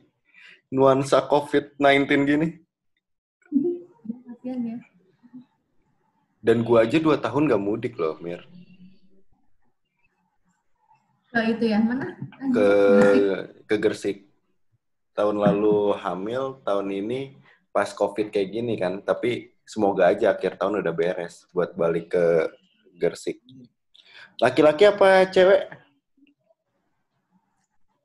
nuansa 0.72 1.20
COVID-19 1.28 2.08
gini. 2.24 2.48
Ya, 3.52 4.18
kasihan 4.24 4.60
ya 4.64 4.78
Dan 6.40 6.64
gua 6.64 6.88
aja 6.88 6.96
dua 6.96 7.20
tahun 7.20 7.52
gak 7.52 7.60
mudik 7.60 8.00
loh, 8.00 8.16
Mir. 8.24 8.40
ke 11.30 11.40
itu 11.46 11.66
ya 11.70 11.78
mana 11.84 12.08
Ke 12.56 12.70
ke 13.68 13.76
Gersik. 13.78 14.29
Tahun 15.18 15.36
lalu 15.36 15.94
hamil, 16.00 16.62
tahun 16.64 16.88
ini 16.92 17.38
pas 17.70 17.92
COVID 17.92 18.34
kayak 18.34 18.50
gini 18.50 18.74
kan. 18.80 19.02
Tapi 19.04 19.54
semoga 19.64 20.10
aja 20.10 20.34
akhir 20.34 20.58
tahun 20.58 20.82
udah 20.82 20.94
beres 20.96 21.46
buat 21.54 21.78
balik 21.78 22.16
ke 22.16 22.26
Gersik. 23.00 23.40
Laki-laki 24.40 24.88
apa 24.88 25.28
cewek? 25.32 25.68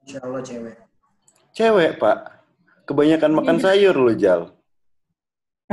Insya 0.05 0.19
Allah 0.21 0.43
cewek. 0.45 0.77
Cewek, 1.55 1.91
Pak. 2.03 2.19
Kebanyakan 2.85 3.33
makan 3.33 3.57
sayur 3.63 3.95
lu, 3.97 4.13
Jal. 4.19 4.53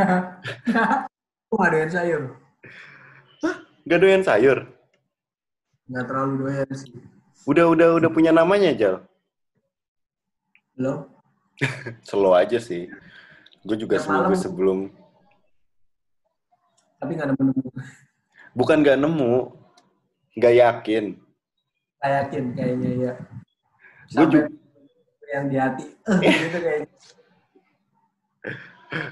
Aku 1.51 1.53
nggak 1.59 1.71
doyan 1.75 1.91
sayur. 1.91 2.21
Gak 3.83 3.99
doyan 3.99 4.23
sayur. 4.23 4.71
Nggak 5.91 6.05
terlalu 6.07 6.33
doyan 6.47 6.69
sih. 6.71 6.95
Udah 7.49 7.65
udah 7.67 7.99
udah 7.99 8.09
punya 8.13 8.31
namanya, 8.31 8.71
Jal. 8.71 9.03
Belum? 10.77 11.11
Slow 12.07 12.33
aja 12.33 12.57
sih. 12.57 12.89
Gue 13.61 13.77
juga 13.77 14.01
seminggu 14.01 14.33
malam. 14.33 14.41
sebelum. 14.41 14.79
Tapi 16.97 17.11
nggak 17.17 17.29
nemu-nemu. 17.33 17.69
Bukan 18.51 18.83
gak 18.83 18.99
nemu, 18.99 19.55
gak 20.35 20.55
yakin. 20.59 21.15
Saya 22.03 22.25
yakin 22.25 22.43
kayaknya 22.51 22.89
ya. 22.99 23.13
Gue 24.11 24.27
juga, 24.27 24.47
yang 25.31 25.45
di 25.47 25.55
hati. 25.55 25.85
Gitu 26.19 26.59
kayaknya. 26.59 26.89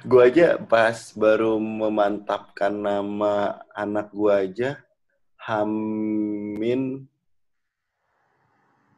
gue 0.10 0.22
aja 0.22 0.60
pas 0.60 0.98
baru 1.16 1.56
memantapkan 1.56 2.76
nama 2.76 3.64
anak 3.72 4.12
gue 4.12 4.34
aja 4.34 4.70
Hamin 5.40 7.08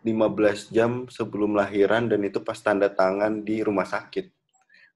15 0.01 0.73
jam 0.73 1.05
sebelum 1.05 1.53
lahiran 1.53 2.09
dan 2.09 2.25
itu 2.25 2.41
pas 2.41 2.57
tanda 2.57 2.89
tangan 2.89 3.45
di 3.45 3.61
rumah 3.61 3.85
sakit. 3.85 4.33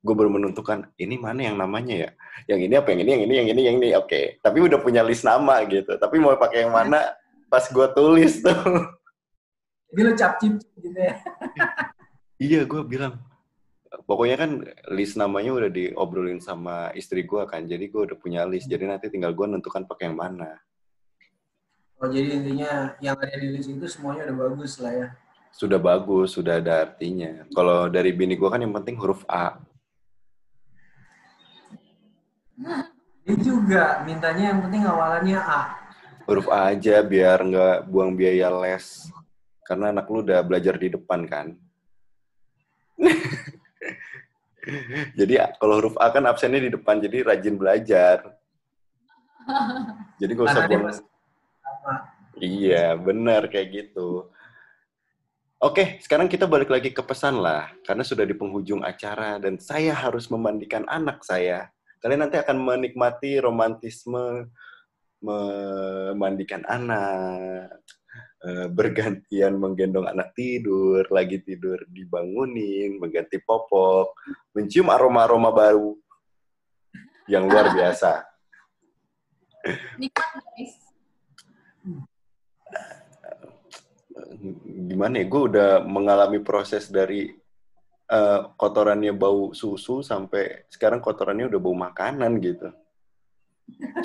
Gue 0.01 0.13
baru 0.13 0.29
menentukan 0.29 0.93
ini 1.01 1.17
mana 1.17 1.49
yang 1.49 1.57
namanya 1.57 1.95
ya. 1.97 2.09
Yang 2.49 2.59
ini 2.69 2.73
apa 2.77 2.87
yang 2.93 2.99
ini, 3.05 3.09
yang 3.09 3.23
ini, 3.25 3.33
yang 3.33 3.47
ini, 3.49 3.61
yang 3.61 3.75
ini. 3.81 3.89
Oke, 3.97 4.37
tapi 4.41 4.61
udah 4.61 4.77
punya 4.81 5.01
list 5.01 5.25
nama 5.25 5.61
gitu. 5.65 5.97
Tapi 5.97 6.15
mau 6.21 6.33
pakai 6.37 6.65
yang 6.65 6.73
mana 6.73 7.01
pas 7.49 7.65
gue 7.65 7.87
tulis 7.93 8.41
tuh. 8.41 8.61
Jadi 9.93 10.01
lo 10.01 10.11
cap 10.17 10.37
cip 10.41 10.59
gitu 10.81 10.99
ya. 10.99 11.15
iya, 12.41 12.61
gue 12.65 12.81
bilang 12.83 13.21
pokoknya 14.03 14.35
kan 14.35 14.51
list 14.91 15.15
namanya 15.15 15.55
udah 15.55 15.69
diobrolin 15.71 16.41
sama 16.41 16.89
istri 16.97 17.25
gue 17.25 17.45
kan. 17.45 17.65
Jadi 17.65 17.89
gue 17.89 18.01
udah 18.11 18.17
punya 18.17 18.41
list. 18.45 18.69
Jadi 18.69 18.89
nanti 18.89 19.09
tinggal 19.09 19.33
gue 19.37 19.45
nentukan 19.45 19.85
pakai 19.85 20.09
yang 20.09 20.17
mana. 20.17 20.57
Oh 22.05 22.13
jadi 22.13 22.37
intinya 22.37 22.93
yang 23.01 23.17
ada 23.17 23.33
di 23.33 23.49
list 23.49 23.65
itu 23.65 23.89
semuanya 23.89 24.29
udah 24.29 24.37
bagus 24.45 24.77
lah 24.77 24.93
ya. 24.93 25.07
Sudah 25.49 25.81
bagus, 25.81 26.37
sudah 26.37 26.61
ada 26.61 26.85
artinya. 26.85 27.49
Kalau 27.49 27.89
dari 27.89 28.13
bini 28.13 28.37
gue 28.37 28.45
kan 28.45 28.61
yang 28.61 28.77
penting 28.77 28.93
huruf 28.93 29.25
A. 29.25 29.57
Dia 33.25 33.37
juga 33.41 34.05
mintanya 34.05 34.53
yang 34.53 34.61
penting 34.61 34.85
awalannya 34.85 35.39
A. 35.41 35.81
Huruf 36.29 36.45
A 36.53 36.77
aja 36.77 37.01
biar 37.01 37.41
nggak 37.41 37.89
buang 37.89 38.13
biaya 38.13 38.53
les. 38.53 39.09
Karena 39.65 39.89
anak 39.89 40.05
lu 40.05 40.21
udah 40.21 40.45
belajar 40.45 40.77
di 40.77 40.93
depan 40.93 41.25
kan. 41.25 41.57
jadi 45.17 45.57
kalau 45.57 45.81
huruf 45.81 45.97
A 45.97 46.13
kan 46.13 46.29
absennya 46.29 46.61
di 46.61 46.69
depan, 46.69 47.01
jadi 47.01 47.33
rajin 47.33 47.57
belajar. 47.57 48.37
Jadi 50.21 50.31
gak 50.37 50.47
usah 50.53 50.69
buang. 50.69 51.14
Iya, 52.35 52.99
benar 52.99 53.47
kayak 53.47 53.69
gitu. 53.71 54.27
Oke, 55.63 55.97
sekarang 56.03 56.27
kita 56.27 56.45
balik 56.45 56.67
lagi 56.67 56.91
ke 56.91 56.99
pesan 56.99 57.39
lah, 57.39 57.71
karena 57.87 58.03
sudah 58.03 58.27
di 58.27 58.35
penghujung 58.35 58.83
acara 58.83 59.39
dan 59.39 59.55
saya 59.57 59.95
harus 59.95 60.27
memandikan 60.27 60.83
anak 60.91 61.23
saya. 61.23 61.71
Kalian 62.03 62.27
nanti 62.27 62.37
akan 62.37 62.59
menikmati 62.59 63.39
romantisme 63.41 64.51
memandikan 65.25 66.61
anak, 66.69 67.81
eh, 68.45 68.67
bergantian 68.69 69.57
menggendong 69.57 70.05
anak 70.05 70.37
tidur, 70.37 71.01
lagi 71.09 71.41
tidur 71.41 71.81
dibangunin, 71.89 73.01
mengganti 73.01 73.41
popok, 73.41 74.13
mencium 74.53 74.93
aroma-aroma 74.93 75.49
baru 75.49 75.97
yang 77.25 77.49
luar 77.49 77.73
biasa. 77.73 78.21
Nikmat 79.97 80.45
guys. 80.53 80.84
Gimana 84.89 85.21
ya 85.21 85.25
gue 85.25 85.41
udah 85.51 85.69
mengalami 85.85 86.39
proses 86.41 86.89
dari 86.91 87.33
eh, 88.09 88.41
kotorannya 88.57 89.13
bau 89.15 89.51
susu 89.51 90.05
sampai 90.05 90.67
sekarang 90.69 91.01
kotorannya 91.01 91.49
udah 91.49 91.59
bau 91.61 91.75
makanan 91.75 92.31
gitu 92.41 92.69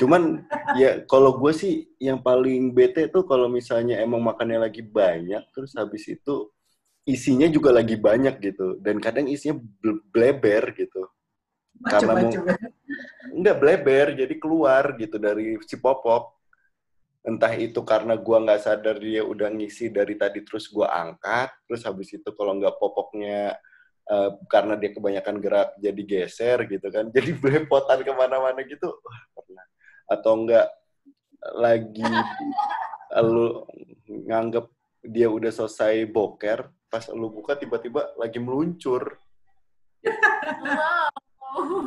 cuman 0.00 0.40
ya 0.80 1.04
kalau 1.04 1.36
gue 1.36 1.52
sih 1.52 1.92
yang 2.00 2.24
paling 2.24 2.72
bete 2.72 3.12
tuh 3.12 3.28
kalau 3.28 3.44
misalnya 3.52 4.00
emang 4.00 4.24
makannya 4.24 4.56
lagi 4.56 4.80
banyak 4.80 5.44
terus 5.52 5.76
habis 5.76 6.08
itu 6.08 6.48
isinya 7.04 7.44
juga 7.44 7.68
lagi 7.68 8.00
banyak 8.00 8.40
gitu 8.40 8.80
dan 8.80 8.96
kadang 9.04 9.28
isinya 9.28 9.60
ble- 9.60 10.00
bleber 10.08 10.72
gitu 10.72 11.04
Karena 11.84 12.12
mau-. 12.12 12.44
Enggak 13.30 13.56
bleber, 13.62 14.06
jadi 14.18 14.34
keluar 14.36 14.96
gitu 14.98 15.16
dari 15.16 15.56
si 15.64 15.78
popok. 15.78 16.39
Entah 17.20 17.52
itu 17.52 17.84
karena 17.84 18.16
gua 18.16 18.40
nggak 18.40 18.60
sadar 18.64 18.96
dia 18.96 19.20
udah 19.20 19.52
ngisi 19.52 19.92
dari 19.92 20.16
tadi 20.16 20.40
terus 20.40 20.72
gua 20.72 20.88
angkat, 20.88 21.52
terus 21.68 21.84
habis 21.84 22.08
itu 22.16 22.28
kalau 22.32 22.56
nggak 22.56 22.80
popoknya 22.80 23.60
eh, 24.08 24.30
karena 24.48 24.74
dia 24.80 24.90
kebanyakan 24.96 25.36
gerak 25.38 25.68
jadi 25.76 26.02
geser 26.08 26.58
gitu 26.64 26.88
kan, 26.88 27.08
jadi 27.16 27.36
belepotan 27.36 28.00
ke 28.00 28.12
mana-mana 28.16 28.64
gitu, 28.64 28.88
Wah, 28.88 29.20
pernah. 29.36 29.66
Atau 30.08 30.32
enggak 30.44 30.66
lagi 31.56 32.04
lu 33.20 33.64
nganggep 34.08 34.66
dia 35.04 35.28
udah 35.28 35.52
selesai 35.52 36.04
boker, 36.08 36.68
pas 36.88 37.04
lu 37.12 37.32
buka 37.32 37.56
tiba-tiba 37.56 38.16
lagi 38.16 38.40
meluncur. 38.40 39.16
Wow. 41.50 41.82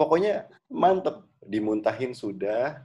pokoknya 0.00 0.48
mantep 0.72 1.28
dimuntahin 1.44 2.16
sudah 2.16 2.80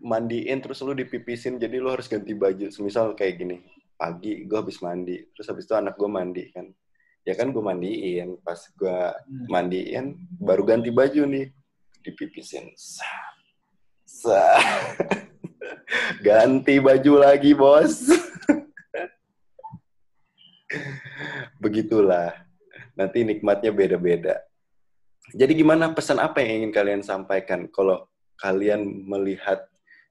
mandiin 0.00 0.64
terus 0.64 0.80
lu 0.80 0.96
dipipisin 0.96 1.60
jadi 1.60 1.76
lu 1.76 1.92
harus 1.92 2.08
ganti 2.08 2.32
baju. 2.32 2.72
Semisal 2.72 3.12
kayak 3.14 3.40
gini 3.40 3.56
pagi 4.00 4.48
gue 4.48 4.56
habis 4.56 4.80
mandi 4.80 5.20
terus 5.36 5.44
habis 5.52 5.68
itu 5.68 5.76
anak 5.76 5.94
gue 6.00 6.08
mandi 6.08 6.48
kan. 6.50 6.66
Ya 7.28 7.36
kan 7.36 7.52
gue 7.52 7.60
mandiin 7.60 8.40
pas 8.40 8.56
gue 8.56 8.98
mandiin 9.46 10.16
baru 10.40 10.64
ganti 10.64 10.88
baju 10.88 11.28
nih 11.28 11.52
dipipisin 12.00 12.72
Sah. 12.74 13.28
Sah. 14.08 14.64
ganti 16.26 16.80
baju 16.80 17.12
lagi 17.20 17.52
bos. 17.52 18.08
Begitulah. 21.62 22.32
Nanti 22.96 23.24
nikmatnya 23.24 23.72
beda-beda. 23.72 24.40
Jadi 25.30 25.54
gimana? 25.54 25.94
Pesan 25.94 26.18
apa 26.18 26.42
yang 26.42 26.64
ingin 26.64 26.72
kalian 26.74 27.02
sampaikan? 27.04 27.70
Kalau 27.70 28.08
kalian 28.40 29.06
melihat 29.06 29.68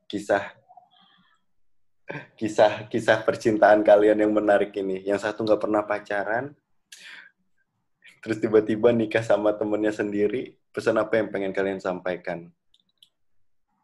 kisah 0.10 0.58
kisah 2.34 2.90
kisah 2.90 3.22
percintaan 3.22 3.86
kalian 3.86 4.26
yang 4.26 4.34
menarik 4.34 4.74
ini? 4.74 5.06
Yang 5.06 5.30
satu 5.30 5.46
nggak 5.46 5.62
pernah 5.62 5.86
pacaran, 5.86 6.58
terus 8.26 8.42
tiba-tiba 8.42 8.90
nikah 8.90 9.22
sama 9.22 9.54
temennya 9.54 9.94
sendiri. 9.94 10.58
Pesan 10.74 10.98
apa 10.98 11.18
yang 11.18 11.30
pengen 11.30 11.54
kalian 11.54 11.82
sampaikan 11.82 12.50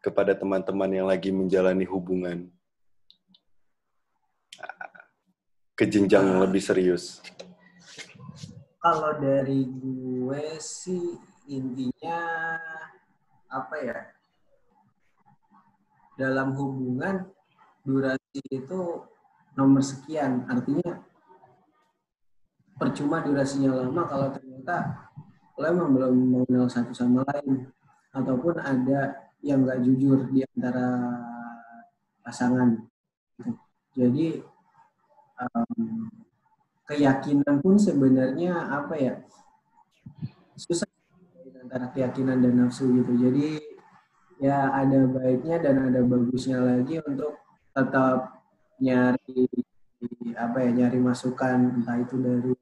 kepada 0.02 0.38
teman-teman 0.38 0.90
yang 0.90 1.06
lagi 1.10 1.34
menjalani 1.34 1.82
hubungan 1.82 2.46
ke 5.74 5.84
jenjang 5.86 6.24
yang 6.30 6.40
lebih 6.42 6.62
serius? 6.62 7.20
Kalau 8.78 9.18
dari 9.18 9.66
gue 9.66 10.46
sih 10.62 11.18
intinya 11.50 12.22
apa 13.50 13.76
ya? 13.82 14.15
Dalam 16.16 16.56
hubungan 16.56 17.28
durasi 17.84 18.40
itu 18.50 19.04
nomor 19.54 19.82
sekian. 19.84 20.48
Artinya 20.48 21.00
percuma 22.76 23.24
durasinya 23.24 23.84
lama 23.84 24.02
kalau 24.04 24.28
ternyata 24.32 25.08
lo 25.56 25.64
emang 25.64 25.96
belum 25.96 26.14
mengenal 26.44 26.68
satu 26.68 26.92
sama 26.92 27.24
lain 27.32 27.72
ataupun 28.12 28.60
ada 28.60 29.32
yang 29.40 29.64
nggak 29.64 29.80
jujur 29.84 30.28
di 30.28 30.44
antara 30.44 30.88
pasangan. 32.20 32.76
Jadi 33.96 34.40
em, 35.40 35.80
keyakinan 36.86 37.60
pun 37.60 37.74
sebenarnya 37.76 38.52
apa 38.70 38.94
ya 38.96 39.14
susah 40.56 40.88
antara 41.60 41.90
keyakinan 41.90 42.40
dan 42.40 42.54
nafsu 42.56 42.86
gitu 42.94 43.12
jadi 43.18 43.75
ya 44.36 44.68
ada 44.72 45.08
baiknya 45.08 45.56
dan 45.64 45.88
ada 45.88 46.00
bagusnya 46.04 46.60
lagi 46.60 47.00
untuk 47.00 47.40
tetap 47.72 48.44
nyari 48.76 49.48
apa 50.36 50.58
ya 50.60 50.70
nyari 50.84 50.98
masukan 51.00 51.80
entah 51.80 51.96
itu 51.96 52.16
dari 52.20 52.52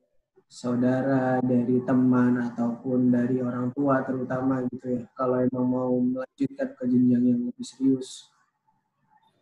saudara 0.47 1.43
dari 1.43 1.83
teman 1.83 2.39
ataupun 2.39 3.11
dari 3.11 3.43
orang 3.43 3.75
tua 3.75 4.07
terutama 4.07 4.63
gitu 4.71 5.03
ya. 5.03 5.03
Kalau 5.19 5.43
emang 5.43 5.67
mau 5.67 5.95
melanjutkan 5.99 6.79
ke 6.79 6.85
jenjang 6.87 7.25
yang 7.27 7.41
lebih 7.51 7.67
serius 7.67 8.31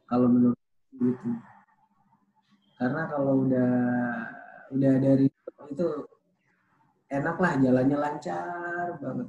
kalau 0.08 0.32
menurut 0.32 0.60
gitu. 0.96 1.28
Karena 2.80 3.02
kalau 3.12 3.44
udah 3.44 3.72
udah 4.72 4.94
dari 4.98 5.28
itu, 5.72 5.88
enak 7.12 7.36
lah 7.36 7.52
jalannya 7.60 7.96
lancar 8.00 8.96
banget 8.98 9.28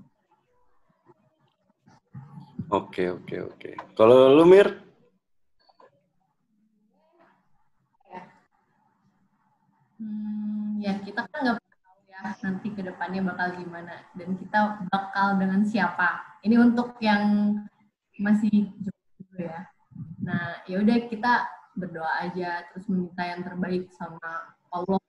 Oke 2.72 3.12
oke 3.12 3.36
oke. 3.52 3.72
Kalau 3.98 4.32
lu 4.40 4.46
Mir? 4.48 4.68
Hmm, 10.00 10.80
ya 10.84 11.00
kita 11.04 11.28
kan 11.28 11.40
nggak 11.44 11.58
tahu 11.60 11.98
ya 12.12 12.22
nanti 12.44 12.68
ke 12.72 12.82
depannya 12.84 13.22
bakal 13.24 13.48
gimana 13.60 13.96
dan 14.16 14.30
kita 14.40 14.60
bakal 14.88 15.40
dengan 15.40 15.64
siapa. 15.68 16.40
Ini 16.44 16.56
untuk 16.60 17.00
yang 17.04 17.56
masih 18.20 18.72
jomblo 18.80 19.40
ya. 19.40 19.68
Nah, 20.24 20.64
ya 20.68 20.80
udah 20.80 20.98
kita 21.08 21.48
berdoa 21.74 22.12
aja 22.24 22.64
terus 22.72 22.86
meminta 22.88 23.24
yang 23.26 23.42
terbaik 23.44 23.92
sama 23.96 24.54
Allah. 24.72 25.00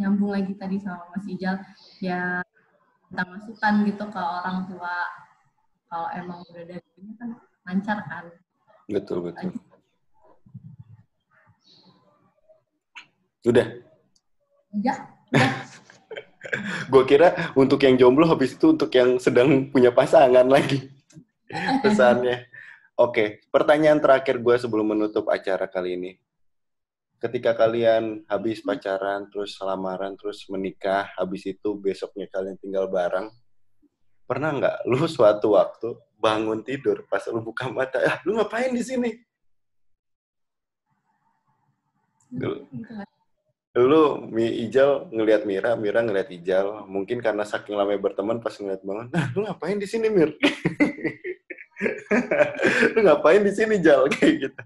Nyambung 0.00 0.32
lagi 0.32 0.56
tadi 0.56 0.80
sama 0.80 1.12
Mas 1.12 1.28
Ijal 1.28 1.60
ya 2.00 2.40
kita 3.10 3.22
masukan 3.26 3.74
gitu 3.84 4.04
ke 4.06 4.20
orang 4.22 4.70
tua 4.70 4.96
kalau 5.90 6.08
emang 6.14 6.38
udah 6.46 6.64
dari 6.70 6.88
ini 7.02 7.12
kan 7.18 7.34
lancar 7.66 7.98
kan. 8.06 8.24
Betul, 8.86 9.18
betul. 9.26 9.50
Udah. 13.42 13.66
Udah, 14.70 14.96
udah. 15.34 15.50
Gue 16.86 17.02
kira 17.06 17.52
untuk 17.58 17.82
yang 17.82 17.98
jomblo 17.98 18.26
habis 18.30 18.54
itu 18.54 18.70
untuk 18.70 18.90
yang 18.94 19.18
sedang 19.18 19.66
punya 19.70 19.90
pasangan 19.90 20.46
lagi. 20.46 20.90
Pesannya. 21.82 22.46
Oke, 22.94 23.42
pertanyaan 23.50 23.98
terakhir 23.98 24.38
gue 24.38 24.56
sebelum 24.60 24.94
menutup 24.94 25.26
acara 25.26 25.66
kali 25.66 25.98
ini. 25.98 26.12
Ketika 27.20 27.52
kalian 27.52 28.24
habis 28.30 28.64
pacaran, 28.64 29.28
terus 29.28 29.58
lamaran, 29.60 30.16
terus 30.16 30.44
menikah, 30.48 31.12
habis 31.18 31.44
itu 31.44 31.76
besoknya 31.76 32.28
kalian 32.32 32.56
tinggal 32.56 32.88
bareng, 32.88 33.28
pernah 34.30 34.54
nggak 34.54 34.86
lu 34.86 35.02
suatu 35.10 35.58
waktu 35.58 35.98
bangun 36.22 36.62
tidur 36.62 37.02
pas 37.10 37.26
lu 37.26 37.42
buka 37.42 37.66
mata, 37.66 37.98
ah 38.06 38.22
lu 38.22 38.38
ngapain 38.38 38.70
di 38.70 38.86
sini? 38.86 39.10
Dulu. 42.30 42.62
Lu 43.74 44.02
Mi 44.30 44.46
Ijal 44.66 45.10
ngelihat 45.10 45.42
Mira, 45.48 45.74
Mira 45.74 46.04
ngelihat 46.04 46.30
Ijal. 46.30 46.86
Mungkin 46.86 47.18
karena 47.18 47.42
saking 47.42 47.74
lama 47.74 47.90
berteman 47.98 48.38
pas 48.38 48.54
ngeliat 48.54 48.86
bangun, 48.86 49.10
nah 49.10 49.26
lu 49.34 49.48
ngapain 49.48 49.80
di 49.80 49.88
sini 49.88 50.06
Mir? 50.06 50.30
lu 52.94 53.00
ngapain 53.02 53.42
di 53.42 53.50
sini 53.50 53.82
Jal 53.82 54.06
kayak 54.14 54.46
gitu. 54.46 54.60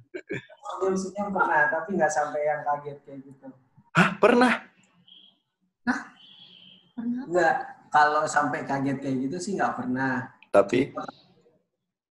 Kondisinya 0.83 1.31
pernah, 1.31 1.63
tapi 1.71 1.89
nggak 1.97 2.13
sampai 2.13 2.43
yang 2.43 2.61
kaget 2.67 2.99
kayak 3.07 3.19
gitu. 3.23 3.47
Hah, 3.95 4.09
pernah? 4.19 4.53
Pernah 6.99 7.23
apa? 7.31 7.84
Kalau 7.95 8.27
sampai 8.27 8.67
kaget 8.67 8.99
kayak 8.99 9.17
gitu 9.31 9.37
sih 9.39 9.55
nggak 9.55 9.79
pernah. 9.79 10.35
Tapi 10.51 10.91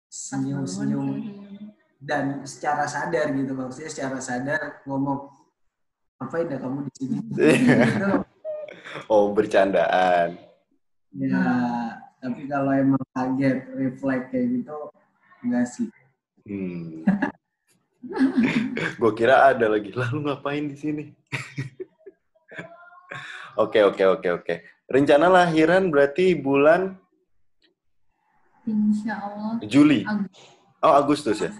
Senyum-senyum 0.07 1.09
dan 2.03 2.43
secara 2.47 2.85
sadar 2.87 3.31
gitu 3.35 3.51
maksudnya 3.55 3.89
secara 3.89 4.19
sadar 4.19 4.83
ngomong 4.87 5.27
apa 6.19 6.35
ya 6.43 6.59
kamu 6.59 6.87
di 6.87 6.91
sini 6.95 7.17
gitu. 7.31 7.39
oh 9.11 9.31
bercandaan. 9.31 10.35
ya 11.13 11.41
tapi 12.19 12.45
kalau 12.49 12.71
emang 12.75 13.03
kaget 13.15 13.65
refleks 13.73 14.27
kayak 14.29 14.47
gitu 14.59 14.77
enggak 15.43 15.65
sih 15.67 15.87
Hmm. 16.43 17.07
Gue 18.99 19.11
kira 19.15 19.47
ada 19.47 19.71
lagi. 19.71 19.95
Lalu 19.95 20.27
ngapain 20.27 20.67
di 20.67 20.75
sini? 20.75 21.03
Oke 23.53 23.85
oke 23.85 24.01
oke 24.01 24.29
oke. 24.33 24.55
Rencana 24.91 25.31
lahiran 25.31 25.87
berarti 25.87 26.35
bulan 26.35 26.99
Insya 28.63 29.19
Allah 29.19 29.59
Juli. 29.63 30.07
Agustus 30.07 30.53
Oh 30.83 30.93
Agustus 30.95 31.37
ya. 31.39 31.51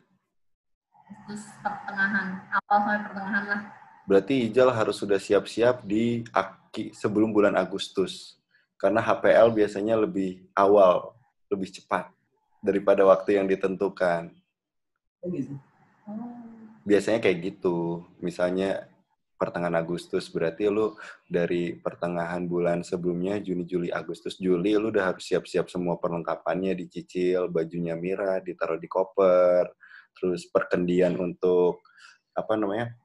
pertengahan, 1.63 2.28
awal 2.51 2.78
sampai 2.84 2.99
pertengahan 3.07 3.43
lah. 3.47 3.61
Berarti 4.03 4.51
Ijal 4.51 4.67
harus 4.76 4.99
sudah 4.99 5.15
siap-siap 5.15 5.88
di 5.88 6.28
aki 6.36 6.91
sebelum 6.91 7.32
bulan 7.32 7.55
Agustus. 7.55 8.36
Karena 8.76 8.99
HPL 8.99 9.55
biasanya 9.55 9.95
lebih 9.95 10.43
awal, 10.51 11.15
lebih 11.47 11.71
cepat 11.71 12.11
daripada 12.59 13.07
waktu 13.07 13.39
yang 13.39 13.47
ditentukan. 13.47 14.36
Kayak 15.24 15.32
gitu 15.32 15.55
Oh. 16.03 16.19
Biasanya 16.84 17.24
kayak 17.24 17.39
gitu. 17.39 18.03
Misalnya 18.19 18.91
pertengahan 19.43 19.75
Agustus 19.75 20.31
berarti 20.31 20.71
lu 20.71 20.95
dari 21.27 21.75
pertengahan 21.75 22.47
bulan 22.47 22.79
sebelumnya 22.87 23.43
Juni, 23.43 23.67
Juli, 23.67 23.91
Agustus, 23.91 24.39
Juli 24.39 24.79
lu 24.79 24.87
udah 24.87 25.11
harus 25.11 25.27
siap-siap 25.27 25.67
semua 25.67 25.99
perlengkapannya 25.99 26.71
dicicil, 26.79 27.51
bajunya 27.51 27.99
Mira 27.99 28.39
ditaruh 28.39 28.79
di 28.79 28.87
koper, 28.87 29.67
terus 30.15 30.47
perkendian 30.47 31.19
untuk 31.19 31.83
apa 32.31 32.55
namanya? 32.55 32.95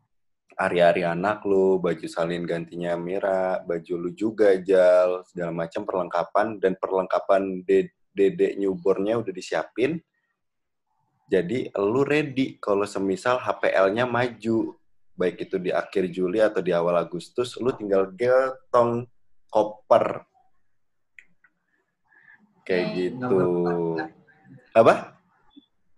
hari-hari 0.58 1.06
anak 1.06 1.46
lu, 1.46 1.78
baju 1.78 2.02
salin 2.10 2.42
gantinya 2.42 2.98
Mira, 2.98 3.62
baju 3.62 3.94
lu 3.94 4.10
juga 4.10 4.58
Jal, 4.58 5.22
segala 5.30 5.54
macam 5.54 5.86
perlengkapan 5.86 6.58
dan 6.58 6.74
perlengkapan 6.74 7.62
de- 7.62 7.94
dedek 8.10 8.58
newbornnya 8.58 9.22
udah 9.22 9.30
disiapin. 9.30 10.02
Jadi 11.30 11.70
lu 11.78 12.02
ready 12.02 12.58
kalau 12.58 12.82
semisal 12.82 13.38
HPL-nya 13.38 14.10
maju, 14.10 14.74
baik 15.18 15.50
itu 15.50 15.58
di 15.58 15.74
akhir 15.74 16.06
Juli 16.14 16.38
atau 16.38 16.62
di 16.62 16.70
awal 16.70 16.94
Agustus, 17.02 17.58
lu 17.58 17.74
tinggal 17.74 18.14
getong 18.14 19.04
koper. 19.50 20.22
Kayak 22.62 22.86
Oke. 22.86 22.94
gitu. 22.94 23.38
Apa? 24.72 25.18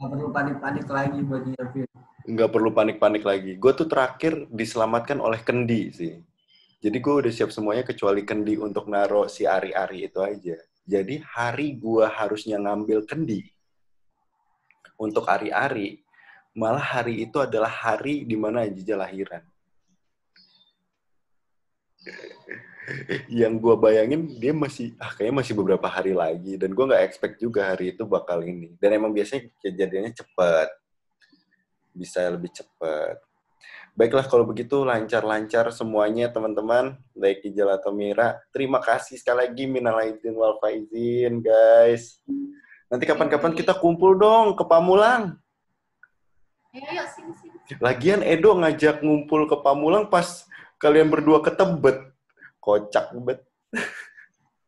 nggak 0.01 0.17
perlu 0.17 0.33
panik-panik 0.33 0.87
lagi 0.89 1.21
buat 1.21 1.45
nyiapin 1.45 1.85
nggak 2.31 2.51
perlu 2.53 2.71
panik-panik 2.71 3.25
lagi. 3.25 3.53
Gue 3.57 3.73
tuh 3.73 3.89
terakhir 3.89 4.47
diselamatkan 4.53 5.19
oleh 5.19 5.41
kendi 5.41 5.91
sih. 5.93 6.15
Jadi 6.81 6.97
gue 6.97 7.15
udah 7.27 7.33
siap 7.33 7.53
semuanya 7.53 7.85
kecuali 7.85 8.25
kendi 8.25 8.57
untuk 8.57 8.89
naro 8.89 9.29
si 9.29 9.45
ari-ari 9.45 10.09
itu 10.09 10.21
aja. 10.21 10.57
Jadi 10.87 11.21
hari 11.21 11.77
gue 11.77 12.09
harusnya 12.09 12.57
ngambil 12.57 13.05
kendi 13.05 13.45
untuk 14.97 15.29
ari-ari, 15.29 16.01
malah 16.57 16.83
hari 16.83 17.25
itu 17.25 17.39
adalah 17.39 17.71
hari 17.71 18.27
di 18.27 18.35
mana 18.35 18.67
Ajija 18.67 18.99
lahiran. 18.99 19.45
Yang 23.31 23.55
gue 23.63 23.75
bayangin 23.79 24.21
dia 24.41 24.51
masih, 24.51 24.99
ah 24.99 25.15
kayaknya 25.15 25.47
masih 25.47 25.55
beberapa 25.55 25.87
hari 25.87 26.11
lagi. 26.11 26.59
Dan 26.59 26.75
gue 26.75 26.85
nggak 26.91 27.05
expect 27.07 27.39
juga 27.39 27.71
hari 27.71 27.95
itu 27.95 28.03
bakal 28.03 28.43
ini. 28.43 28.75
Dan 28.83 28.99
emang 28.99 29.15
biasanya 29.15 29.47
kejadiannya 29.63 30.13
cepet 30.17 30.69
bisa 31.95 32.27
lebih 32.31 32.51
cepat. 32.51 33.19
Baiklah 33.99 34.25
kalau 34.31 34.47
begitu 34.47 34.87
lancar-lancar 34.87 35.75
semuanya 35.75 36.31
teman-teman, 36.31 36.97
baik 37.13 37.45
Ijal 37.45 37.75
atau 37.75 37.91
Mira. 37.91 38.39
Terima 38.55 38.79
kasih 38.79 39.19
sekali 39.19 39.45
lagi 39.45 39.67
minal 39.67 39.99
aidin 39.99 40.33
wal 40.39 40.57
faizin 40.63 41.43
guys. 41.43 42.23
Nanti 42.89 43.05
kapan-kapan 43.05 43.53
kita 43.53 43.77
kumpul 43.77 44.17
dong 44.17 44.55
ke 44.55 44.65
Pamulang. 44.65 45.37
Ayo, 46.71 46.87
ayo, 46.87 47.03
sini, 47.11 47.33
sini. 47.35 47.57
Lagian 47.83 48.23
Edo 48.23 48.55
ngajak 48.55 49.03
ngumpul 49.03 49.51
ke 49.51 49.59
Pamulang 49.59 50.07
pas 50.07 50.47
kalian 50.79 51.11
berdua 51.11 51.43
ke 51.43 51.51
Tebet. 51.51 52.15
Kocak 52.61 53.11
bet. 53.27 53.41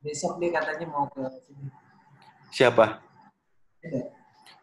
besok 0.02 0.42
dia 0.42 0.50
katanya 0.50 0.86
mau 0.90 1.06
ke 1.06 1.22
sini 1.46 1.70
Siapa? 2.50 2.98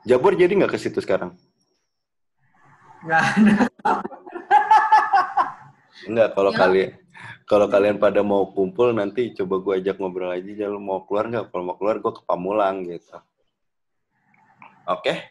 Jabor 0.03 0.35
jadi 0.35 0.51
nggak 0.51 0.75
ke 0.75 0.79
situ 0.79 0.99
sekarang? 0.99 1.31
nggak 2.99 3.23
ada 3.23 3.53
Enggak, 6.03 6.29
kalau 6.35 6.51
Ya. 6.51 6.59
kalian 6.59 6.89
kalau 7.47 7.67
kalian 7.71 7.97
pada 8.03 8.19
mau 8.19 8.51
kumpul 8.51 8.91
nanti 8.91 9.31
coba 9.31 9.63
gue 9.63 9.73
ajak 9.79 9.95
ngobrol 9.95 10.35
aja 10.35 10.51
jangan 10.51 10.81
mau 10.83 11.07
keluar 11.07 11.31
nggak? 11.31 11.45
Kalau 11.55 11.63
mau 11.63 11.75
keluar 11.79 11.95
gue 12.03 12.11
ke 12.11 12.21
Pamulang 12.27 12.83
gitu. 12.83 13.15
Oke, 14.91 15.23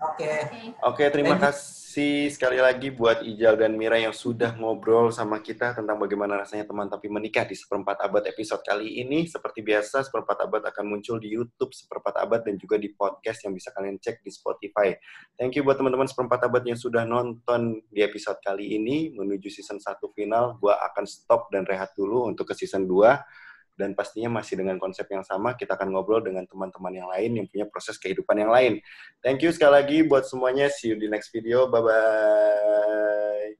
oke 0.00 0.30
Oke. 0.30 0.74
oke 0.82 1.04
terima 1.12 1.36
Thank 1.38 1.84
kasih 1.94 2.26
sekali 2.26 2.58
lagi 2.58 2.90
buat 2.90 3.22
Ijal 3.22 3.54
dan 3.54 3.78
Mira 3.78 3.94
yang 3.94 4.10
sudah 4.10 4.58
ngobrol 4.58 5.14
sama 5.14 5.38
kita 5.38 5.78
tentang 5.78 5.94
bagaimana 5.94 6.42
rasanya 6.42 6.66
teman 6.66 6.90
tapi 6.90 7.06
menikah 7.06 7.46
di 7.46 7.54
seperempat 7.54 8.02
abad 8.02 8.26
episode 8.26 8.66
kali 8.66 8.98
ini. 8.98 9.30
Seperti 9.30 9.62
biasa, 9.62 10.02
seperempat 10.02 10.42
abad 10.42 10.74
akan 10.74 10.90
muncul 10.90 11.22
di 11.22 11.30
YouTube 11.30 11.70
seperempat 11.70 12.18
abad 12.18 12.42
dan 12.42 12.58
juga 12.58 12.82
di 12.82 12.90
podcast 12.90 13.46
yang 13.46 13.54
bisa 13.54 13.70
kalian 13.70 14.02
cek 14.02 14.26
di 14.26 14.30
Spotify. 14.34 14.90
Thank 15.38 15.54
you 15.54 15.62
buat 15.62 15.78
teman-teman 15.78 16.10
seperempat 16.10 16.50
abad 16.50 16.66
yang 16.66 16.74
sudah 16.74 17.06
nonton 17.06 17.78
di 17.86 18.02
episode 18.02 18.42
kali 18.42 18.74
ini. 18.74 19.14
Menuju 19.14 19.46
season 19.46 19.78
1 19.78 19.94
final, 20.18 20.58
gue 20.58 20.74
akan 20.74 21.06
stop 21.06 21.46
dan 21.54 21.62
rehat 21.62 21.94
dulu 21.94 22.26
untuk 22.26 22.50
ke 22.50 22.58
season 22.58 22.90
2. 22.90 23.53
Dan 23.74 23.98
pastinya 23.98 24.38
masih 24.38 24.54
dengan 24.54 24.78
konsep 24.78 25.04
yang 25.10 25.26
sama, 25.26 25.58
kita 25.58 25.74
akan 25.74 25.90
ngobrol 25.90 26.22
dengan 26.22 26.46
teman-teman 26.46 26.94
yang 26.94 27.08
lain 27.10 27.30
yang 27.42 27.46
punya 27.50 27.66
proses 27.66 27.98
kehidupan 27.98 28.38
yang 28.38 28.54
lain. 28.54 28.78
Thank 29.18 29.42
you 29.42 29.50
sekali 29.50 29.74
lagi 29.82 29.98
buat 30.06 30.30
semuanya. 30.30 30.70
See 30.70 30.94
you 30.94 30.96
di 30.96 31.10
next 31.10 31.34
video. 31.34 31.66
Bye-bye. 31.66 33.54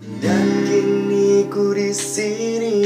Dan 0.00 0.64
kini 0.64 1.44
ku 1.52 1.76
di 1.76 1.92
sini 1.92 2.80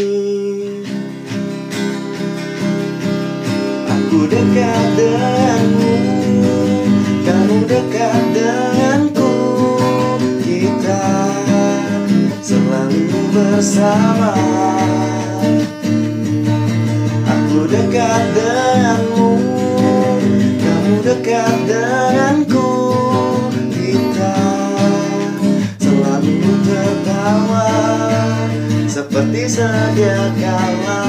Aku 3.86 4.26
dekat 4.26 4.86
denganmu 4.98 5.94
Kamu 7.22 7.56
dekat 7.70 8.22
denganku 8.34 9.34
Kita 10.42 11.06
selalu 12.42 13.20
bersama 13.30 14.34
Aku 17.54 17.70
dekat 17.70 18.34
denganmu 18.34 19.30
Kamu 20.58 20.94
dekat 21.06 21.54
denganku 21.70 22.70
Kita 23.70 24.38
selalu 25.78 26.50
tertawa 26.66 27.70
seperti 28.90 29.46
sedia 29.46 30.34
kala 30.34 31.06